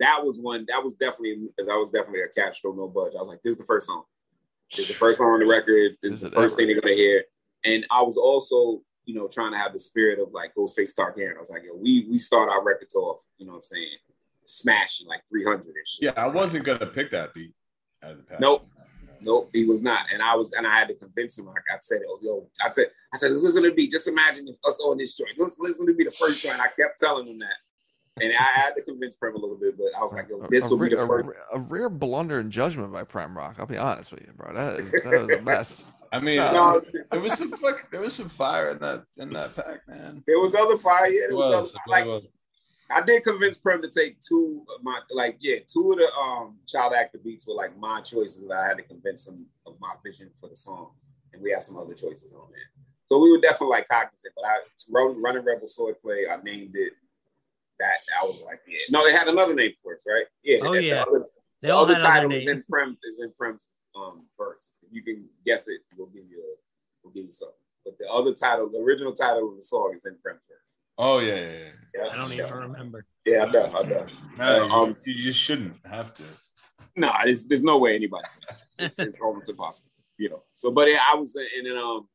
[0.00, 3.12] that was one that was definitely that was definitely a Castro no budge.
[3.16, 4.02] I was like, this is the first song.
[4.70, 5.96] This is the first song on the record.
[6.02, 6.58] This is Is the first ever?
[6.58, 7.24] thing they're gonna hear.
[7.64, 11.36] And I was also, you know, trying to have the spirit of like Ghostface Targaryen.
[11.36, 13.96] I was like, yo, we we start our records off, you know what I'm saying,
[14.46, 16.02] smashing like 300 and shit.
[16.02, 17.52] Yeah, I wasn't gonna pick that beat
[18.02, 18.40] out of the pack.
[18.40, 18.66] Nope.
[19.22, 20.06] Nope, he was not.
[20.12, 21.46] And I was, and I had to convince him.
[21.46, 23.88] Like I said, oh, yo, I said, I said, listen to me.
[23.88, 25.30] Just imagine if us on this joint.
[25.38, 26.60] Listen, listen to me the first joint.
[26.60, 27.54] I kept telling him that.
[28.22, 30.66] And I had to convince Prem a little bit, but I was like, yo, this
[30.66, 31.30] a, will be the a first.
[31.54, 33.58] a rare blunder in judgment by Premrock.
[33.58, 34.52] I'll be honest with you, bro.
[34.52, 35.92] That, is, that was a mess.
[36.12, 39.54] I mean, No, there was some fuck, there was some fire in that in that
[39.54, 40.24] pack, man.
[40.26, 41.06] there was other fire.
[41.06, 42.24] Yeah, It was, was, other, it like was.
[42.90, 46.58] I did convince Prem to take two of my like yeah, two of the um
[46.66, 49.94] child actor beats were like my choices that I had to convince him of my
[50.04, 50.90] vision for the song.
[51.32, 52.70] And we had some other choices on there.
[53.06, 54.56] So we were definitely like cognizant, but I
[54.90, 56.92] run, running Rebel Swordplay, I named it
[57.78, 58.78] that I was like, yeah.
[58.90, 60.26] No, they had another name for it, right?
[60.42, 60.58] Yeah.
[60.62, 60.94] Oh, the- yeah.
[61.04, 61.26] The other,
[61.62, 62.62] They the all other had title is in.
[62.68, 63.62] Prem is in Prem's
[63.96, 64.74] um verse.
[64.82, 66.54] If you can guess it, we'll give you a,
[67.02, 67.54] we'll give you something.
[67.84, 70.69] But the other title, the original title of the song is in Prem's verse.
[71.02, 71.70] Oh yeah, yeah, yeah.
[71.94, 72.44] Yeah, I don't yeah.
[72.44, 73.06] even remember.
[73.24, 74.06] Yeah, I know, I know.
[74.36, 76.24] No, Uh, um, you, you just shouldn't have to.
[76.94, 78.28] No, there's, there's no way anybody.
[78.78, 79.88] It's almost impossible,
[80.18, 80.42] you know.
[80.52, 82.06] So, but yeah, I was, and then, um,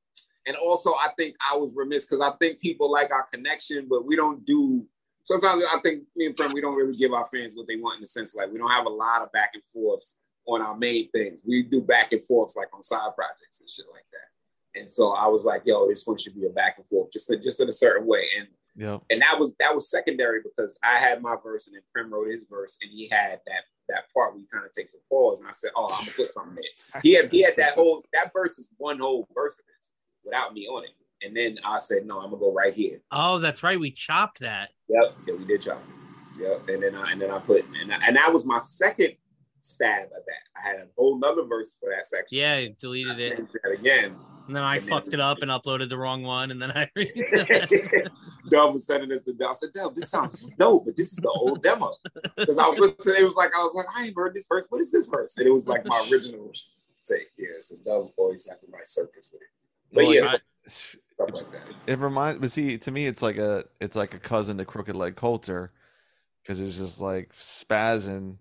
[0.46, 4.06] and also I think I was remiss because I think people like our connection, but
[4.06, 4.86] we don't do.
[5.24, 7.96] Sometimes I think me and Prem, we don't really give our fans what they want
[7.96, 10.16] in the sense like we don't have a lot of back and forths
[10.46, 11.42] on our main things.
[11.44, 14.80] We do back and forths like on side projects and shit like that.
[14.80, 17.32] And so I was like, yo, this one should be a back and forth, just
[17.42, 18.26] just in a certain way.
[18.38, 18.48] And
[18.78, 19.04] Yep.
[19.10, 22.28] and that was that was secondary because I had my verse and then Prem wrote
[22.28, 25.40] his verse and he had that that part where he kind of takes a pause
[25.40, 27.02] and I said, oh, I'm gonna put something there.
[27.04, 29.90] He had he had that whole that verse is one whole verse of his
[30.24, 30.90] without me on it.
[31.26, 33.02] And then I said, no, I'm gonna go right here.
[33.12, 33.80] Oh, that's right.
[33.80, 34.70] We chopped that.
[34.90, 35.78] Yep, yeah, we did chop.
[35.78, 36.42] it.
[36.42, 39.16] Yep, and then I and then I put and I, and that was my second
[39.62, 40.44] stab at that.
[40.58, 42.38] I had a whole nother verse for that section.
[42.38, 44.16] Yeah, you I deleted it, changed that again.
[44.48, 46.72] And then I And then- fucked it up and uploaded the wrong one, and then
[46.72, 46.90] I.
[48.50, 49.50] Dub was sending us the dub.
[49.50, 51.96] I said, Dub, this sounds dope, but this is the old demo.
[52.38, 54.66] Because I was listening, it was like I was like, I ain't heard this verse.
[54.70, 55.38] What is this verse?
[55.38, 56.52] And it was like my original
[57.06, 57.30] take.
[57.38, 59.48] Yeah, so Dub always has a nice circus with it.
[59.94, 61.62] But Well, yeah, like, so- stuff like that.
[61.88, 64.96] it reminds but see to me it's like a it's like a cousin to crooked
[64.96, 65.72] leg coulter
[66.44, 68.36] because it's just like spazzing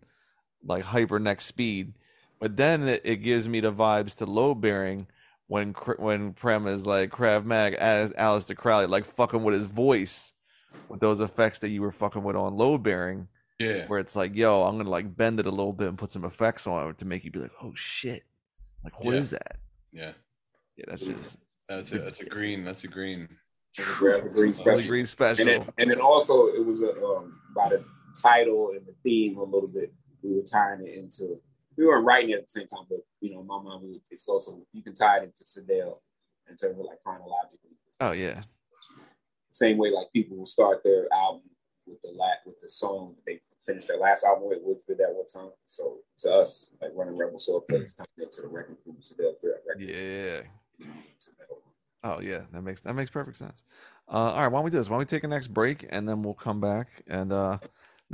[0.66, 1.92] like hyper next speed
[2.40, 5.06] but then it, it gives me the vibes to low bearing
[5.54, 10.32] when when prem is like krav mag as Aleister Crowley like fucking with his voice
[10.88, 13.28] with those effects that you were fucking with on load bearing
[13.60, 16.10] Yeah, where it's like yo i'm gonna like bend it a little bit and put
[16.10, 18.24] some effects on it to make you be like oh shit
[18.82, 19.38] like what is Yeah.
[19.38, 19.56] that
[19.92, 20.12] yeah.
[20.76, 22.64] yeah that's just That's a that's a green.
[22.64, 23.28] That's a green.
[23.78, 24.88] It was a graphic green special.
[24.88, 27.84] green And special then, and then also it was a um, by the
[28.22, 29.92] title and the theme a little bit.
[30.22, 31.40] We were tying it into
[31.76, 34.28] we weren't writing it at the same time, but you know, my mom we, it's
[34.28, 35.98] also you can tie it into Sedale
[36.48, 37.76] in terms of like chronologically.
[38.00, 38.42] Oh yeah.
[39.52, 41.42] Same way like people will start their album
[41.86, 45.12] with the lat with the song they finished their last album with with with that
[45.12, 45.52] one time.
[45.68, 49.00] So to us, like running Rebel Soul it's time to get to the record group
[49.00, 49.80] Sedale Threatt record.
[49.80, 50.40] Yeah.
[50.78, 51.62] you know, to metal.
[52.02, 53.64] Oh yeah, that makes that makes perfect sense.
[54.08, 54.90] Uh, all right, why don't we do this?
[54.90, 57.58] Why don't we take a next break and then we'll come back and uh,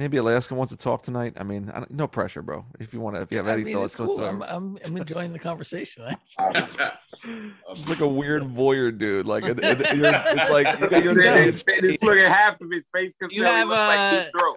[0.01, 1.35] maybe Alaska wants to talk tonight.
[1.37, 2.65] I mean, I no pressure, bro.
[2.81, 4.19] If you want to, if you have I any mean, thoughts it's cool.
[4.25, 4.43] I'm.
[4.43, 6.05] I'm, I'm enjoying the conversation.
[7.75, 9.27] Just like a weird voyeur dude.
[9.27, 11.79] Like it, it- you're, it's like you got your It's, nose.
[11.85, 14.57] it's looking at half of his face because You have, like uh, his throat.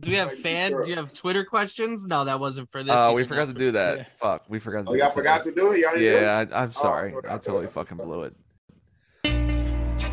[0.00, 0.72] Do we have Like, fan?
[0.72, 2.04] Do you have Twitter questions?
[2.08, 2.92] No, that wasn't for this.
[2.92, 3.98] Oh, You we forgot to do that.
[3.98, 4.04] Yeah.
[4.20, 4.86] Fuck, we forgot.
[4.86, 5.78] To Oh, do y'all forgot to do it.
[5.80, 6.22] Y'all didn't do it?
[6.22, 7.14] Yeah, I, I'm sorry.
[7.14, 8.34] okay, I okay, totally fucking blew it.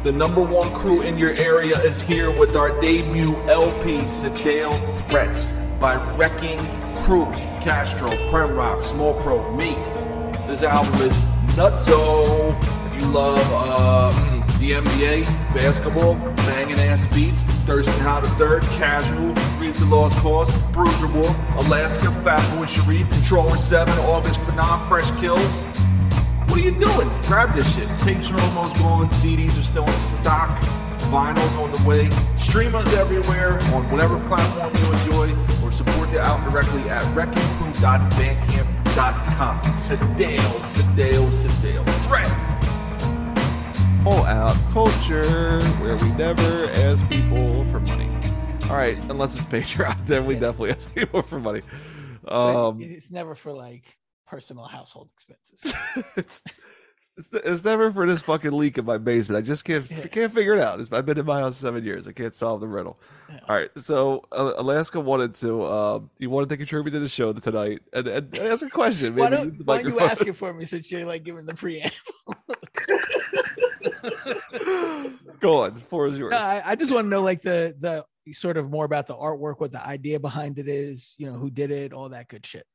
[0.04, 4.76] The number one crew in your area is here with our debut LP, Sedale
[5.08, 5.46] Threats,
[5.80, 6.58] by Wrecking
[7.04, 7.26] Crew,
[7.62, 9.76] Castro, Premrock, Small Pro, me.
[10.48, 11.16] This album is
[11.56, 12.58] nutso.
[12.88, 15.24] If you love uh, mm, the NBA,
[15.54, 16.16] basketball,
[16.48, 22.08] banging ass beats, Thurston How the Third, Casual, Read the Lost Cause, Bruiser Wolf, Alaska,
[22.08, 25.64] Fatboi Sharif, Controller 7, August Fanon-fresh kills.
[26.52, 27.08] What are you doing?
[27.22, 27.88] Grab this shit.
[28.00, 29.08] Tapes are almost gone.
[29.08, 30.60] CDs are still in stock.
[31.04, 32.10] Vinyl's on the way.
[32.36, 35.34] Stream us everywhere on whatever platform you enjoy
[35.64, 39.60] or support the album directly at wreckingcrew.bandcamp.com.
[39.78, 41.86] Sedale, Sedale, Sedale.
[42.04, 42.30] Threat.
[44.06, 48.10] All out culture where we never ask people for money.
[48.64, 51.62] All right, unless it's Patreon, then we definitely ask people for money.
[52.28, 53.96] Um, it's never for like
[54.32, 55.74] personal household expenses.
[56.16, 56.42] it's,
[57.18, 59.38] it's it's never for this fucking leak in my basement.
[59.38, 60.06] I just can't Yeah.
[60.08, 60.80] can't figure it out.
[60.80, 62.08] It's, I've been in my house seven years.
[62.08, 62.98] I can't solve the riddle.
[63.30, 63.40] Yeah.
[63.50, 67.34] All right, so uh, Alaska wanted to um, you wanted to contribute to the show
[67.34, 69.18] tonight and, and ask a question.
[69.18, 71.54] why Maybe don't, why don't you ask it for me since you're like giving the
[71.54, 71.92] preamble?
[75.42, 76.32] Go on, the floor is yours.
[76.32, 79.16] No, I, I just want to know like the the sort of more about the
[79.16, 82.46] artwork, what the idea behind it is, you know, who did it, all that good
[82.46, 82.66] shit.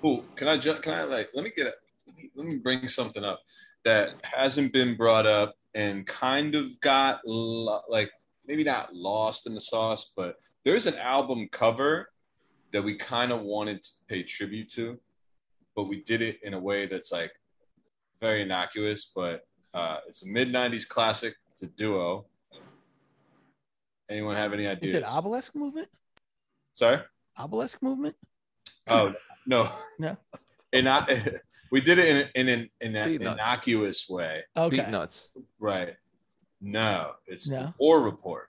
[0.00, 0.24] Cool.
[0.36, 1.74] Can I ju- can I like let me get it.
[2.06, 3.40] Let me, let me bring something up
[3.84, 8.10] that hasn't been brought up and kind of got lo- like
[8.46, 12.08] maybe not lost in the sauce, but there's an album cover
[12.72, 14.98] that we kind of wanted to pay tribute to,
[15.76, 17.32] but we did it in a way that's like
[18.20, 21.34] very innocuous, but uh, it's a mid '90s classic.
[21.52, 22.26] It's a duo.
[24.10, 24.90] Anyone have any ideas?
[24.90, 25.88] Is it obelisk movement?
[26.72, 26.98] Sorry.
[27.36, 28.16] Obelisk movement?
[28.88, 29.14] Oh
[29.48, 30.16] no, No.
[30.72, 31.40] And I,
[31.72, 34.76] we did it in, in an, in an innocuous way, Okay.
[34.78, 35.28] Beatnuts.
[35.58, 35.96] right?
[36.60, 37.62] No, it's No.
[37.62, 38.48] the War Report,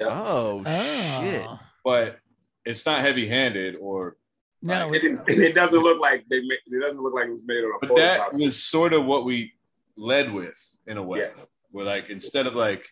[0.00, 1.20] Oh, Oh.
[1.20, 1.46] shit!
[1.84, 2.18] but
[2.64, 4.16] it's not heavy-handed or.
[4.64, 6.40] No, It, is, it doesn't look like they.
[6.40, 8.00] ma- It doesn't look like it was made on a But photo.
[8.02, 9.52] that was sort of what we
[9.96, 11.18] led with in a way.
[11.20, 11.46] Yes.
[11.72, 12.86] Where like instead of like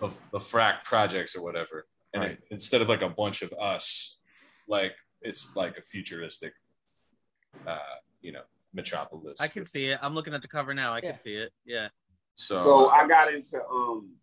[0.00, 2.38] of the frack projects or whatever, and Right.
[2.50, 4.20] instead of like a bunch of us,
[4.68, 6.52] like it's like a futuristic,
[7.66, 7.78] uh,
[8.20, 8.42] you know,
[8.72, 9.40] metropolis.
[9.40, 9.98] I can see it.
[10.02, 10.92] I'm looking at the cover now.
[10.92, 11.10] I Yeah.
[11.12, 11.52] can see it.
[11.64, 11.88] Yeah.
[12.36, 14.14] So, So I got into um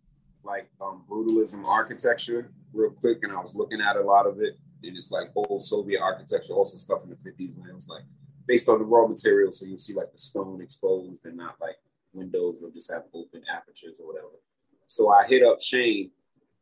[0.43, 4.57] like um brutalism architecture real quick, and I was looking at a lot of it.
[4.83, 8.03] And it's like old Soviet architecture, also stuff in the 50s when it was like
[8.47, 9.51] based on the raw material.
[9.51, 11.75] So you see like the stone exposed and not like
[12.13, 14.27] windows or just have open apertures or whatever.
[14.85, 16.11] So I hit up Shane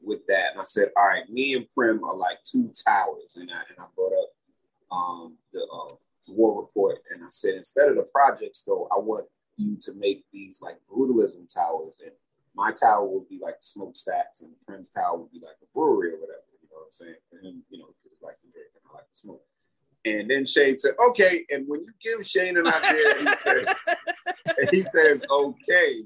[0.02, 3.36] with that and I said, All right, me and Prem are like two towers.
[3.36, 4.15] And I and I brought up
[4.96, 5.96] um the uh,
[6.28, 9.26] war report and I said instead of the projects though, I want
[9.58, 12.12] you to make these like brutalism towers and
[12.56, 16.20] my tower would be like smokestacks and Prince tower would be like a brewery or
[16.20, 16.42] whatever.
[16.62, 17.16] You know what I'm saying?
[17.30, 19.44] For him, you know, because he likes to drink and I like to smoke.
[20.06, 21.46] And then Shane said, okay.
[21.50, 23.66] And when you give Shane an idea, he says,
[24.72, 26.06] he says, okay,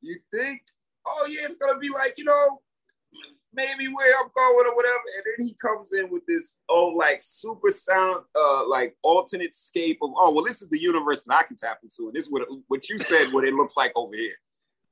[0.00, 0.62] you think,
[1.06, 2.60] oh yeah, it's gonna be like, you know,
[3.52, 5.02] maybe where I'm going or whatever.
[5.16, 9.98] And then he comes in with this oh like super sound, uh, like alternate scape
[10.02, 12.32] of oh well, this is the universe that I can tap into, and this is
[12.32, 14.34] what what you said what it looks like over here.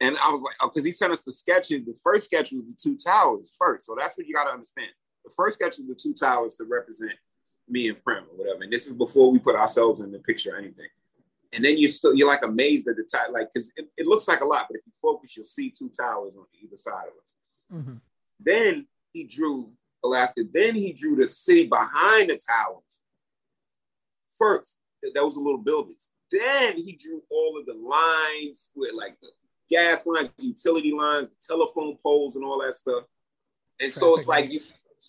[0.01, 1.85] And I was like, oh, because he sent us the sketches.
[1.87, 4.91] The first sketch was the two towers first, so that's what you got to understand.
[5.25, 7.15] The first sketch was the two towers to represent
[7.69, 8.63] me and Prem or whatever.
[8.63, 10.89] And this is before we put ourselves in the picture or anything.
[11.53, 14.29] And then you're still you're like amazed at the time, like because it, it looks
[14.29, 17.15] like a lot, but if you focus, you'll see two towers on either side of
[17.23, 17.85] us.
[17.85, 18.01] Mhm.
[18.41, 19.73] Then he drew
[20.05, 20.43] Alaska.
[20.53, 23.01] Then he drew the city behind the towers.
[24.39, 26.11] First, that was the little buildings.
[26.31, 29.29] Then he drew all of the lines with like the
[29.71, 33.05] gas lines, utility lines, telephone poles, and all that stuff.
[33.81, 34.61] And so it's like you,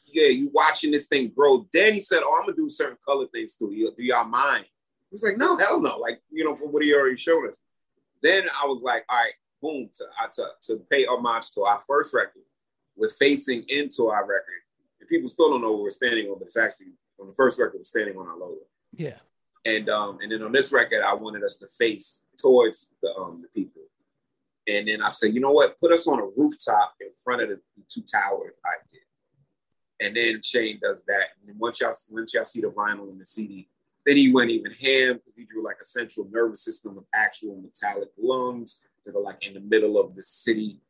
[0.07, 1.67] yeah, you watching this thing grow.
[1.73, 3.71] Then he said, "Oh, I'm gonna do certain color things too.
[3.73, 4.65] You, do y'all mind?"
[5.09, 7.57] He was like, "No, hell no." Like you know, from what he already showed us.
[8.21, 12.13] Then I was like, "All right, boom." To to, to pay homage to our first
[12.13, 12.43] record,
[12.97, 14.61] we're facing into our record,
[14.99, 16.87] and people still don't know what we're standing on, but it's actually
[17.19, 18.61] on the first record, we're standing on our logo.
[18.93, 19.17] Yeah.
[19.65, 23.41] And um, and then on this record, I wanted us to face towards the um
[23.41, 23.81] the people.
[24.67, 25.79] And then I said, you know what?
[25.79, 29.01] Put us on a rooftop in front of the, the two towers I did.
[29.99, 31.27] And then Shane does that.
[31.39, 33.69] And then once y'all once y'all see the vinyl and the CD,
[34.05, 37.61] then he went even ham because he drew like a central nervous system of actual
[37.61, 40.81] metallic lungs that are like in the middle of the city.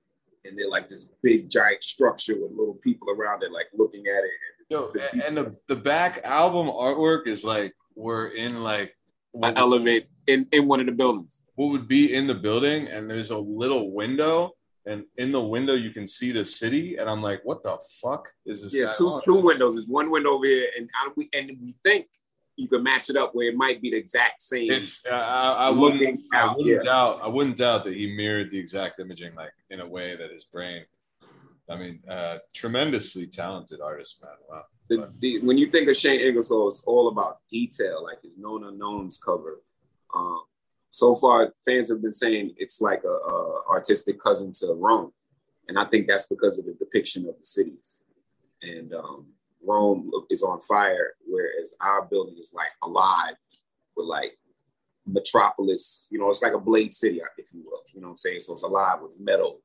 [0.47, 4.23] And they're like this big giant structure with little people around it, like looking at
[4.23, 4.31] it.
[4.47, 8.95] And, Yo, it's- a- and the, the back album artwork is like we're in like
[9.43, 11.41] an elevate in, in one of the buildings.
[11.55, 14.51] what would be in the building, and there's a little window,
[14.85, 18.27] and in the window you can see the city, and I'm like, what the fuck
[18.45, 18.73] is this?
[18.75, 19.21] Yeah, guy two, on?
[19.23, 19.73] two windows.
[19.75, 22.07] There's one window over here, and I, we and we think
[22.57, 24.71] you can match it up where it might be the exact same.
[24.71, 28.57] It's uh, I, I wouldn't I wouldn't doubt I wouldn't doubt that he mirrored the
[28.59, 30.83] exact imaging like in a way that his brain.
[31.69, 34.31] I mean, uh, tremendously talented artist, man.
[34.49, 34.63] Wow.
[34.87, 38.63] The, the, when you think of Shane Ingersoll, it's all about detail, like his known
[38.63, 39.61] unknowns cover.
[40.15, 40.43] Um,
[40.89, 45.11] so far, fans have been saying it's like a, a artistic cousin to Rome,
[45.67, 48.01] and I think that's because of the depiction of the cities.
[48.61, 49.27] And um,
[49.67, 53.35] Rome is on fire, whereas our building is like alive
[53.95, 54.37] with like
[55.05, 56.07] metropolis.
[56.09, 57.81] You know, it's like a blade city, if you will.
[57.93, 58.39] You know what I'm saying?
[58.41, 59.61] So it's alive with metal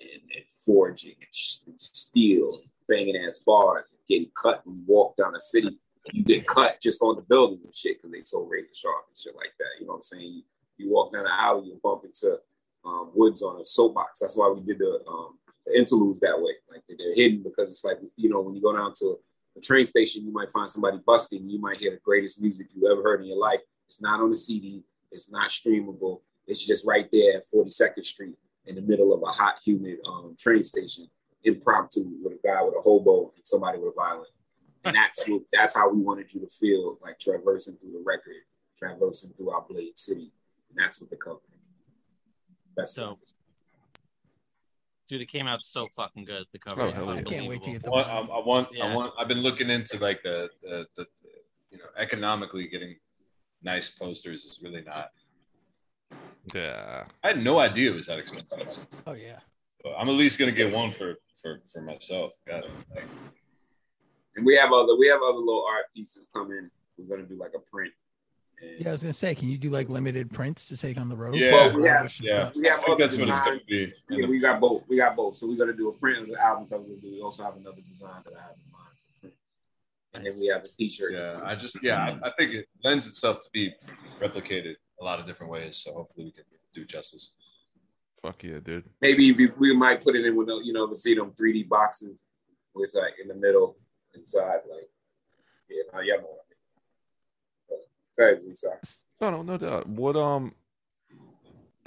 [0.00, 1.28] and, and forging and,
[1.66, 5.78] and steel, and banging ass bars, and getting cut when you walk down the city.
[6.12, 9.16] You get cut just on the buildings and shit because they so razor sharp and
[9.16, 9.80] shit like that.
[9.80, 10.32] You know what I'm saying?
[10.32, 10.42] You,
[10.76, 12.38] you walk down the alley, you bump into
[12.84, 14.20] um, woods on a soapbox.
[14.20, 16.52] That's why we did the, um, the interludes that way.
[16.70, 19.18] Like they're hidden because it's like you know when you go down to
[19.56, 21.48] a train station, you might find somebody busking.
[21.48, 23.60] You might hear the greatest music you ever heard in your life.
[23.86, 24.82] It's not on the CD.
[25.12, 26.20] It's not streamable.
[26.46, 28.34] It's just right there at 42nd Street
[28.66, 31.08] in the middle of a hot, humid um, train station,
[31.44, 34.26] impromptu with a guy with a hobo and somebody with a violin.
[34.84, 38.34] And that's what, that's how we wanted you to feel like traversing through the record,
[38.76, 40.30] traversing through our Blade City.
[40.70, 41.38] And that's what the cover.
[42.76, 43.18] That's So-
[45.08, 46.44] Dude, it came out so fucking good.
[46.52, 46.82] The cover.
[46.82, 47.20] Oh, hell yeah.
[47.20, 49.12] I can't wait to get I the want, I, I want, I want.
[49.18, 51.06] I've been looking into like the, the, the,
[51.70, 52.96] you know, economically getting
[53.62, 55.10] nice posters is really not.
[56.54, 57.04] Yeah.
[57.22, 58.66] I had no idea it was that expensive.
[59.06, 59.40] Oh yeah.
[59.82, 62.32] But I'm at least gonna get one for for for myself.
[62.46, 62.70] Got it.
[62.94, 63.04] Like,
[64.36, 66.70] and we have other we have other little art pieces coming.
[66.96, 67.92] We're gonna do like a print.
[68.64, 71.08] And Yeah, I was gonna say, can you do like limited prints to take on
[71.08, 71.34] the road?
[71.36, 72.50] Yeah, Well, we have- yeah.
[72.56, 73.92] we have I think other that's what it's gonna be.
[74.10, 74.88] Yeah, we got both.
[74.88, 75.36] We got both.
[75.36, 76.84] So we're gonna do a print of the album cover.
[77.02, 79.36] We also have another design that I have in mind for prints.
[80.14, 81.12] And then we have a t-shirt.
[81.12, 83.72] Yeah, I just yeah, I, I think it lends itself to be
[84.20, 85.76] replicated a lot of different ways.
[85.78, 87.30] So hopefully we can do justice.
[88.22, 88.84] Fuck yeah, dude.
[89.02, 91.68] Maybe we, we might put it in with the- you know to see them 3D
[91.68, 92.22] boxes
[92.72, 93.76] where it's like in the middle
[94.14, 94.88] inside like
[95.68, 96.28] yeah, no, yeah, no.
[98.18, 98.78] Ahead, Lisa.
[99.20, 99.88] No, no, no doubt.
[99.88, 100.54] What um,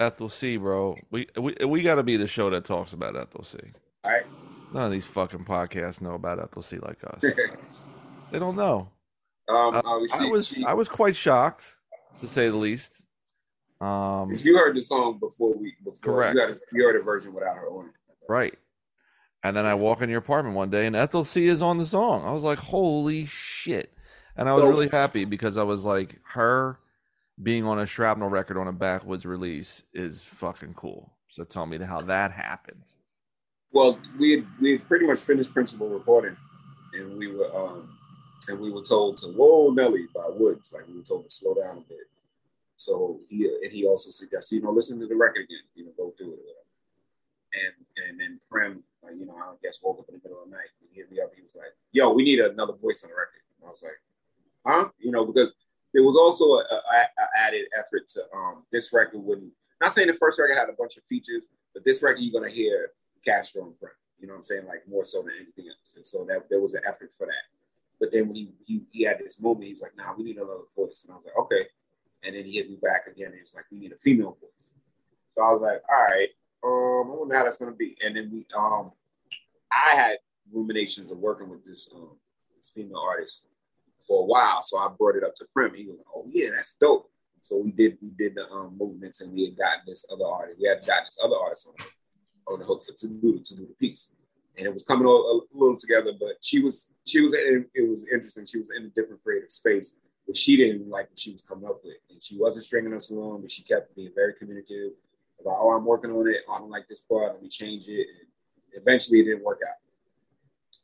[0.00, 0.96] Ethel C, bro?
[1.10, 3.58] We we we got to be the show that talks about Ethel C.
[4.04, 4.22] All right.
[4.72, 7.22] None of these fucking podcasts know about Ethel C like us.
[8.30, 8.90] they don't know.
[9.48, 9.82] um, Uh,
[10.12, 11.64] I was she- I was quite shocked,
[12.20, 13.02] to say the least.
[13.80, 16.34] Um, you heard the song before we before Correct.
[16.34, 17.92] You, heard, you heard a version without her on it.
[18.28, 18.54] right.
[19.44, 21.86] And then I walk in your apartment one day, and Ethel C is on the
[21.86, 22.24] song.
[22.26, 23.94] I was like, "Holy shit!"
[24.38, 26.78] And I was So- really happy because I was like, her
[27.42, 31.12] being on a Shrapnel record on a Backwoodz release is fucking cool.
[31.28, 32.84] So tell me how that happened.
[33.72, 36.36] Well, we had, we had pretty much finished principal recording,
[36.94, 37.98] and we were um
[38.48, 41.54] and we were told to whoa Nelly by Woods, like we were told to slow
[41.54, 42.08] down a bit.
[42.76, 45.92] So he and he also suggested, you know, listen to the record again, you know,
[45.98, 46.38] go through it.
[46.40, 46.64] Whatever.
[47.54, 50.48] And and then Prem, like, you know, I guess woke up in the middle of
[50.48, 51.32] the night and he hit me up.
[51.36, 54.00] He was like, "Yo, we need another voice on the record." And I was like,
[54.66, 55.54] "Huh?" You know, because
[55.94, 56.82] there was also a,
[57.36, 59.52] added effort to um this record wouldn't.
[59.80, 62.52] Not saying the first record had a bunch of features, but this record you're gonna
[62.52, 62.90] hear
[63.24, 63.92] Castro and Prem.
[64.18, 64.66] You know what I'm saying?
[64.66, 65.94] Like more so than anything else.
[65.96, 67.46] And so that there was an effort for that.
[68.00, 70.58] But then when he he, he had this moment, he's like, "Nah, we need another
[70.76, 71.68] voice." And I was like, "Okay."
[72.22, 73.26] And then he hit me back again.
[73.26, 74.74] And he was like, "We need a female voice."
[75.30, 76.28] So I was like, "All right,
[76.64, 78.92] um, I wonder how that's gonna be." And then we um,
[79.70, 80.18] I had
[80.52, 82.16] ruminations of working with this um
[82.56, 83.44] this female artist
[84.08, 85.74] for a while, so I brought it up to Prem.
[85.74, 87.10] He was like, "Oh yeah, that's dope."
[87.42, 90.58] So we did we did the um movements, and we had gotten this other artist.
[90.60, 91.86] We had gotten this other artist on
[92.54, 94.10] on the hook for to do to do the piece.
[94.56, 96.12] and it was coming all a little together.
[96.18, 98.46] But she was she was it, it was interesting.
[98.46, 101.68] She was in a different creative space, but she didn't like what she was coming
[101.68, 103.42] up with, and she wasn't stringing us along.
[103.42, 104.92] But she kept being very communicative
[105.40, 106.42] about, oh, I'm working on it.
[106.52, 107.34] I don't like this part.
[107.34, 108.06] Let me change it.
[108.08, 109.76] And eventually, it didn't work out.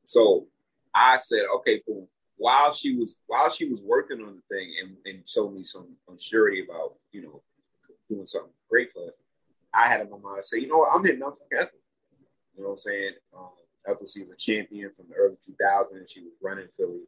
[0.04, 0.46] So
[0.94, 2.08] I said, okay, cool.
[2.36, 5.96] While she was while she was working on the thing and, and showed me some
[6.10, 7.42] unsurety about you know
[8.08, 9.18] doing something great for us,
[9.72, 11.78] I had in my mind to say, you know what, I'm hitting up Ethel.
[12.56, 13.12] You know what I'm saying?
[13.36, 13.50] Um,
[13.86, 16.10] Ethel, she was a champion from the early 2000s.
[16.12, 17.02] She was running Philly,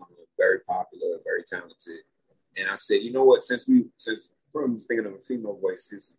[0.00, 0.06] um,
[0.36, 2.00] very popular, very talented.
[2.56, 3.42] And I said, you know what?
[3.42, 6.16] Since we, since I was thinking of a female voice, this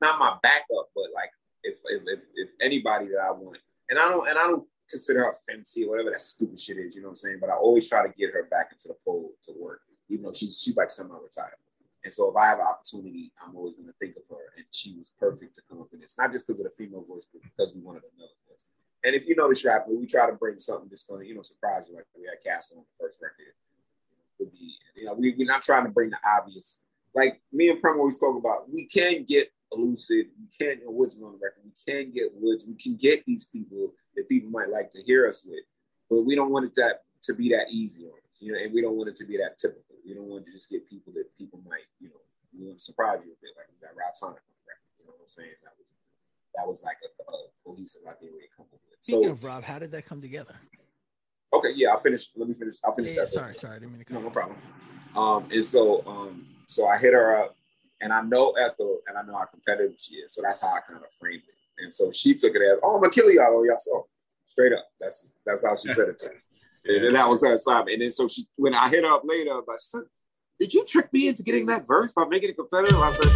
[0.00, 1.30] not my backup, but like
[1.62, 5.24] if, if if if anybody that I want, and I don't and I don't consider
[5.24, 7.38] her fancy or whatever that stupid shit is, you know what I'm saying?
[7.40, 10.32] But I always try to get her back into the fold to work, even though
[10.32, 11.56] she's she's like semi-retired.
[12.04, 14.52] And so if I have an opportunity, I'm always going to think of her.
[14.56, 17.02] And she was perfect to come up in this, not just because of the female
[17.02, 18.66] voice, but because we wanted another voice.
[19.02, 21.34] And if you know the strap, we try to bring something that's going to, you
[21.34, 21.94] know, surprise you.
[21.96, 23.56] Like we had Castle on the first record.
[24.36, 26.80] Could be, you know, we, we're not trying to bring the obvious.
[27.14, 30.28] Like me and Prem always talk about, we can get Elucid.
[30.38, 31.62] We can get Woods on the record.
[31.64, 32.66] We can get Woods.
[32.66, 35.64] We can get these people that people might like to hear us with,
[36.10, 38.72] but we don't want it that to be that easy on us, you know, and
[38.72, 39.96] we don't want it to be that typical.
[40.06, 42.20] We don't want to just get people that people might, you know,
[42.52, 44.90] we want to surprise you a bit, like we got Rob Sonic on the record.
[45.00, 45.56] You know what I'm saying?
[45.64, 45.86] That was
[46.54, 47.36] that was like a, a
[47.66, 48.98] cohesive idea we come up with.
[49.00, 50.54] Speaking So of Rob, how did that come together?
[51.52, 52.28] okay, yeah, I'll finish.
[52.36, 52.76] Let me finish.
[52.84, 53.28] I'll finish yeah, that.
[53.30, 54.58] sorry, sorry, I didn't mean to No, cut no you problem.
[55.16, 57.56] Um, and so, um, so I hit her up,
[58.00, 60.34] and I know Ethel, and I know how competitive she is.
[60.34, 61.54] So that's how I kind of framed it.
[61.78, 64.06] And so she took it as, "Oh, I'm gonna kill y'all, on y'all." So
[64.46, 66.36] straight up, that's that's how she said it to me.
[66.86, 67.92] And then that was her assignment.
[67.92, 70.04] And then so she, when I hit her up later, I was like,
[70.60, 73.26] did you trick me into getting that verse by making it competitive?" I said,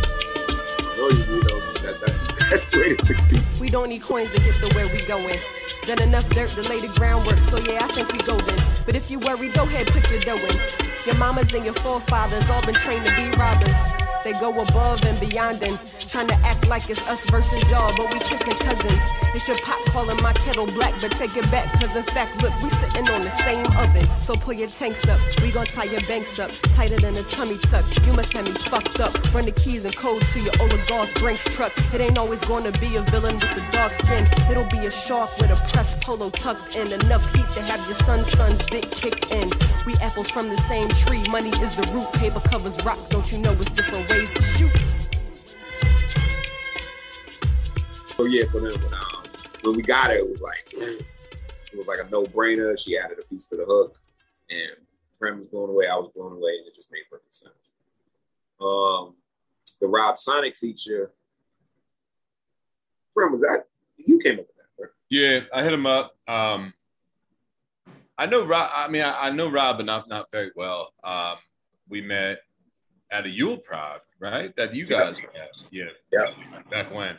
[0.99, 1.65] "No, you do those.
[1.83, 4.87] That, that's the best way to succeed." We don't need coins to get to where
[4.87, 5.41] we going.
[5.87, 8.63] Done enough dirt to lay the groundwork, so yeah, I think we golden.
[8.85, 10.61] But if you worry, go ahead, put your dough in.
[11.07, 14.08] Your mamas and your forefathers all been trained to be robbers.
[14.29, 18.13] They go above and beyond and trying to act like it's us versus y'all, but
[18.13, 19.03] we kissing cousins.
[19.35, 22.53] It's your pot calling my kettle black, but take it back, cause in fact, look,
[22.63, 24.07] we sitting on the same oven.
[24.21, 27.57] So pull your tanks up, we gon' tie your banks up, tighter than a tummy
[27.57, 27.87] tuck.
[28.05, 29.15] You must have me fucked up.
[29.33, 31.73] Run the keys and codes to your oligarch's Brinks truck.
[31.95, 34.29] It ain't always gonna be a villain with the dark skin.
[34.51, 36.93] It'll be a shark with a pressed polo tucked in.
[36.93, 39.55] Enough heat to have your son's son's dick kicked in.
[39.87, 41.27] We apples from the same tree.
[41.31, 42.13] Money is the root.
[42.13, 42.99] Paper covers rock.
[43.09, 44.73] Don't you know it's different ways to shoot?
[48.17, 49.25] So yeah, so then when, um,
[49.63, 52.77] when we got it, it was like it was like a no brainer.
[52.79, 53.97] She added a piece to the hook,
[54.51, 54.73] and
[55.21, 55.87] Prem was blown away.
[55.87, 57.75] I was blown away, and it just made perfect sense.
[58.61, 59.15] Um,
[59.81, 61.13] the Rob Sonic feature,
[63.15, 63.67] Prem was that
[63.97, 64.91] you came up with that, right?
[65.09, 66.17] Yeah, I hit him up.
[66.27, 66.75] Um,
[68.19, 68.71] I know Rob.
[68.75, 70.93] I mean, I, I know Rob, but not not very well.
[71.05, 71.37] Um,
[71.89, 72.41] we met
[73.11, 74.55] at a Yule Prod, right?
[74.57, 75.31] That you guys were.
[75.71, 76.33] Yeah, Yeah.
[76.71, 77.17] back when.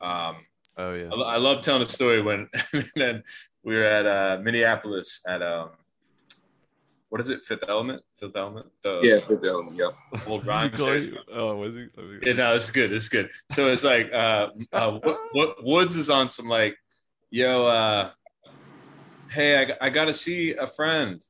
[0.00, 0.36] Um,
[0.76, 1.10] Oh yeah.
[1.12, 2.48] I, I love telling the story when
[2.96, 3.22] then
[3.62, 5.70] we were at uh, Minneapolis at um,
[7.10, 7.44] what is it?
[7.44, 8.02] Fifth Element.
[8.14, 8.66] Fifth Element.
[8.82, 9.76] The Yeah, Fifth Element.
[9.76, 9.94] Yep.
[10.26, 10.78] old What's he rhyme.
[10.78, 11.18] calling shit.
[11.32, 11.88] Oh, was he?
[12.24, 12.92] Yeah, no, it's good.
[12.92, 13.30] It's good.
[13.50, 16.76] So it's like uh, uh what, what Woods is on some like,
[17.30, 18.10] yo, uh,
[19.30, 21.22] hey, I, I got to see a friend.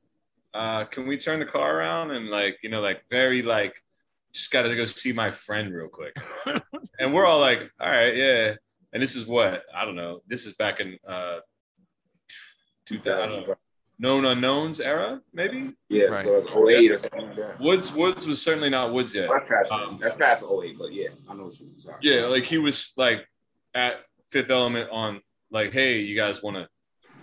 [0.53, 3.73] Uh, can we turn the car around and like, you know, like very like,
[4.33, 6.15] just got to go see my friend real quick.
[6.99, 8.55] and we're all like, all right, yeah.
[8.93, 10.21] And this is what I don't know.
[10.27, 11.39] This is back in uh,
[12.85, 13.55] 2000
[13.99, 15.71] known unknowns era, maybe.
[15.89, 16.23] Yeah, Right.
[16.23, 17.59] so it's 08 or something like that.
[17.61, 19.29] Woods Woods was certainly not Woods yet.
[19.29, 21.79] That's past, Um, that's past 08, but yeah, I know what you mean.
[21.79, 21.97] Sorry.
[22.01, 23.25] Yeah, like he was like
[23.75, 23.99] at
[24.29, 25.21] Fifth Element on
[25.51, 26.67] like, hey, you guys want to,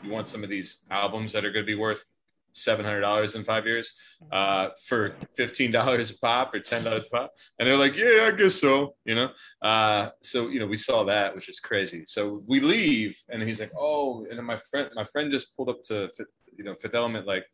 [0.03, 2.07] you want some of these albums that are going to be worth
[2.53, 3.93] seven hundred dollars in five years,
[4.33, 8.29] uh, for fifteen dollars a pop or ten dollars a pop, and they're like, yeah,
[8.29, 9.31] I guess so, you know.
[9.63, 12.05] Uh, so you know, we saw that, which is crazy.
[12.07, 15.69] So we leave, and he's like, oh, and then my friend, my friend just pulled
[15.69, 16.09] up to,
[16.57, 17.47] you know, Fifth Element, like.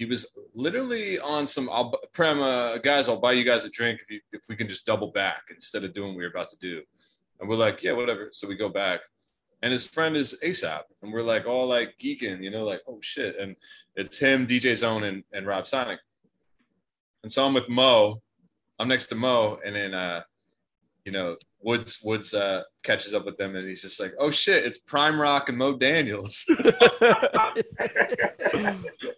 [0.00, 3.08] He was literally on some I'll, prem uh, guys.
[3.08, 5.82] I'll buy you guys a drink if you if we can just double back instead
[5.82, 6.82] of doing what we are about to do.
[7.40, 8.28] And we're like, yeah, whatever.
[8.30, 9.00] So we go back,
[9.60, 13.00] and his friend is Aesop, and we're like all like geeking, you know, like oh
[13.00, 13.34] shit.
[13.40, 13.56] And
[13.98, 15.98] it's him, DJ Zone, and, and Rob Sonic.
[17.22, 18.22] And so I'm with Mo.
[18.78, 20.22] I'm next to Mo, and then uh,
[21.04, 24.64] you know, Woods Woods uh, catches up with them, and he's just like, oh shit,
[24.64, 26.44] it's Prime Rock and Mo Daniels.
[26.60, 26.68] and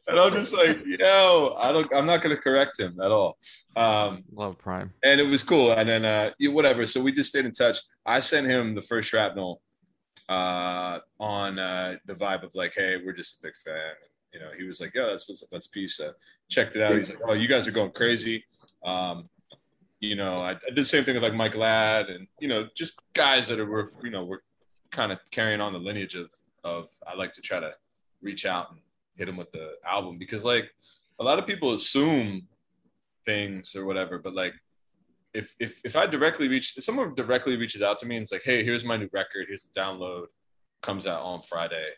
[0.08, 3.36] I'm just like, yo, I don't, I'm not gonna correct him at all.
[3.76, 4.92] Um, Love Prime.
[5.04, 5.72] and it was cool.
[5.72, 6.86] And then uh, whatever.
[6.86, 7.78] So we just stayed in touch.
[8.06, 9.60] I sent him the first shrapnel
[10.30, 13.92] uh, on uh, the vibe of like, hey, we're just a big fan.
[14.32, 16.14] You know, he was like, yo, that's what's that's pizza.
[16.48, 16.94] Checked it out.
[16.94, 18.44] He's like, oh, you guys are going crazy.
[18.84, 19.28] Um,
[19.98, 22.68] you know, I, I did the same thing with like Mike Ladd and you know,
[22.74, 24.42] just guys that are were you know were
[24.90, 26.32] kind of carrying on the lineage of
[26.64, 27.72] of I like to try to
[28.22, 28.80] reach out and
[29.16, 30.70] hit them with the album because like
[31.18, 32.46] a lot of people assume
[33.26, 34.54] things or whatever, but like
[35.34, 38.32] if if if I directly reach if someone directly reaches out to me and it's
[38.32, 40.26] like, hey, here's my new record, here's the download,
[40.82, 41.88] comes out on Friday.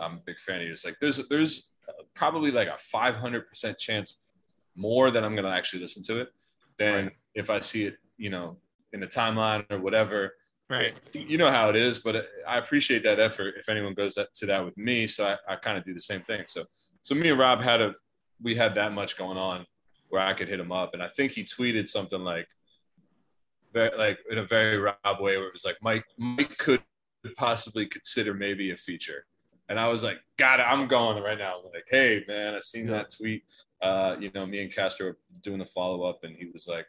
[0.00, 0.84] I'm a big fan of yours.
[0.84, 4.18] Like there's there's uh, probably like a 500 percent chance
[4.76, 6.28] more that I'm gonna actually listen to it
[6.78, 7.12] than Right.
[7.34, 8.56] if I see it, you know,
[8.92, 10.34] in the timeline or whatever.
[10.68, 10.94] Right.
[11.12, 13.54] You know how it is, but uh, I appreciate that effort.
[13.58, 16.00] If anyone goes that, to that with me, so I, I kind of do the
[16.00, 16.44] same thing.
[16.46, 16.64] So
[17.02, 17.94] so me and Rob had a
[18.42, 19.66] we had that much going on
[20.08, 22.46] where I could hit him up, and I think he tweeted something like
[23.72, 26.82] very like in a very Rob way where it was like Mike Mike could
[27.36, 29.26] possibly consider maybe a feature.
[29.70, 31.60] And I was like, got it, I'm going right now.
[31.72, 33.44] like, hey man, I seen that tweet.
[33.80, 36.86] Uh, you know, me and Castro were doing the follow up and he was like,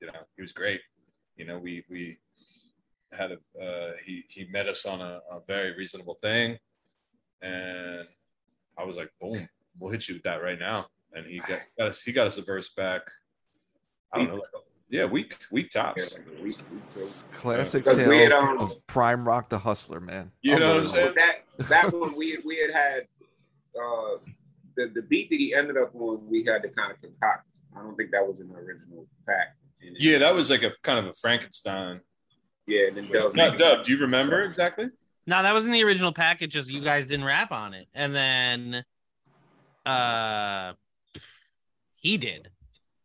[0.00, 0.80] you know, he was great.
[1.36, 2.18] You know, we we
[3.12, 6.56] had a uh, he he met us on a, a very reasonable thing,
[7.42, 8.06] and
[8.78, 9.46] I was like, boom,
[9.78, 10.86] we'll hit you with that right now.
[11.12, 13.02] And he got, got us he got us a verse back.
[14.12, 16.18] I don't know, like, yeah, week week tops.
[17.34, 20.32] Classic Because tale we had, um, of prime rock the hustler, man.
[20.40, 21.12] You know what I'm saying?
[21.16, 23.00] That that one we had, we had had
[23.76, 24.18] uh,
[24.76, 26.26] the the beat that he ended up on.
[26.28, 27.46] We had to kind of concoct.
[27.76, 29.56] I don't think that was in the original pack.
[29.80, 32.00] Yeah, that was like a kind of a Frankenstein.
[32.66, 33.34] Yeah, and then Dub.
[33.34, 34.86] Now, Dub, do you remember exactly?
[35.26, 36.52] No, that was in the original package.
[36.52, 38.84] Just you guys didn't rap on it, and then,
[39.86, 40.72] uh,
[41.96, 42.50] he did,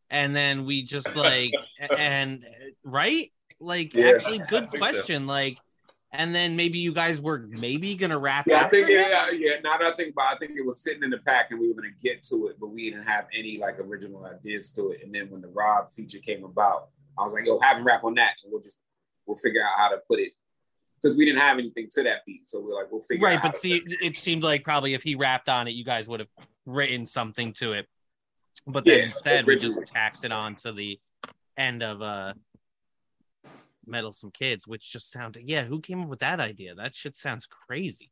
[0.10, 1.54] and then we just like
[1.98, 2.46] and
[2.84, 4.78] right, like Yeah, actually, good think so.
[4.80, 5.28] question.
[5.28, 5.58] Like,
[6.14, 8.46] and then maybe you guys were maybe gonna rap.
[8.48, 8.94] Yeah, I think that?
[8.94, 9.56] yeah, yeah.
[9.64, 11.74] That I think it, I think it was sitting in the pack, and we were
[11.74, 15.02] gonna get to it, but we didn't have any like original ideas to it.
[15.04, 18.04] And then when the Rob feature came about, I was like, "Yo, have him rap
[18.04, 18.78] on that, and we'll just
[19.26, 20.34] we'll figure out how to put it."
[21.02, 23.42] Because we didn't have anything to that beat, so we're like, "We'll figure right, out."
[23.42, 26.08] how but to the, it seemed like probably if he rapped on it, you guys
[26.08, 26.30] would have
[26.68, 27.88] written something to it.
[28.68, 31.00] But then Yeah, instead, we just taxed it on to the
[31.58, 32.34] end of uh,
[33.86, 35.64] Meddlesome Kids, which just sounded yeah.
[35.64, 36.76] Who came up with that idea?
[36.76, 38.10] That shit sounds crazy.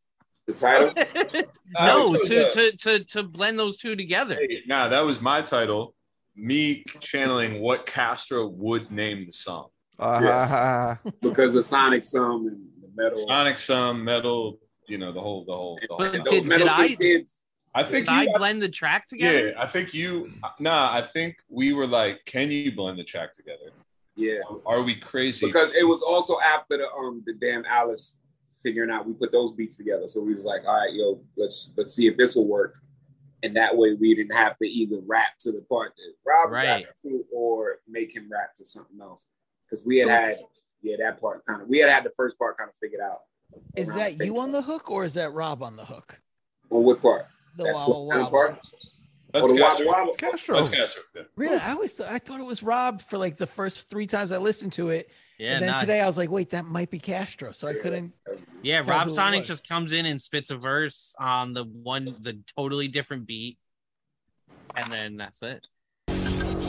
[0.47, 0.93] The title?
[1.79, 4.39] no, to, to to to blend those two together.
[4.67, 5.95] Nah, that was my title.
[6.35, 9.67] Me channeling what Castro would name the song.
[9.99, 13.27] Uh, because the Sonic Sum and the metal.
[13.27, 15.97] Sonic Some metal, you know, the whole, the whole, the whole.
[15.99, 17.33] But did, those did Metal I kids.
[17.73, 19.49] I think did I blend the track together?
[19.49, 23.33] yeah, I think you, nah, I think we were like, can you blend the track
[23.33, 23.71] together?
[24.21, 25.47] Yeah, Are we crazy?
[25.47, 28.17] because it was also after the um the damn Alice
[28.61, 30.07] figuring out we put those beats together.
[30.07, 32.75] So we was like, all right, yo, let's let's see if this will work.
[33.41, 36.85] And that way we didn't have to either rap to the part that Rob Right.
[36.85, 39.25] rapped to or make him rap to something else.
[39.65, 40.37] Because we had had
[40.83, 43.21] yeah that part kind of we had had the first part kind of figured out.
[43.75, 46.21] Is that you on the hook or is that Rob on the hook?
[46.69, 47.25] On what part?
[47.57, 48.29] The That wobble slow down wobble.
[48.31, 48.59] part?
[49.33, 49.85] That's Or Castro.
[49.85, 50.13] wobble wobble?
[50.15, 50.67] Castro.
[50.67, 51.03] That's Castro.
[51.15, 51.21] yeah.
[51.35, 51.57] Really?
[51.59, 54.37] I always th- I thought it was Rob for like the first three times I
[54.37, 55.09] listened to it.
[55.37, 57.51] Yeah, and then nah, today I was like, wait, that might be Castro.
[57.51, 58.13] So I couldn't.
[58.61, 58.81] yeah.
[58.81, 59.47] tell Rob who it Sonic was.
[59.47, 63.57] just comes in and spits a verse on the one, the totally different beat,
[64.75, 65.65] and then that's it.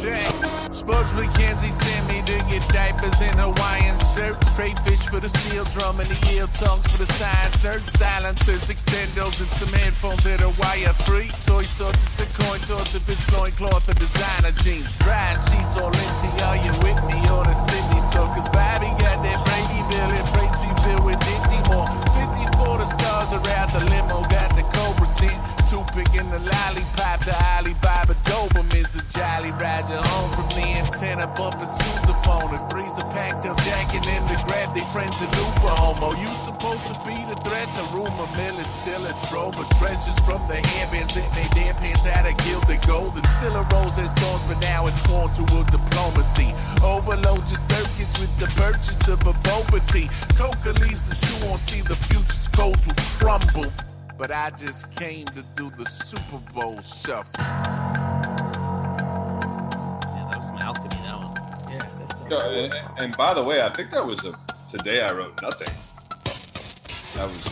[0.03, 0.35] Check.
[0.75, 4.51] Spuds MacKenzie sent me to get diapers and Hawaiian shirts.
[4.59, 7.87] Crayfish for the steel drum and the eel tongues for the science nerds.
[7.87, 11.31] Silencers, extendos, and some headphones that are wire free.
[11.31, 14.91] Soy sauce, it's a coin toss if it's loincloth or designer jeans.
[14.99, 19.39] Dry sheets all into y'all, you with me on a Sydney Cause Bobby got that
[19.47, 21.87] Brady Bill and praise we fill with Dinty Moore.
[22.59, 25.62] 54 the stars around the limo, got the Cobra 10.
[25.73, 31.65] Toothpick in the lollipop, the Alibaba Dobermans, the Jolly Roger home from the antenna, bumping
[31.65, 36.13] sousaphone and freezer pack till jacking in the grab they friends in Uber homo.
[36.13, 39.65] Oh, you supposed to be the threat, the rumor mill is still a trove of
[39.81, 43.65] treasures from the hairbands that made their pants out of gilded gold and still a
[43.73, 46.53] rose as thorns, but now it's sworn to a diplomacy.
[46.85, 50.13] Overload your circuits with the purchase of a boba tea.
[50.37, 53.73] Coca leaves that you won't see the future's codes will crumble.
[54.23, 57.33] But I just came to do the Super Bowl shuffle.
[57.43, 57.65] Yeah,
[60.31, 60.91] that was some alchemy.
[60.91, 61.35] That one.
[61.69, 62.31] Yeah, that's dope.
[62.31, 64.39] No, and, and by the way, I think that was a
[64.71, 65.67] today I wrote nothing.
[67.17, 67.45] That was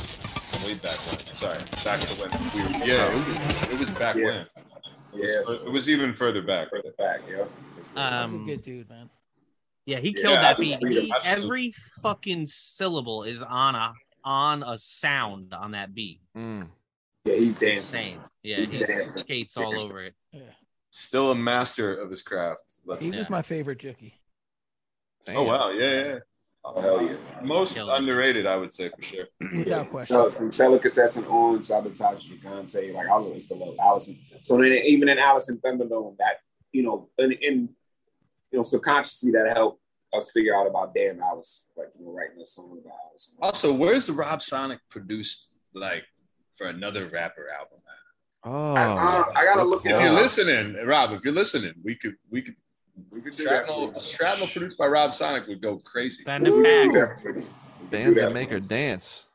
[0.64, 1.18] way back when.
[1.34, 2.86] Sorry, back to when we were.
[2.86, 4.24] Yeah, it was, it was back Yeah.
[4.24, 4.36] when.
[4.36, 4.48] It
[5.14, 6.70] Yeah, was, it was even further back.
[6.70, 7.46] further back, yeah.
[7.74, 9.10] He's a Um, good dude, man.
[9.86, 11.02] Yeah, he Yeah, killed that absolutely, beat.
[11.06, 13.92] He, every fucking syllable is on a
[14.24, 16.20] on a sound on that beat.
[16.36, 16.68] Mm.
[17.24, 17.76] Yeah, he's dancing.
[18.00, 18.18] Insane.
[18.42, 19.22] Yeah, He's he dancing.
[19.22, 20.14] skates all over it.
[20.32, 20.42] Yeah.
[20.92, 22.76] Still a master of his craft.
[22.84, 24.14] Let's He was my favorite Jookie.
[25.28, 26.18] Oh wow, yeah, yeah.
[26.64, 27.16] Oh, hell yeah.
[27.42, 27.94] Most Killer.
[27.96, 29.26] underrated, I would say for sure.
[29.56, 30.14] Without question.
[30.16, 34.18] So from Telicatessen on, Sabotage Gigante, like I always the love Allison.
[34.44, 36.38] So then even in Alice in Thunderdome, that
[36.72, 37.68] you know, in, in
[38.50, 39.79] you know, subconsciously that helped
[40.14, 43.32] us figure out about damn Alice, like you know, writing a song about Alice.
[43.40, 46.04] Also, where's the Rob Sonic produced like
[46.54, 47.78] for another rapper album?
[48.42, 50.22] Oh, I, I, I gotta look If at you're it.
[50.22, 52.56] listening, Rob, if you're listening, we could we could
[53.10, 53.66] We could do that.
[53.66, 56.22] Shrapnel, Shrapnel produced by Rob Sonic would go crazy.
[56.24, 56.94] Fan the pack.
[57.22, 57.32] Definitely.
[57.32, 59.26] We could bands do that that make her dance.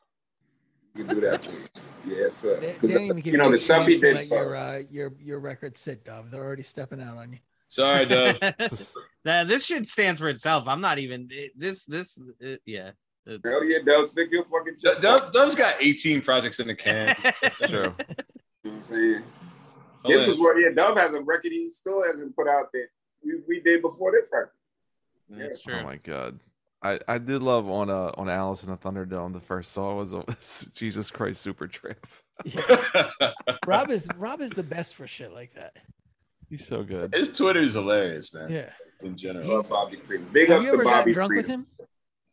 [0.94, 1.44] We could do that.
[1.44, 1.68] for him.
[2.04, 2.58] Yes, sir.
[2.58, 4.30] They, they 'Cause, didn't even give you know the stuff he chance to did.
[4.30, 6.30] your uh, your your record sit, Dove.
[6.32, 7.38] They're already stepping out on you.
[7.68, 8.36] Sorry, Dub.
[9.24, 10.68] Nah, this shit stands for itself.
[10.68, 11.84] I'm not even this.
[11.84, 12.92] This, uh, yeah.
[13.26, 15.04] Hell yeah, Dub, stick your fucking chest.
[15.04, 15.20] out.
[15.20, 17.16] Dub, Dub's got 18 projects in the can.
[17.42, 17.68] That's true.
[17.68, 17.94] You know
[18.62, 19.22] what I'm saying?
[20.04, 20.32] Oh, this yeah.
[20.32, 22.86] is what yeah, Dub has a record he still hasn't put out that
[23.24, 24.50] we, we did before this record.
[25.28, 25.80] That's Oh true.
[25.80, 26.38] Oh my god.
[26.82, 29.32] I, I did love on uh on Alice in the Thunderdome.
[29.32, 32.06] The first song was, was Jesus Christ Super Tramp.
[33.66, 35.76] Rob is Rob is the best for shit like that.
[36.48, 37.12] He's so good.
[37.14, 38.50] His Twitter is hilarious, man.
[38.50, 38.70] Yeah.
[39.02, 39.46] In general.
[39.48, 40.28] Love Bobby Freedom.
[40.32, 41.66] Big Have ups you to ever gotten Bobby drunk with him?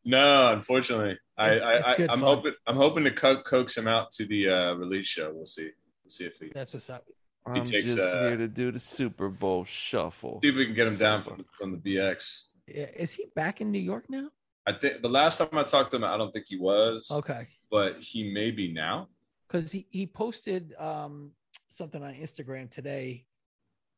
[0.05, 2.27] No, unfortunately, I, It's- I, it's I good I'm fun.
[2.35, 5.31] hoping I'm hoping to co- coax him out to the uh, release show.
[5.33, 5.69] We'll see.
[6.03, 6.51] We'll see if he.
[6.53, 7.05] That's what's up.
[7.53, 10.39] He I'm takes, just uh, here to do the Super Bowl shuffle.
[10.41, 12.45] see if we can get him down from, from the BX.
[12.67, 12.85] Yeah.
[12.95, 14.29] Is he back in New York now?
[14.65, 17.47] I think the last time I talked to him, I don't think he was, Okay.
[17.69, 19.09] but he may be now.
[19.47, 21.31] Because he, he posted um
[21.69, 23.25] something on Instagram today,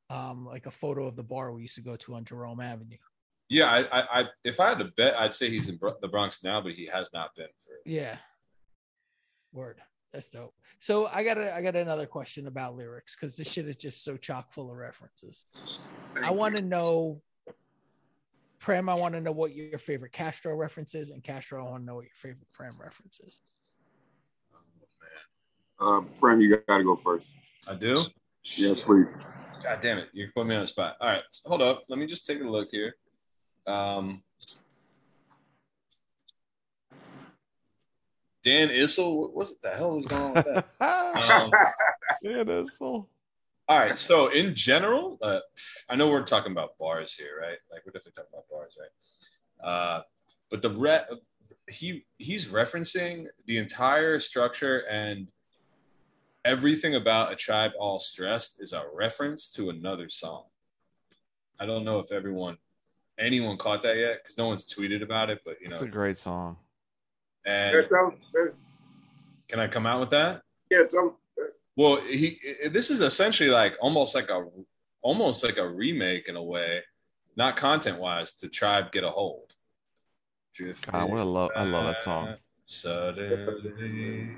[0.10, 2.98] um, like a photo of the bar we used to go to on Jerome Avenue.
[3.50, 6.08] Yeah, I, I, I if I had to bet, I'd say he's in Bro- the
[6.08, 7.74] Bronx now, but he has not been for.
[7.86, 8.18] Yeah.
[9.54, 9.82] Word.
[10.12, 10.54] That's dope.
[10.80, 14.04] So I got a, I got another question about lyrics because this shit is just
[14.04, 15.46] so chock full of references.
[16.24, 17.22] I want to know,
[18.60, 18.88] Prem.
[18.88, 21.86] I want to know what your favorite Castro reference is, and Castro, I want to
[21.86, 23.42] know what your favorite Prem reference is.
[25.80, 27.34] Um, Prem, you got to go first.
[27.68, 27.98] I do.
[28.44, 29.08] Yes, please.
[29.66, 30.10] God damn it!
[30.14, 30.96] You put me on the spot.
[31.02, 31.86] All right, hold up.
[31.90, 32.94] Let me just take a look here.
[33.66, 34.22] Um,
[38.44, 40.68] Dan Issel, what, what the hell is going on with that?
[41.16, 41.50] Um,
[42.22, 43.10] yeah, that's all.
[43.68, 43.98] All right.
[43.98, 45.40] So in general, uh,
[45.90, 47.58] I know we're talking about bars here, right?
[47.72, 49.68] Like we're definitely talking about bars, right?
[49.68, 50.02] Uh,
[50.52, 51.06] but the re-
[51.68, 55.28] he he's referencing the entire structure and
[56.46, 60.44] everything about a tribe all stressed is a reference to another song.
[61.60, 62.58] I don't know if everyone
[63.18, 65.88] anyone caught that yet because no one's tweeted about it, but you know, It's a
[65.88, 66.58] great song.
[67.46, 68.54] And tell him.
[69.48, 70.44] can I come out with that?
[70.70, 71.18] Yeah, tell.
[71.76, 72.40] Well, he
[72.70, 74.48] this is essentially like almost like a
[75.02, 76.82] almost like a remake in a way,
[77.36, 79.56] not content wise, to Tribe Get a Hold.
[80.90, 81.52] God, what a love!
[81.54, 82.36] I love that song.
[82.64, 84.30] Suddenly,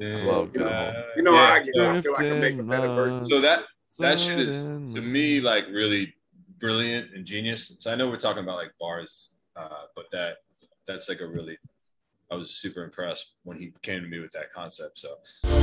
[0.00, 1.40] I love Get a You know Yeah.
[1.40, 1.76] I get.
[1.76, 3.30] I feel like I make a better version.
[3.30, 3.64] So that
[3.98, 4.54] that shit is
[4.94, 6.14] to me like really
[6.58, 7.76] brilliant and genius.
[7.78, 10.36] So I know we're talking about like bars, uh, but that
[10.86, 11.58] that's like a really
[12.30, 14.98] I was super impressed when he came to me with that concept.
[14.98, 15.16] So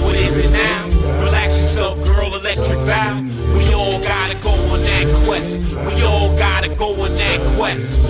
[0.05, 0.85] What is it now?
[1.25, 3.21] Relax yourself, girl, electric vow.
[3.57, 5.59] We all gotta go on that quest.
[5.73, 8.05] We all gotta go on that quest.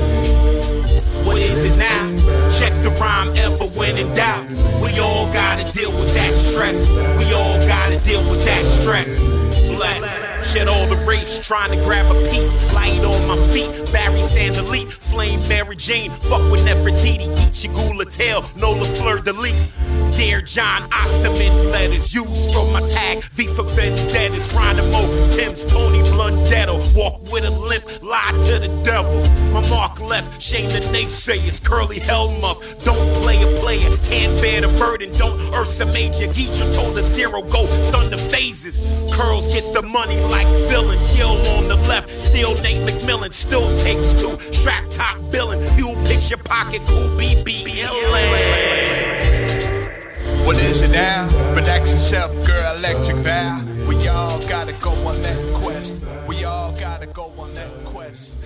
[1.25, 2.11] What is it now?
[2.51, 4.45] Check the rhyme ever when in doubt.
[4.83, 6.89] We all gotta deal with that stress.
[7.17, 9.54] We all gotta deal with that stress.
[10.55, 12.73] Shed all the rage, trying to grab a piece.
[12.73, 16.11] Light on my feet, Barry Sandalite, Flame Mary Jane.
[16.11, 19.53] Fuck with Nefertiti, eat your gula tail, Nola Fleur-de-lis.
[20.15, 23.21] Dear John Osterman letters used from my tag.
[23.35, 25.03] V for Vendettas, Geronimo,
[25.35, 26.79] Tim's, Tony Blundetto.
[26.95, 29.11] Walk with a limp, lie to the devil.
[29.51, 31.61] My mark left, shame the naysayers.
[31.61, 33.91] Curly Hellmuff, don't play a player.
[34.07, 36.27] Can't bear the burden, don't Ursa Major.
[36.31, 38.79] Geecher told a zero, go stun the phases.
[39.11, 40.97] Curls get the money like villain.
[41.15, 43.31] Kill on the left, still Nate McMillan.
[43.33, 45.61] Still takes two, strap top billing.
[45.75, 47.85] Fuel picture pocket, cool BB.
[50.45, 51.25] What is it now?
[51.55, 53.63] Relax yourself, girl, electric vow.
[53.87, 56.03] We all gotta go on that quest.
[56.27, 58.43] We all gotta go on that quest.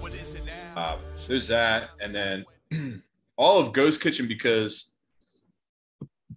[0.00, 0.72] What is it now?
[0.76, 0.96] uh,
[1.28, 2.44] there's that, and then
[3.36, 4.92] all of Ghost Kitchen because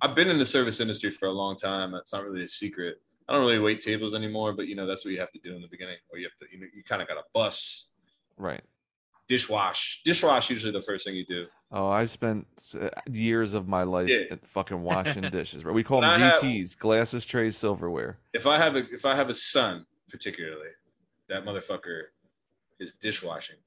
[0.02, 1.94] I've been in the service industry for a long time.
[1.96, 3.02] It's not really a secret.
[3.30, 5.56] I don't really wait tables anymore, but you know that's what you have to do
[5.56, 7.90] in the beginning, or you have to you know you kind of got to bus
[8.38, 8.62] Right.
[9.30, 10.02] dishwash.
[10.06, 11.46] Dishwash usually the first thing you do.
[11.72, 12.48] Oh, I spent
[12.82, 14.24] uh, years of my life Yeah.
[14.32, 15.64] at fucking washing dishes.
[15.64, 15.76] Right?
[15.76, 18.18] We call them I have- GTs, glasses, trays, silverware.
[18.34, 20.70] If I have a if I have a son, particularly,
[21.28, 22.06] that motherfucker
[22.80, 23.58] is dishwashing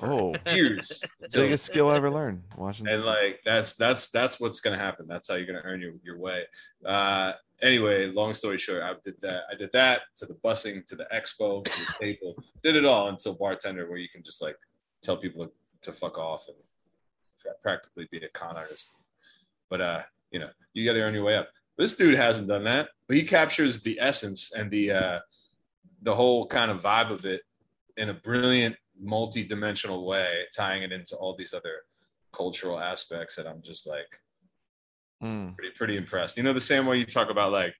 [0.00, 1.02] Oh, years.
[1.32, 2.86] biggest skill I ever learned washing.
[2.86, 3.06] and dishes.
[3.06, 5.06] like that's that's that's what's gonna happen.
[5.08, 6.42] That's how you're gonna earn your, your way.
[6.86, 7.32] Uh
[7.62, 9.42] anyway, long story short, I did that.
[9.50, 13.08] I did that to the busing, to the expo, to the table, did it all
[13.08, 14.56] until bartender, where you can just like
[15.02, 15.48] tell people
[15.82, 16.56] to fuck off and
[17.62, 18.96] practically be a con artist.
[19.70, 21.48] But uh, you know, you got to earn your way up.
[21.76, 25.18] This dude hasn't done that, but he captures the essence and the uh,
[26.02, 27.42] the whole kind of vibe of it
[27.96, 31.82] in a brilliant, multi-dimensional way, tying it into all these other
[32.32, 34.20] cultural aspects that I'm just like
[35.22, 35.56] Mm.
[35.56, 36.36] pretty pretty impressed.
[36.36, 37.74] You know, the same way you talk about like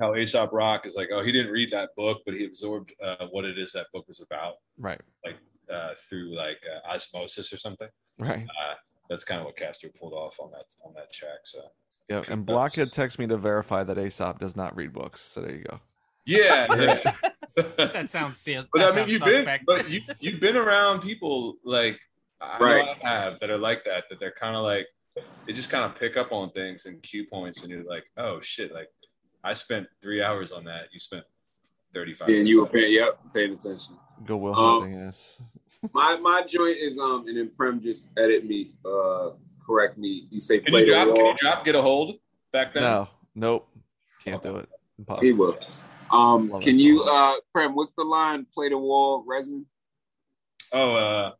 [0.00, 3.26] how Aesop Rock is like, oh, he didn't read that book, but he absorbed uh,
[3.30, 5.36] what it is that book was about, Right, like
[5.72, 7.88] uh, through like uh, osmosis or something.
[8.18, 8.44] right.
[8.44, 8.74] Uh,
[9.10, 11.40] that's kind of what Castro pulled off on that on that track.
[11.44, 11.60] So
[12.08, 15.20] Yeah, and Blockhead texted me to verify that Aesop does not read books.
[15.20, 15.80] So there you go.
[16.24, 16.66] yeah,
[17.04, 17.12] yeah.
[17.76, 18.64] That sounds seal.
[18.72, 19.66] but I mean, you've suspect.
[19.66, 21.98] been, but you you've been around people like
[22.40, 22.96] I know Right.
[23.04, 24.04] I have that are like that.
[24.08, 24.86] That they're kind of like
[25.46, 28.40] they just kind of pick up on things and cue points, and you're like, oh
[28.40, 28.88] shit, like
[29.44, 30.84] I spent three hours on that.
[30.92, 31.24] You spent
[31.92, 32.28] thirty five.
[32.28, 33.96] And you were paying, yep, paying attention.
[34.24, 35.40] Go Will Um, Hunting, yes.
[35.92, 39.30] My my joint is um, and then Prem just edit me, uh,
[39.66, 40.26] correct me.
[40.30, 41.08] You say Can play you the drop?
[41.16, 41.64] Can you drop?
[41.64, 42.18] Get a hold
[42.52, 42.82] back then.
[42.84, 43.68] No, nope,
[44.22, 44.68] can't do it.
[44.96, 45.38] He Impossible.
[45.38, 45.58] will.
[46.16, 47.34] Um, Love can you, song.
[47.36, 47.74] uh, Prem?
[47.74, 48.46] What's the line?
[48.54, 49.64] Play the wall, resin.
[50.72, 51.32] Oh, uh,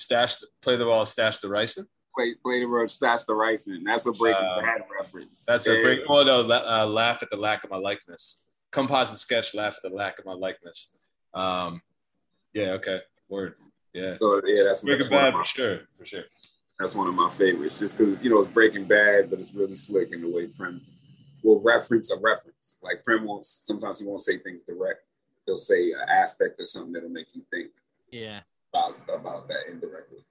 [0.00, 0.36] stash.
[0.62, 1.06] Play the ball.
[1.06, 1.86] Stash the ricin.
[2.16, 3.84] Play play the road, stash the rice in.
[3.84, 5.44] That's a Breaking Uh, Bad reference.
[5.46, 6.00] That's a And- break.
[6.08, 6.40] Oh no!
[6.40, 8.42] la- Uh, laugh at the lack of my likeness.
[8.72, 9.54] Composite sketch.
[9.54, 10.96] Laugh at the lack of my likeness.
[11.34, 11.82] Um,
[12.52, 12.72] yeah.
[12.72, 13.00] Okay.
[13.28, 13.54] Word.
[13.92, 14.14] Yeah.
[14.14, 15.80] So yeah, that's, Breaking that's one Bad my for sure.
[15.98, 16.24] For sure.
[16.80, 19.74] That's one of my favorites, just because you know it's Breaking Bad, but it's really
[19.76, 20.80] slick in the way Prem
[21.44, 22.78] will reference a reference.
[22.82, 25.02] Like Prem won't sometimes he won't say things direct.
[25.46, 27.70] He'll say an aspect of something that'll make you think
[28.10, 28.40] yeah.
[28.72, 30.24] About about that indirectly.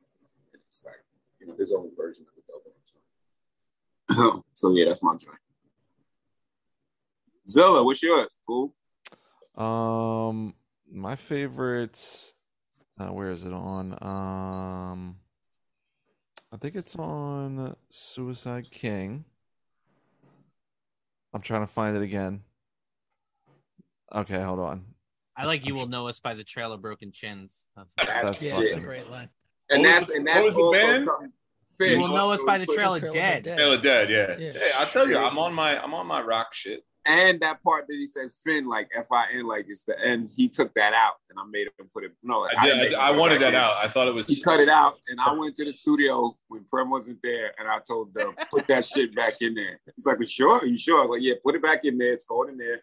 [0.54, 1.04] It's like
[1.40, 2.70] you know his own version of the double.
[4.54, 5.38] so yeah, that's my joint.
[7.48, 8.76] Zilla, what's yours, fool?
[9.58, 10.54] Um,
[10.92, 12.34] my favorite.
[13.00, 13.94] Uh, where is it on?
[14.02, 15.16] Um,
[16.52, 19.24] I think it's on Suicide King.
[21.34, 22.42] I'm trying to find it again.
[24.14, 24.86] Okay, hold on.
[25.40, 27.66] I like you will know us by the trail of broken chins.
[27.76, 29.30] That's That's yeah, that's a great line.
[29.70, 31.06] And What that's the- and that's was the also band?
[31.06, 31.32] something.
[31.80, 33.12] you Finn, will know us by the trail of dead.
[33.12, 33.44] Trail of dead.
[33.44, 33.58] Dead.
[33.58, 34.10] Taylor dead.
[34.10, 34.36] Yeah.
[34.38, 34.52] Yeah.
[34.52, 36.84] Hey, I tell you, I'm on my I'm on my rock shit.
[37.06, 40.30] And that part that he says Finn, like F I N, like it's the end.
[40.36, 42.12] He took that out, and I made him put it.
[42.22, 43.78] No, I, didn't did, make I, I wanted that out.
[43.78, 44.28] I thought it was.
[44.28, 47.70] He cut it out, and I went to the studio when Prem wasn't there, and
[47.70, 49.80] I told them put that shit back in there.
[49.96, 50.60] He's like, sure?
[50.60, 52.12] Are you sure?" I was like, "Yeah, put it back in there.
[52.14, 52.82] It's going in there."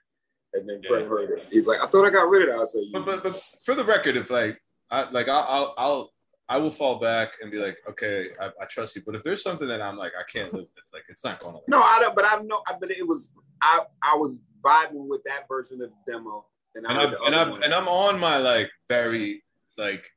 [0.53, 1.09] And then Prem Yeah.
[1.09, 1.47] heard it.
[1.51, 3.75] He's like, "I thought I got rid of it." I said, But, but, but for
[3.75, 4.61] the record, if like
[4.91, 6.13] I like I'll, I'll I'll
[6.49, 9.03] I will fall back and be like, okay, I, I trust you.
[9.05, 11.55] But if there's something that I'm like, I can't live with, like it's not going
[11.55, 11.61] to.
[11.69, 12.63] "No, I don't." But I know.
[12.69, 13.33] I but it was.
[13.61, 17.11] I I was vibing with that version of the demo, and I And heard I'm
[17.11, 19.43] the and I'm and I'm on my like very
[19.77, 20.09] like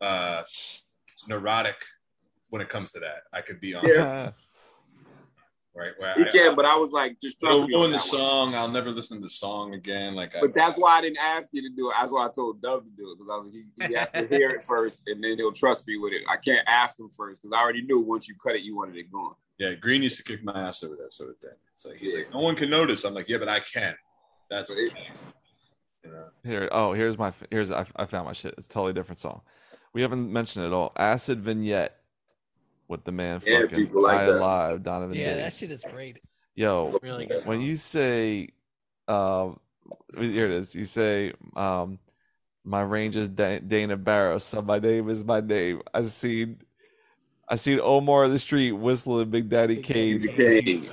[0.00, 0.42] uh
[1.28, 1.76] neurotic
[2.50, 3.22] when it comes to that.
[3.32, 4.32] I could be on Yeah.
[5.76, 7.74] Right where He I, can, but I was like, just trust me.
[7.74, 8.20] on ruin the that one.
[8.20, 8.54] song.
[8.54, 10.14] I'll never listen to the song again.
[10.14, 11.94] Like, I, But that's why I didn't ask you to do it.
[11.98, 14.10] That's why I told Dub to do it because I was like, he, he has
[14.12, 16.22] to hear it first, and then he'll trust me with it.
[16.28, 18.96] I can't ask him first because I already knew once you cut it, you wanted
[18.96, 19.34] it gone.
[19.58, 21.50] yeah, Green used to kick my ass over that sort of thing.
[21.72, 22.20] It's like he's Yeah.
[22.20, 23.04] like, no one can notice.
[23.04, 23.94] I'm like, yeah, but I can.
[24.50, 24.92] That's it-
[26.04, 26.26] you know.
[26.44, 28.54] Here, oh, here's my here's I, I found my shit.
[28.58, 29.40] It's a totally different song.
[29.94, 30.92] We haven't mentioned it at all.
[30.96, 31.96] Acid vignette
[32.88, 34.36] with the man Yeah, fucking people like I that.
[34.38, 36.18] alive Donovan Yeah, that shit is great.
[36.54, 37.44] Yo, Really good.
[37.46, 37.66] when song.
[37.66, 38.48] you say,
[39.08, 39.58] um,
[40.16, 40.74] here it is.
[40.74, 41.98] You say, um,
[42.64, 45.82] my range is Dana Barros, so my name is my name.
[45.92, 46.60] I seen,
[47.48, 50.20] I seen Omar the street whistling Big Daddy Big Kane.
[50.20, 50.90] Daddy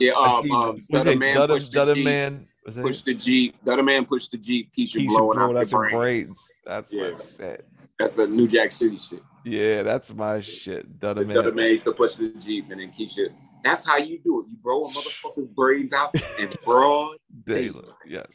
[0.00, 2.04] Yeah, I um, seen, um, was Dutta it Man Dutta, the Dutta Jeep.
[2.04, 2.48] Man?
[2.64, 2.82] Was it?
[2.82, 3.64] Push the Jeep.
[3.64, 4.70] Dutta Man pushed the Jeep.
[4.76, 5.94] Keisha, Keisha blowing, out, out your your brain.
[5.94, 6.48] brains.
[6.64, 7.10] That's Yeah.
[7.38, 7.60] my.
[7.98, 9.22] That's the New Jack City shit.
[9.44, 10.98] Yeah, that's my shit.
[11.00, 11.36] Dutta The Man.
[11.36, 13.28] Dutta Man used to push the Jeep, and then Keisha.
[13.64, 14.46] That's how you do it.
[14.50, 17.16] You blow a motherfucker's brains out in broad.
[17.44, 18.26] Daily, yes.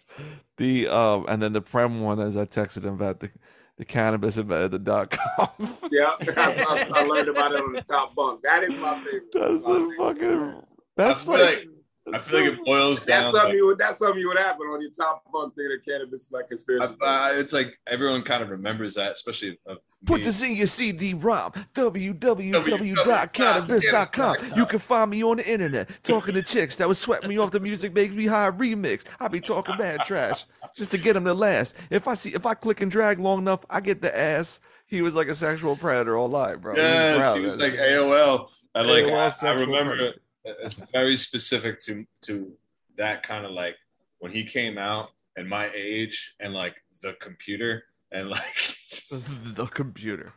[0.58, 3.30] The um and then the prem one as I texted him about the
[3.78, 5.50] the cannabis about the dot com.
[5.92, 8.42] Yeah, I, I, I learned about it on the top bunk.
[8.44, 9.24] That is my favorite.
[9.34, 9.98] That's My the favorite.
[9.98, 10.62] fucking
[10.96, 11.68] that's I feel like
[12.14, 13.34] I feel like it boils That's down.
[13.34, 13.76] something like- you.
[13.78, 16.96] That's something you would happen on your top bunk thing of cannabis like conspiracy.
[17.02, 20.68] I- I- it's like everyone kind of remembers that, especially of Put this in your
[20.68, 24.36] CD-ROM, www.cannabis.com.
[24.56, 27.50] You can find me on the internet talking to chicks that was sweating me off
[27.50, 29.06] the music makes me high remix.
[29.20, 30.46] I be talking mad trash
[30.76, 31.74] just to get them to last.
[31.90, 34.62] If I see if I click and drag long enough, I get the ass.
[34.86, 36.74] He was like a sexual predator all night, bro.
[36.74, 37.74] Was Yeah, she was like.
[37.74, 38.50] AOL.
[38.76, 39.06] I like.
[39.06, 40.20] AOL I, I remember predator.
[40.46, 42.54] It's very specific to to
[42.98, 43.76] that kind of like
[44.20, 48.54] when he came out and my age and like the computer and like
[49.56, 50.34] the computer.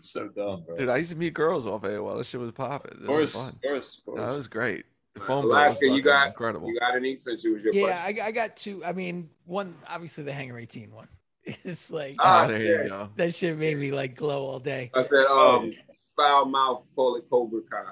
[0.00, 0.76] so dumb, bro.
[0.76, 2.18] Dude, I used to meet girls off AOL.
[2.18, 2.98] That shit was popping.
[3.02, 3.48] It of was fun.
[3.48, 4.30] of course, of No, course.
[4.32, 4.84] that was great.
[5.14, 6.68] The phone bill was Alaska, you got incredible.
[6.68, 8.00] You got any since you was your Yeah.
[8.04, 8.84] I, I got two.
[8.84, 11.08] I mean, one obviously the Hangar 18 one.
[11.64, 12.82] It's like Ah, there yeah.
[12.84, 13.08] you go.
[13.16, 14.90] that shit made me like glow all day.
[14.94, 15.72] I said, um,
[16.14, 17.84] foul mouth, call it Cobra Kai.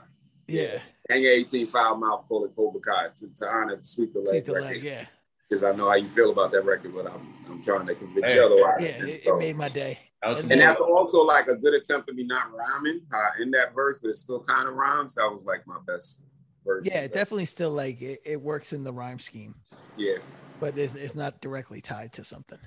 [0.47, 0.79] Yeah,
[1.11, 4.45] Hangar 18, foul mouth, call it Cobra Kai to, to honor Sweep the sweep Leg
[4.45, 4.83] the leg.
[4.85, 5.07] Yeah,
[5.49, 8.33] Because I know how you feel about that record, but I'm, I'm trying to convince
[8.33, 8.39] Hey.
[8.39, 8.77] you otherwise.
[8.81, 9.99] yeah, And it, so- it made my day.
[10.23, 13.51] That And and that's also like a good attempt at me not rhyming uh, in
[13.53, 15.15] that verse, but it still kind of rhymes.
[15.15, 16.23] That was like my best
[16.65, 16.85] verse.
[16.87, 19.55] Yeah, it definitely still like it, it works in the rhyme scheme,
[19.97, 20.17] Yeah.
[20.59, 22.59] but it's, it's not directly tied to something.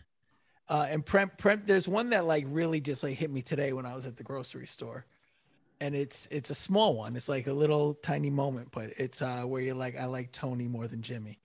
[0.69, 3.85] Uh, and Prem, Prem, there's one that like really just like hit me today when
[3.88, 5.03] I was at the grocery store,
[5.81, 7.15] and it's it's a small one.
[7.15, 10.68] It's like a little tiny moment, but it's uh where you're like, I like Tony
[10.68, 11.39] more than Jimmy.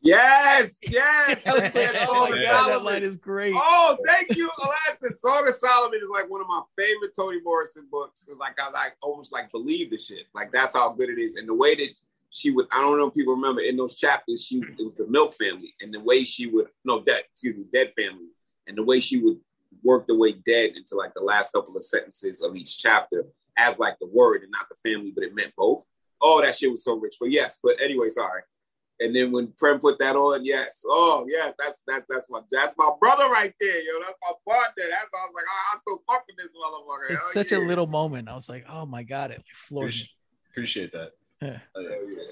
[0.00, 1.40] Yes, yes.
[1.46, 1.74] I like,
[2.08, 3.54] oh my god, that line is great.
[3.56, 5.14] Oh, thank you, Alaska.
[5.16, 8.26] Song of Solomon is like one of my favorite Toni Morrison books.
[8.28, 10.26] It's like I like almost like believe the shit.
[10.34, 11.36] Like that's how good it is.
[11.36, 12.00] And the way that
[12.30, 15.06] she would, I don't know if people remember in those chapters, she it was the
[15.06, 18.28] Milk family, and the way she would no dead, excuse me, dead family,
[18.66, 19.38] and the way she would
[19.82, 23.24] work the way dead into like the last couple of sentences of each chapter
[23.56, 25.84] as like the word and not the family, but it meant both.
[26.20, 27.16] Oh, that shit was so rich.
[27.20, 28.42] But yes, but anyway, sorry.
[28.98, 32.74] And then when Prem put that on, yes, oh yes, that's that, that's my that's
[32.78, 34.00] my brother right there, yo.
[34.00, 34.84] That's my partner.
[34.90, 37.10] That's I was like, oh, I still fuck with this motherfucker.
[37.10, 37.58] It's Hell such yeah.
[37.58, 38.28] a little moment.
[38.28, 40.08] I was like, oh my god, it floored me.
[40.50, 41.10] Appreciate, appreciate that.
[41.42, 41.58] Yeah.
[41.74, 41.88] Oh, yeah.
[41.88, 42.24] Hell yeah.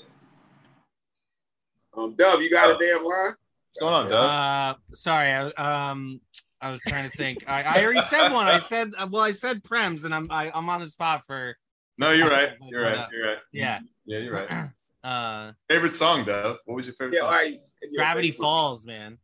[2.03, 3.35] Um, Dub, you got a damn line?
[3.35, 4.13] What's going on, Doug?
[4.13, 6.21] Uh, sorry, I, um,
[6.61, 7.45] I was trying to think.
[7.47, 8.47] I, I already said one.
[8.47, 11.55] I said, uh, well, I said Prems, and I'm I, I'm on the spot for
[11.99, 12.51] no, you're right.
[12.69, 13.07] You're right.
[13.13, 13.39] You're right.
[13.53, 13.79] yeah.
[14.05, 14.49] Yeah, you're right.
[15.05, 16.57] Uh, Favorite song, Dev?
[16.65, 17.29] What was your favorite Yeah, song?
[17.29, 17.65] all right.
[17.95, 19.19] Gravity Falls, man.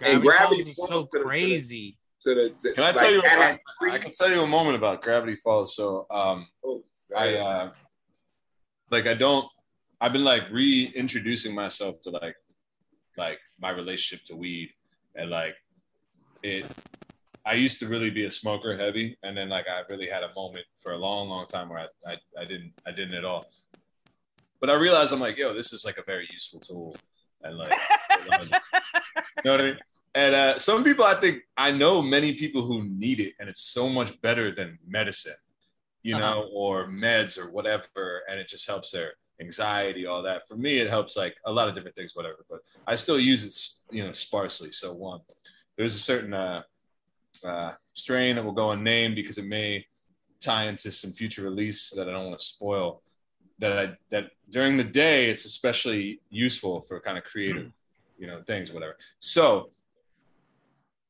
[0.00, 1.98] Hey, Gravity Falls is Falls so to the- to the- crazy.
[2.22, 3.20] To the, to, Can I like, tell you?
[3.22, 5.74] that- I, I can tell you a moment about Gravity Falls.
[5.74, 7.72] So, um, Oh, I uh,
[8.90, 9.46] like I don't.
[10.00, 12.36] I've been like reintroducing myself to like,
[13.16, 14.70] like my relationship to weed,
[15.16, 15.54] and like
[16.42, 16.64] it.
[17.46, 20.32] I used to really be a smoker heavy, and then like I really had a
[20.34, 23.46] moment for a long, long time where I, I, I didn't, I didn't at all.
[24.64, 26.96] But I realized I'm like, yo, this is like a very useful tool,
[27.42, 27.74] and like,
[28.24, 28.30] you
[29.44, 29.78] know what I mean?
[30.14, 33.60] And uh, some people, I think, I know many people who need it, and it's
[33.60, 35.34] so much better than medicine,
[36.02, 40.48] you know, or meds or whatever, and it just helps their anxiety, all that.
[40.48, 42.46] For me, it helps like a lot of different things, whatever.
[42.48, 44.70] But I still use it, you know, sparsely.
[44.70, 45.20] So one,
[45.76, 46.62] there's a certain uh,
[47.46, 49.84] uh, strain that will go unnamed because it may
[50.40, 53.02] tie into some future release that I don't want to spoil.
[53.58, 57.72] That I that during the day, it's especially useful for kind of creative, mm.
[58.18, 58.96] you know, things, whatever.
[59.18, 59.70] So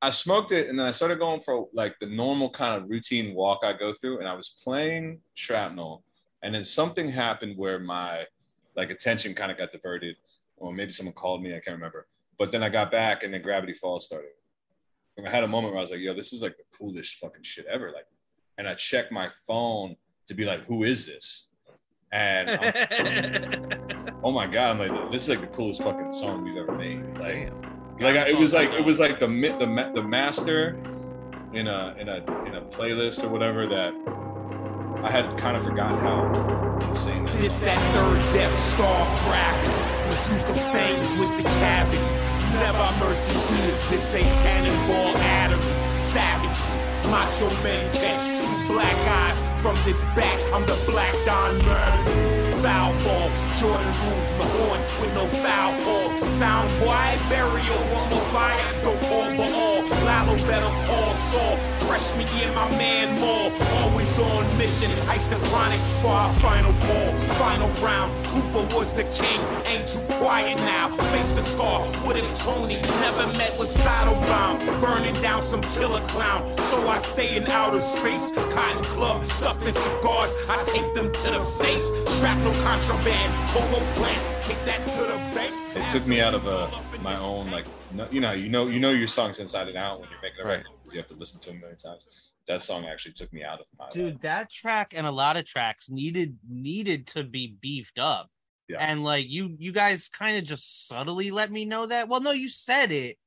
[0.05, 3.35] I smoked it and then I started going for like the normal kind of routine
[3.35, 4.19] walk I go through.
[4.19, 6.05] And I was playing shrapnel.
[6.43, 8.25] And then something happened where my
[8.77, 10.17] like attention kind of got diverted.
[10.59, 12.07] Or maybe someone called me, I can't remember.
[12.39, 14.33] But then I got back and then Gravity Falls started.
[15.17, 17.17] And I had a moment where I was like, yo, this is like the coolest
[17.17, 17.91] fucking shit ever.
[17.91, 18.07] Like,
[18.59, 19.97] and I checked my phone
[20.27, 21.49] to be like, who is this?
[22.15, 26.57] And I'm- oh my god, I'm like, this is like the coolest fucking song we've
[26.57, 27.03] ever made.
[27.19, 27.53] Like,
[28.01, 30.79] like I, it was like it was like the the the master
[31.53, 32.17] in a in a
[32.47, 33.93] in a playlist or whatever that
[35.05, 37.67] I had kind of forgotten how insane that This song.
[37.67, 39.81] that third Death Star crack.
[40.09, 41.99] Bazooka fangs with the cavity.
[42.55, 43.39] Never mercy.
[43.91, 45.17] This ain't cannonball
[46.17, 46.55] Adam.
[46.55, 47.11] Savage.
[47.11, 50.39] Macho man catch two black eyes from this back.
[50.53, 52.57] I'm the black Don murder.
[52.63, 53.31] Foul ball.
[53.59, 56.29] Jordan rules my horn with no foul call.
[56.29, 58.83] Sound boy, burial, rumble fire.
[58.83, 59.74] Go call but
[60.15, 60.25] all.
[60.25, 61.57] follow, better call Saul.
[61.87, 63.51] Freshman year, my man Maul.
[63.83, 64.91] Always on mission.
[65.09, 67.13] Ice the chronic for our final call.
[67.37, 68.11] Final round.
[68.27, 69.41] Cooper was the king.
[69.67, 70.89] Ain't too quiet now.
[71.13, 71.81] Face the scar.
[72.05, 74.59] What if Tony never met with Bound?
[74.81, 76.47] Burning down some killer clown.
[76.59, 78.33] So I stay in outer space.
[78.35, 80.33] Cotton club stuffed in cigars.
[80.49, 81.87] I take them to the face.
[82.19, 83.31] Shrapnel contraband.
[83.51, 84.43] Cocoa plant.
[84.43, 85.53] Take that to the bank.
[85.77, 86.69] It took me out of uh,
[87.05, 90.01] my own like no, you know you know you know your songs inside and out
[90.01, 90.57] when you're making a Right.
[90.59, 92.33] record 'cause you have to listen to them a million times.
[92.47, 95.45] That song actually took me out of my dude that track and a lot of
[95.45, 98.31] tracks needed needed to be beefed up
[98.69, 98.79] Yeah.
[98.81, 102.31] and like you you guys kind of just subtly let me know that well no
[102.33, 103.19] you said it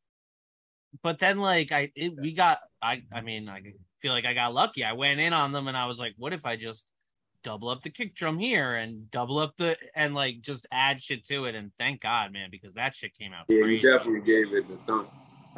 [1.04, 3.62] but then like i it, we got i i mean i
[4.02, 6.34] feel like i got lucky i went in on them and i was like what
[6.34, 6.86] if i just
[7.44, 11.26] double up the kick drum here and double up the and like just add shit
[11.26, 13.76] to it and thank god man because that shit came out Yeah, crazy.
[13.76, 15.10] you definitely gave it the thump.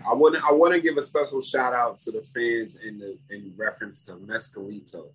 [0.07, 2.99] I want to I want to give a special shout out to the fans in
[2.99, 5.07] the in reference to Mescalito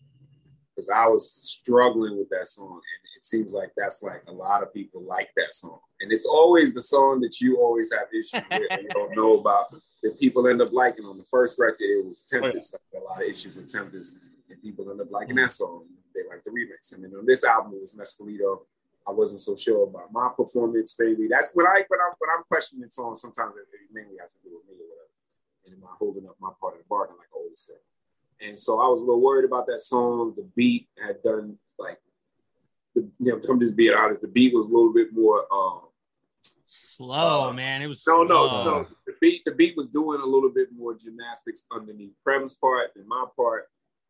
[0.75, 4.63] because I was struggling with that song and it seems like that's like a lot
[4.63, 5.79] of people like that song.
[6.01, 9.39] And it's always the song that you always have issues with and you don't know
[9.41, 9.75] about.
[10.03, 12.75] That people end up liking on the first record it was oh, Tempest.
[12.75, 14.17] I had a lot of issues with Tempest.
[14.51, 15.43] And people end up liking mm.
[15.43, 15.85] that song
[16.15, 18.61] they like the remix and then on this album it was Mescalito
[19.07, 21.27] I wasn't so sure about my performance, baby.
[21.29, 23.21] That's when I when I'm when I'm questioning songs.
[23.21, 25.11] Sometimes it, it mainly has to do with me or whatever.
[25.67, 27.75] And am I holding up my part of the bargain, like I always say?
[28.41, 30.33] And so I was a little worried about that song.
[30.35, 31.99] The beat had done like,
[32.95, 34.23] the, you know, I'm just being honest.
[34.23, 35.45] The beat was a little bit more.
[35.53, 35.81] Um,
[36.65, 38.65] slow Uh, man it was no, no, slow.
[38.65, 38.87] no.
[39.07, 43.07] The beat, the beat was doing a little bit more gymnastics underneath Prem's part than
[43.07, 43.69] my part.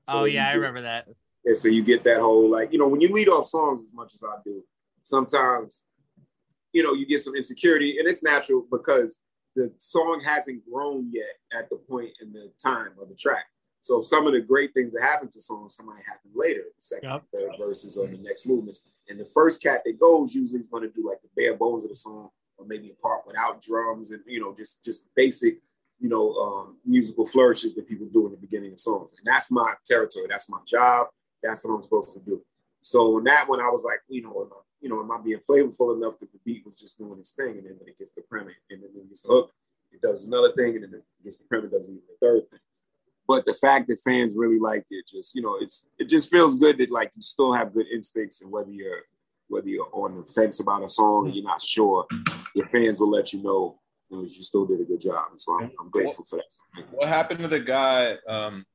[0.08, 1.08] So oh yeah i remember that
[1.44, 3.92] and so you get that whole like, you know, when you lead off songs as
[3.92, 4.62] much as I do,
[5.02, 5.82] sometimes,
[6.72, 9.20] you know, you get some insecurity, and it's natural because
[9.54, 13.46] the song hasn't grown yet at the point in the time of the track.
[13.80, 16.82] So some of the great things that happen to songs, some might happen later, the
[16.82, 17.22] second, Yep.
[17.32, 18.82] third verses, or the next movements.
[19.08, 21.84] And the first cat that goes usually is going to do like the bare bones
[21.84, 25.58] of the song, or maybe a part without drums, and you know, just just basic,
[26.00, 29.10] you know, um, musical flourishes that people do in the beginning of songs.
[29.18, 30.26] And that's my territory.
[30.30, 31.08] That's my job.
[31.44, 32.42] That's what I'm supposed to do.
[32.82, 35.18] So on that one, I was like, you know, am I, you know, am I
[35.22, 37.98] being flavorful enough because the beat was just doing its thing, and then when it
[37.98, 39.52] gets the premise, and then the hook,
[39.92, 42.60] it does another thing, and then it gets the premise, does even the third thing.
[43.26, 46.54] But the fact that fans really liked it, just you know, it's it just feels
[46.54, 49.02] good that like you still have good instincts, and whether you're
[49.48, 52.06] whether you're on the fence about a song, and you're not sure,
[52.54, 53.78] your fans will let you know,
[54.10, 56.84] you know, you still did a good job, and so I'm, I'm grateful for that.
[56.90, 58.66] What happened to the guy, um,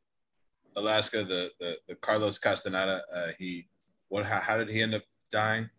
[0.76, 3.02] Alaska, the, the the Carlos Castaneda?
[3.14, 3.68] Uh, he,
[4.10, 4.26] what?
[4.26, 5.70] How, how did he end up dying?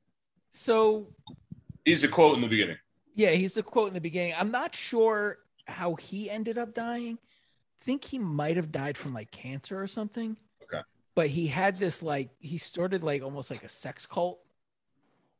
[0.50, 1.08] So
[1.84, 2.76] He's a quote in the beginning.
[3.14, 4.34] yeah, he's the quote in the beginning.
[4.36, 7.18] I'm not sure how he ended up dying.
[7.80, 10.36] think he might have died from like cancer or something.
[10.64, 10.82] Okay.
[11.14, 14.44] But he had this like he started like almost like a sex cult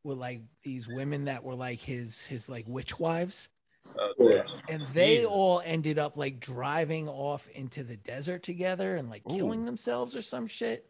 [0.02, 3.48] with like these women that were like his his like witch wives.
[3.98, 4.42] Uh.
[4.68, 5.26] And they Jesus.
[5.30, 10.22] all ended up like driving off into the desert together and like killing themselves or
[10.22, 10.86] some shit.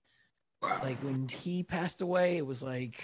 [0.63, 3.03] Like when he passed away, it was like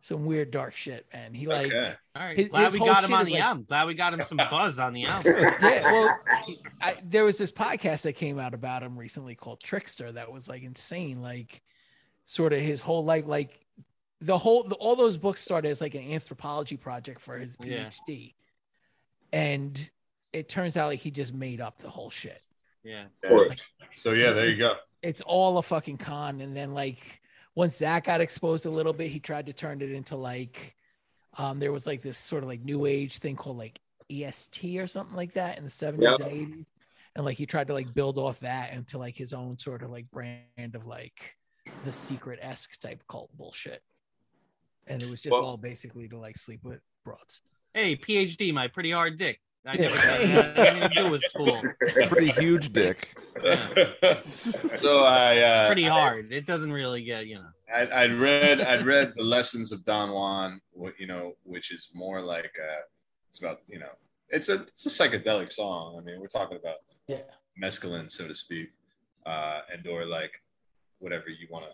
[0.00, 1.32] some weird dark shit, man.
[1.32, 1.94] He like Okay.
[2.16, 4.14] all right his- glad his we got him on the like- album glad we got
[4.14, 6.18] him some buzz on the album yeah, well,
[6.80, 10.48] I, there was this podcast that came out about him recently called Trickster that was
[10.48, 11.22] like insane.
[11.22, 11.62] Like,
[12.24, 13.64] sort of his whole life, like
[14.20, 17.88] the whole, the, all those books started as like an anthropology project for his Yeah.
[19.32, 19.90] PhD, and
[20.32, 22.42] it turns out like he just made up the whole shit.
[22.84, 23.64] yeah Of course.
[23.96, 24.74] So yeah, there you go.
[25.02, 26.40] It's all a fucking con.
[26.40, 27.20] And then like
[27.54, 30.76] once that got exposed a little bit, he tried to turn it into like,
[31.36, 33.80] um, there was like this sort of like new age thing called like
[34.10, 36.20] EST or something like that in the 70s Yep.
[36.20, 36.66] and 80s.
[37.16, 39.90] And like he tried to like build off that into like his own sort of
[39.90, 41.36] like brand of like
[41.84, 43.82] the secret esque type cult bullshit.
[44.86, 47.42] And it was just Well- all basically to like sleep with broads.
[47.74, 49.80] Hey phd my pretty hard dick I Yeah.
[49.88, 50.20] never had
[50.58, 51.60] anything to do with school.
[52.08, 53.14] Pretty huge dick.
[54.16, 56.32] so I uh, Pretty hard.
[56.32, 57.48] It doesn't really get, you know.
[57.74, 61.88] I, I'd read I'd read the lessons of Don Juan, wh- you know, which is
[61.92, 62.80] more like uh,
[63.28, 63.90] it's about you know
[64.30, 65.98] it's a it's a psychedelic song.
[65.98, 66.76] I mean, we're talking about
[67.06, 67.22] Yeah.
[67.62, 68.70] mescaline, so to speak,
[69.26, 70.32] uh, and or like
[71.00, 71.70] whatever you want to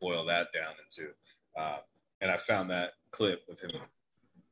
[0.00, 1.10] boil that down into.
[1.58, 1.78] Uh,
[2.22, 3.72] and I found that clip of him,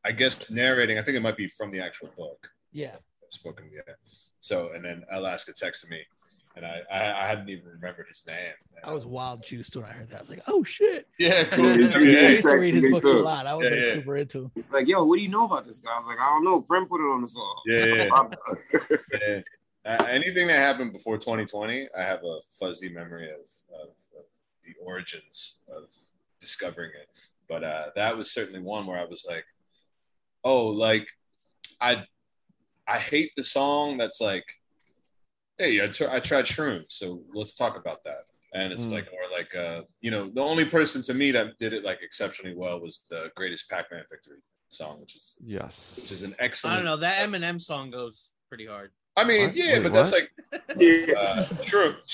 [0.04, 0.98] I guess narrating.
[0.98, 2.96] I think it might be from the actual book Yeah.
[3.30, 3.96] spoken yet.
[4.40, 6.00] So and then Alaska texted me,
[6.56, 8.52] and I I, I hadn't even remembered his name.
[8.84, 10.16] I was wild juiced when I heard that.
[10.16, 11.06] I was like, oh shit.
[11.18, 11.66] Yeah, cool.
[11.70, 13.18] I Yeah, used to read his books too.
[13.18, 13.46] a lot.
[13.46, 13.92] I was Yeah, like yeah.
[13.92, 14.50] super into him.
[14.56, 15.90] He's like, yo, what do you know about this guy?
[15.94, 16.60] I was like, I don't know.
[16.60, 17.60] Brent put it on the song.
[17.66, 18.96] Yeah, yeah, yeah.
[19.20, 19.40] Yeah.
[19.84, 23.40] Uh, anything that happened before 2020, I have a fuzzy memory of,
[23.80, 24.24] of, of
[24.64, 25.84] the origins of
[26.38, 27.08] discovering it.
[27.48, 29.44] But uh, that was certainly one where I was like,
[30.44, 31.06] oh, like
[31.80, 32.04] I
[32.86, 34.44] I hate the song that's like,
[35.58, 38.24] hey, I, tr- I tried shrooms, so let's talk about that.
[38.54, 38.92] And it's Mm.
[38.92, 42.00] like, or like, uh, you know, the only person to me that did it like
[42.02, 44.38] exceptionally well was the Greatest Pac-Man Victory
[44.68, 45.98] song, which is Yes.
[46.02, 46.74] which is an excellent.
[46.74, 46.96] I don't know.
[46.98, 48.90] That Eminem song goes pretty hard.
[49.16, 49.56] I mean, What?
[49.56, 50.30] yeah, Wait, but that's like
[50.78, 51.14] Yeah.
[51.18, 51.94] uh, true.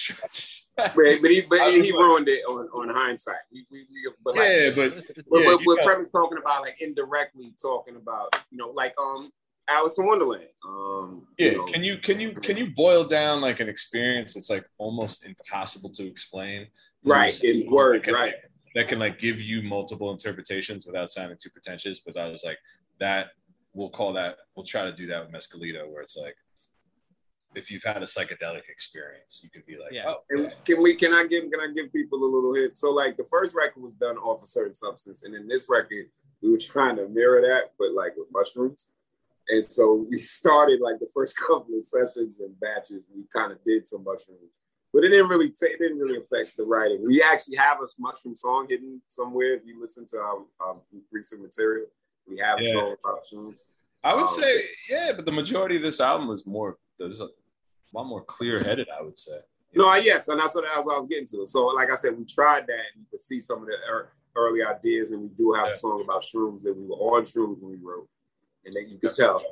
[0.79, 3.35] But, but he but he like- ruined it on, on hindsight.
[3.53, 4.95] We, we, we, but like, yeah, but
[5.29, 8.69] But, yeah, but, you but got- Premise talking about like indirectly talking about you know
[8.71, 9.31] like um
[9.69, 10.47] Alice in Wonderland.
[10.65, 11.51] Um, yeah.
[11.51, 14.65] you know, Can you can you can you boil down like an experience that's like
[14.79, 16.69] almost impossible to explain?
[17.05, 18.35] right in words That can- right?
[18.77, 22.01] That can like give you multiple interpretations without sounding too pretentious.
[22.07, 22.59] But I was like,
[23.01, 23.31] that
[23.75, 24.37] we'll call that.
[24.55, 26.37] We'll try to do that with Mescalito, where it's like,
[27.55, 30.05] if you've had a psychedelic experience, you could be like, Yeah.
[30.09, 30.51] oh, And yeah.
[30.65, 32.77] can we can I give can I give people a little hit?
[32.77, 36.07] So like the first record was done off a certain substance, and in this record
[36.43, 38.89] we were trying to mirror that, but like with mushrooms.
[39.49, 43.07] And so we started like the first couple of sessions and batches.
[43.15, 44.53] We kind of did some mushrooms,
[44.93, 47.05] but it didn't really ta- it didn't really affect the writing.
[47.05, 49.55] We actually have a mushroom song hidden somewhere.
[49.55, 50.77] If you listen to our, our
[51.11, 51.87] recent material,
[52.27, 52.69] we have Yeah.
[52.69, 53.63] a song about mushrooms.
[54.05, 56.77] I would Um, say, yeah, but the majority of this album was more.
[56.99, 57.29] There's a
[57.95, 58.89] lot more clear-headed.
[58.99, 59.39] I would say.
[59.75, 61.47] No, I, yes, and that's what, that's what I was getting to.
[61.47, 64.09] So, like I said, we tried that, and you could see some of the ear-
[64.35, 65.71] early ideas, and we do have Yeah.
[65.73, 68.09] a song about shrooms that we were on shrooms when we wrote,
[68.65, 69.43] and that you could tell.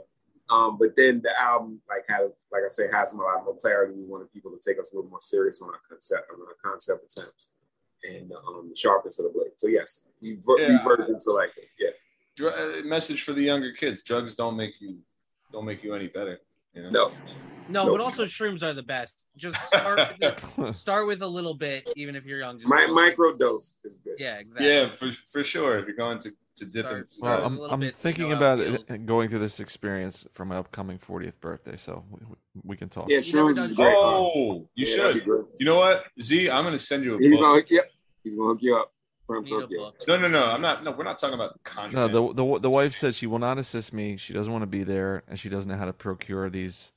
[0.48, 3.94] Um, but then the album, like had, like I say, has a lot more clarity.
[3.94, 6.54] We wanted people to take us a little more serious on our concept, on our
[6.64, 7.50] concept attempts,
[8.04, 9.50] and um, the sharpness of the blade.
[9.56, 10.78] So yes, we ver- Yeah.
[10.78, 11.50] reverted into like.
[11.78, 11.90] Yeah,
[12.36, 14.98] Dr- uh, message for the younger kids: drugs don't make you
[15.52, 16.38] don't make you any better.
[16.76, 16.88] You know?
[16.90, 17.08] no,
[17.68, 17.98] No, Nope.
[17.98, 19.14] but also shrooms are the best.
[19.36, 20.18] Just start with,
[20.56, 22.58] the, start with a little bit, even if you're young.
[22.58, 24.14] Just my micro dose is good.
[24.18, 24.66] Yeah, exactly.
[24.68, 25.78] Yeah, for for sure.
[25.78, 28.32] If you're going to to dip Start- into start Well, with a I'm, I'm thinking
[28.32, 32.20] about it, going through this experience for my upcoming 40th birthday, so we,
[32.64, 33.10] we can talk.
[33.10, 33.94] Yeah, You shrooms is great.
[33.94, 35.26] Oh, you Yeah, should.
[35.26, 36.48] You know what, Z?
[36.48, 37.40] I'm gonna send you a He's book.
[37.40, 37.86] gonna hook you up.
[38.24, 38.90] He's gonna hook you up.
[38.90, 38.95] Put him Need a hook you up.
[39.26, 39.70] Book.
[40.06, 40.46] No, no, no.
[40.46, 40.84] I'm not.
[40.84, 41.58] No, we're not talking about
[41.92, 44.16] No, the, the the wife said she will not assist me.
[44.16, 46.92] She doesn't want to be there, and she doesn't know how to procure these.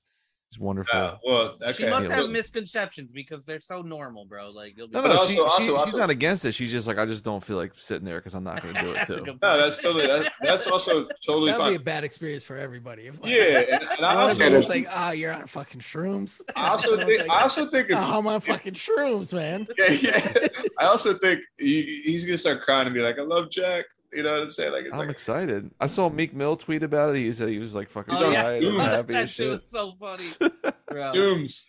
[0.51, 0.97] These wonderful.
[0.99, 1.73] Uh, well, okay.
[1.73, 2.15] She must Yeah.
[2.15, 4.49] have misconceptions because they're so normal, bro.
[4.49, 4.93] Like you'll be.
[4.95, 6.53] no, no, also- she, also- she, also- she's not against it.
[6.53, 8.81] She's just like, I just don't feel like sitting there because I'm not going to
[8.81, 9.25] do it That's too.
[9.25, 10.07] no, that's totally.
[10.07, 13.03] That's, that's also totally That'd be a bad experience for everybody.
[13.07, 15.81] If like, Yeah, and, and I also, them Yeah, was like, ah, you're on fucking
[15.81, 16.41] shrooms.
[16.55, 19.67] I also think, like, I also think if "Oh, I'm on fucking shrooms, man.
[19.77, 20.47] yeah, yeah.
[20.79, 24.23] I also think he, he's gonna start crying and be like, "I love Jack." You
[24.23, 24.71] know what I'm saying?
[24.73, 25.69] Like, it's I'm like, excited.
[25.79, 27.19] I saw Meek Mill tweet about it.
[27.19, 28.41] He said he was like fucking Oh, yeah.
[28.43, 29.51] tired and happy that as shit shit.
[29.51, 31.11] was so funny.
[31.13, 31.67] Dooms.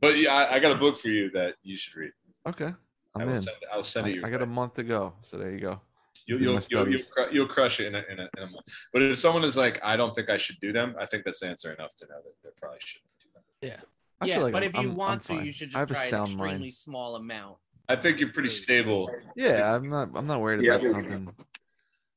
[0.00, 2.12] But yeah, I, I got a book for you that you should read.
[2.48, 2.72] Okay,
[3.14, 3.42] I I'm will in.
[3.42, 5.60] send, I'll send it I, your I got a month to go, so there you
[5.60, 5.80] go.
[6.26, 7.00] You'll, you'll, you'll, you'll,
[7.32, 8.64] you'll crush it in a, in, a, in a month.
[8.92, 11.42] But if someone is like, I don't think I should do them, I think that's
[11.42, 13.42] answer enough to know that they probably shouldn't do them.
[13.60, 13.80] Yeah.
[14.22, 15.44] I yeah, like but I'm- if you I'm- I'm want to, fine.
[15.44, 16.74] you should I just have a try an extremely mind.
[16.74, 17.56] small amount.
[17.90, 19.10] I think you're pretty stable.
[19.34, 20.10] Yeah, I'm not.
[20.14, 21.28] I'm not worried Yeah, about I something.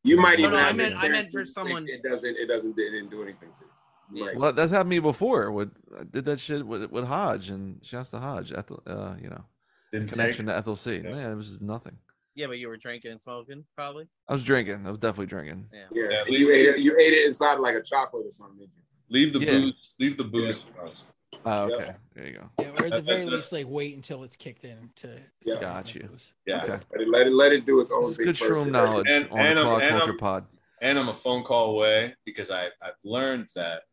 [0.03, 2.35] You might even no, I meant- I meant for someone- It doesn't.
[2.37, 2.77] It doesn't.
[2.77, 4.19] It didn't do anything to you.
[4.19, 5.51] You might- Well, that's happened to me before.
[5.51, 8.51] With I did that shit with, with Hodge and shouts to Hodge.
[8.51, 9.43] Ethel, uh, you know,
[9.91, 10.53] Didn't connection take.
[10.53, 10.97] to Ethel C.
[10.97, 11.11] Yeah.
[11.13, 11.97] Man, it was nothing.
[12.35, 14.07] Yeah, but you were drinking and smoking, probably.
[14.27, 14.85] I was drinking.
[14.85, 15.69] I was definitely drinking.
[15.73, 15.85] Yeah.
[15.91, 16.79] Yeah, Yeah, you ate it.
[16.79, 18.67] You ate it inside like a chocolate or something.
[19.09, 19.51] Leave the Yeah.
[19.51, 19.95] booze.
[19.99, 20.65] Leave the booze.
[21.37, 21.69] In the house.
[21.71, 21.83] Oh, Yeah.
[21.83, 21.95] okay.
[22.15, 22.49] There you go.
[22.59, 25.19] Yeah, or at the very least, like wait until it's kicked in to.
[25.43, 25.59] Yeah.
[25.59, 26.07] Got you.
[26.45, 26.61] Yeah.
[26.61, 26.79] Okay.
[26.91, 27.07] Let it.
[27.09, 27.33] Let it.
[27.33, 28.51] Let it do its own This thing good first.
[28.51, 30.45] shroom knowledge And- on and the I'm- Call Out Culture I'm- Pod.
[30.81, 33.83] and I'm a phone call away because I I've learned that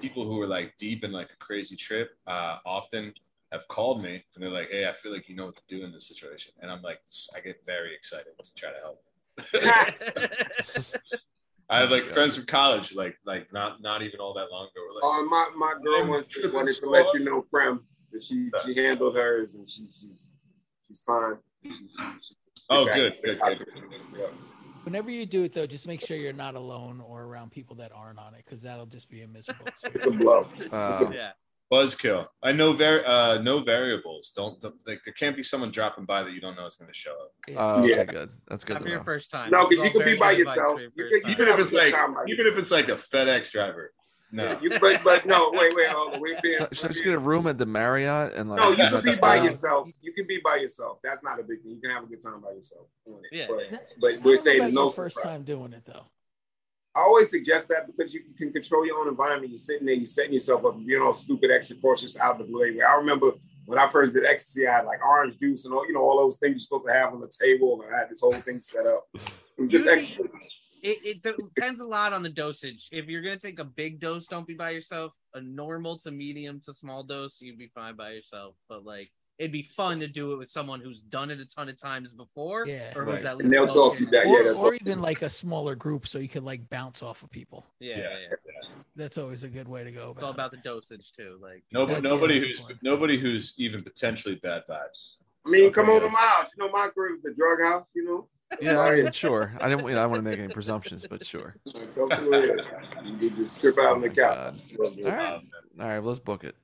[0.00, 3.12] people who are like deep in like a crazy trip uh, often
[3.52, 5.84] have called me and they're like, "Hey, I feel like you know what to do
[5.84, 7.00] in this situation," and I'm like,
[7.36, 9.02] I get very excited to try to help.
[11.70, 14.80] I have like friends from college, like like not not even all that long ago.
[14.86, 18.22] Were like, Uh, my my girl wants wanted to so let you know, Prem, that
[18.22, 20.28] she she handled hers and she she's
[20.88, 21.36] she's fine.
[21.64, 21.86] She, she,
[22.22, 22.34] she,
[22.70, 22.96] Oh, back.
[22.96, 23.66] good, good, good.
[24.84, 27.92] Whenever you do it, though, just make sure you're not alone or around people that
[27.94, 30.22] aren't on it, because that'll just be a miserable It's a experience.
[30.22, 30.48] blow.
[30.58, 31.30] It's a- Uh, yeah.
[31.70, 32.26] Buzzkill.
[32.42, 34.32] I know very uh, no variables.
[34.34, 36.94] Don't like there can't be someone dropping by that you don't know is going to
[36.98, 37.32] show up.
[37.56, 38.04] uh, okay, Yeah.
[38.04, 38.30] good.
[38.48, 39.50] That's good Not for your first time.
[39.50, 40.80] No, because you all could be by yourself.
[40.80, 41.32] You first could- time.
[41.32, 41.94] Even if it's like
[42.28, 43.92] even if it's like a FedEx driver.
[44.30, 44.58] No.
[44.60, 46.20] You, but but no, wait, wait, hold on.
[46.20, 48.60] We're being, Should, should I just get a room at the Marriott and like?
[48.60, 49.88] no, you can be by yourself.
[50.02, 50.98] You can be by yourself.
[51.02, 51.72] That's not a big thing.
[51.72, 52.86] You can have a good time by yourself.
[53.06, 53.36] doing it.
[53.36, 53.46] Yeah.
[53.48, 55.34] But, but we're saying no first surprise.
[55.36, 56.04] time doing it though.
[56.94, 59.50] I always suggest that because you can control your own environment.
[59.50, 62.44] You're sitting there, you're setting yourself up, you're all stupid, extra cautious out of the
[62.44, 62.62] blue.
[62.62, 63.32] Anyway, I remember
[63.66, 66.18] when I first did ecstasy, I had like orange juice and all, you know, all
[66.18, 67.82] those things you're supposed to have on the table.
[67.82, 69.06] And I had this whole thing set up.
[69.58, 70.28] And just ecstasy.
[70.82, 72.88] It, it depends a lot on the dosage.
[72.92, 75.12] If you're gonna take a big dose, don't be by yourself.
[75.34, 78.54] A normal to medium to small dose, you'd be fine by yourself.
[78.68, 81.68] But like, it'd be fun to do it with someone who's done it a ton
[81.68, 82.92] of times before, Yeah.
[82.96, 83.26] or who's Right.
[83.26, 84.10] at least And they'll talk you trained.
[84.10, 84.24] back.
[84.26, 87.22] Yeah, or, that's or even like a smaller group so you could like bounce off
[87.22, 87.64] of people.
[87.78, 88.02] Yeah, Yeah.
[88.02, 88.68] yeah, yeah.
[88.96, 91.38] That's always a good way to go It's all about, about the dosage too.
[91.40, 92.82] Like, Nobody, nobody, who's, important.
[92.82, 95.18] nobody who's even potentially bad vibes.
[95.46, 96.12] I mean, come over yeah.
[96.12, 96.50] my house.
[96.56, 98.28] You know, my crib is the drug house, you know?
[98.60, 99.52] Yeah, I mean, sure.
[99.60, 99.86] I didn't.
[99.86, 101.54] You know, I don't want to make any presumptions, but sure.
[101.94, 102.64] Come to it.
[103.04, 104.54] You just trip out on the oh, couch.
[104.78, 105.40] All right,
[105.78, 105.98] all right.
[106.02, 106.56] Let's book it.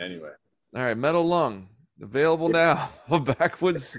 [0.00, 0.32] anyway,
[0.74, 1.68] All right, Metal Lung
[2.00, 3.98] available now on Backwoodz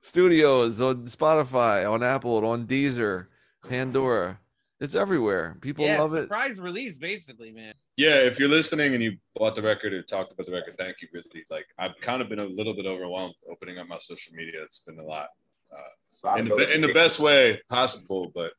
[0.00, 3.26] Studios on Spotify, on Apple, on Deezer,
[3.68, 4.38] Pandora.
[4.80, 5.56] It's everywhere.
[5.60, 6.22] People yeah, love it.
[6.22, 7.74] surprise release, basically, man.
[7.96, 8.14] yeah.
[8.14, 11.08] If you're listening and you bought the record or talked about the record, thank you,
[11.12, 11.44] really.
[11.50, 14.62] Like I've kind of been a little bit overwhelmed opening up my social media.
[14.62, 15.30] It's been a lot
[15.72, 18.52] uh, in the in the best way possible, but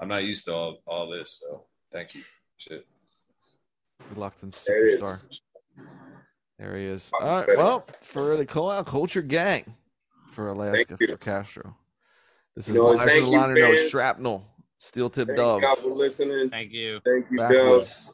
[0.00, 1.42] I'm not used to all all this.
[1.44, 2.22] So thank you.
[2.56, 2.86] Shit.
[4.14, 5.20] Reluctant There it superstar.
[6.58, 6.64] Is.
[6.66, 7.12] There he is.
[7.20, 7.48] All right.
[7.56, 9.74] Well, for the call out culture gang
[10.32, 11.76] for Alaska for Castro.
[12.54, 13.88] This You is know, live for the liner notes.
[13.90, 14.44] Shrapnel,
[14.76, 15.62] steel tip Thank dove.
[15.62, 16.48] y'all for listening.
[16.50, 17.00] Thank you.
[17.04, 17.52] Thank you, Dubs.
[17.52, 18.10] Backwoodz.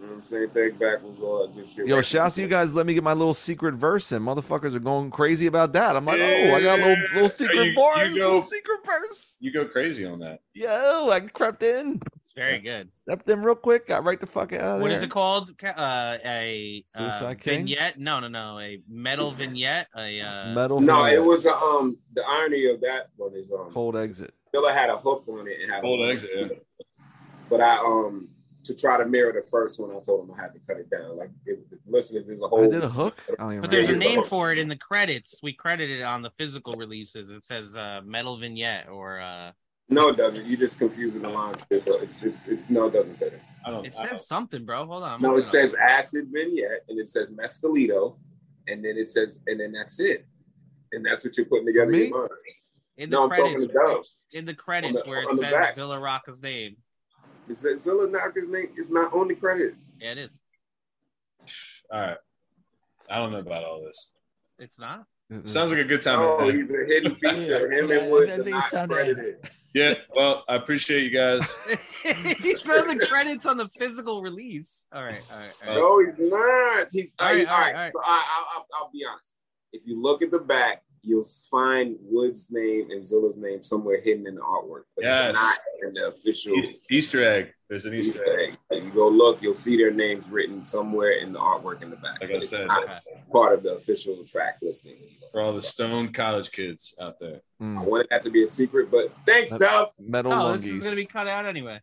[0.00, 0.48] You know I'm saying?
[0.54, 1.20] Thank Backwoodz.
[1.20, 1.86] All that good shit.
[1.86, 2.72] Yo, shout out to you guys.
[2.72, 4.22] Let me get my little secret verse in.
[4.22, 5.94] Motherfuckers are going crazy about that.
[5.96, 8.78] I'm like, oh, I got a little little secret You- you bars, go- little secret
[8.86, 9.36] verse.
[9.40, 10.40] You go crazy on that.
[10.54, 12.94] Yo, I crept in, It's very That's- good.
[12.94, 14.96] stepped in real quick, got right the fuck out of What there.
[14.96, 15.52] is it called?
[15.62, 17.66] Uh, a uh, Suicide King?
[17.66, 17.98] vignette?
[17.98, 18.58] No, no, no.
[18.58, 19.88] A metal vignette.
[19.96, 20.80] A uh, Metal.
[20.80, 24.32] No, Fingers, it was um the irony of that one is um cold exit.
[24.52, 26.48] Miller had a hook on it and had a Cold exit, yeah.
[27.48, 28.28] But I um
[28.64, 30.90] to try to mirror the first one, I told him I had to cut it
[30.90, 31.16] down.
[31.16, 32.64] Like if the listeners, there's a whole.
[32.64, 33.16] I did a hook.
[33.38, 35.40] I don't even But there's a name for it in the credits.
[35.42, 37.30] We credited it on the physical releases.
[37.30, 39.52] It says uh, metal vignette or uh,
[39.92, 40.46] No, it doesn't.
[40.46, 41.66] You're just confusing the lines.
[41.68, 43.40] It's, it's, it's, it's no, it doesn't say that.
[43.66, 43.84] I don't.
[43.84, 44.86] it I don't- says something, bro.
[44.86, 45.14] Hold on.
[45.14, 45.50] I'm No, looking it up.
[45.52, 48.16] says acid vignette, and it says mescalito,
[48.68, 50.26] and then it says, and then that's it,
[50.92, 52.30] and that's what you're putting together in your mind.
[52.98, 53.66] in the no, I'm talking credits.
[53.66, 54.04] to Dub.
[54.32, 55.74] in the credits the- where it says back.
[55.74, 56.76] Zilla Rocca's name.
[57.48, 59.76] It says Zilla Rocca's name is not on the credits.
[60.00, 60.38] Yeah, it is.
[61.92, 62.16] All right.
[63.10, 64.14] I don't know about all this.
[64.60, 65.04] It's not.
[65.42, 66.20] Sounds like a good time.
[66.20, 67.72] Oh, to he's a hidden feature.
[67.72, 69.36] Yeah, Him yeah, and Woods are not credited.
[69.74, 69.94] Yeah.
[70.14, 71.56] Well, I appreciate you guys.
[72.02, 74.86] he said the credits on the physical release.
[74.92, 75.76] All right, all right, all right.
[75.76, 76.86] No, he's not.
[76.92, 77.52] He's All all right, right.
[77.52, 77.92] all right, all right.
[77.92, 79.34] So I, I, I'll, I'll be honest.
[79.72, 84.26] If you look at the back, you'll find Wood's name and Zilla's name somewhere hidden
[84.26, 85.30] in the artwork, but Yes.
[85.30, 86.54] it's not in the official
[86.90, 87.52] Easter egg.
[87.70, 88.48] There's an Easter Easter egg.
[88.50, 88.58] egg.
[88.78, 91.96] If you go look, you'll see their names written somewhere in the artwork in the
[91.96, 92.20] back.
[92.20, 92.66] Like but I it's said.
[92.66, 94.96] not part of the official track listing.
[95.30, 97.40] For all the stone college kids out there.
[97.60, 97.84] I Mm.
[97.84, 99.92] wanted that to be a secret, but thanks, That- Dub.
[100.00, 101.80] Metal No, this is gonna be cut out anyway.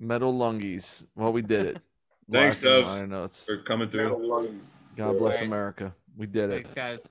[0.00, 1.06] Metal lungies.
[1.14, 1.78] Well, we did it.
[2.32, 3.46] Thanks, Live from the Dubs, liner notes.
[3.46, 4.26] For coming Metal through.
[4.26, 4.74] lungs.
[4.96, 5.46] God bless Right.
[5.46, 5.94] America.
[6.16, 6.66] We did it.
[6.66, 7.08] Thanks, guys.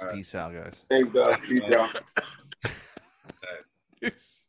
[0.00, 0.16] All right.
[0.16, 0.84] Peace out, guys.
[0.90, 1.40] Thanks, Dub.
[1.42, 2.02] Peace out.
[4.00, 4.44] Peace.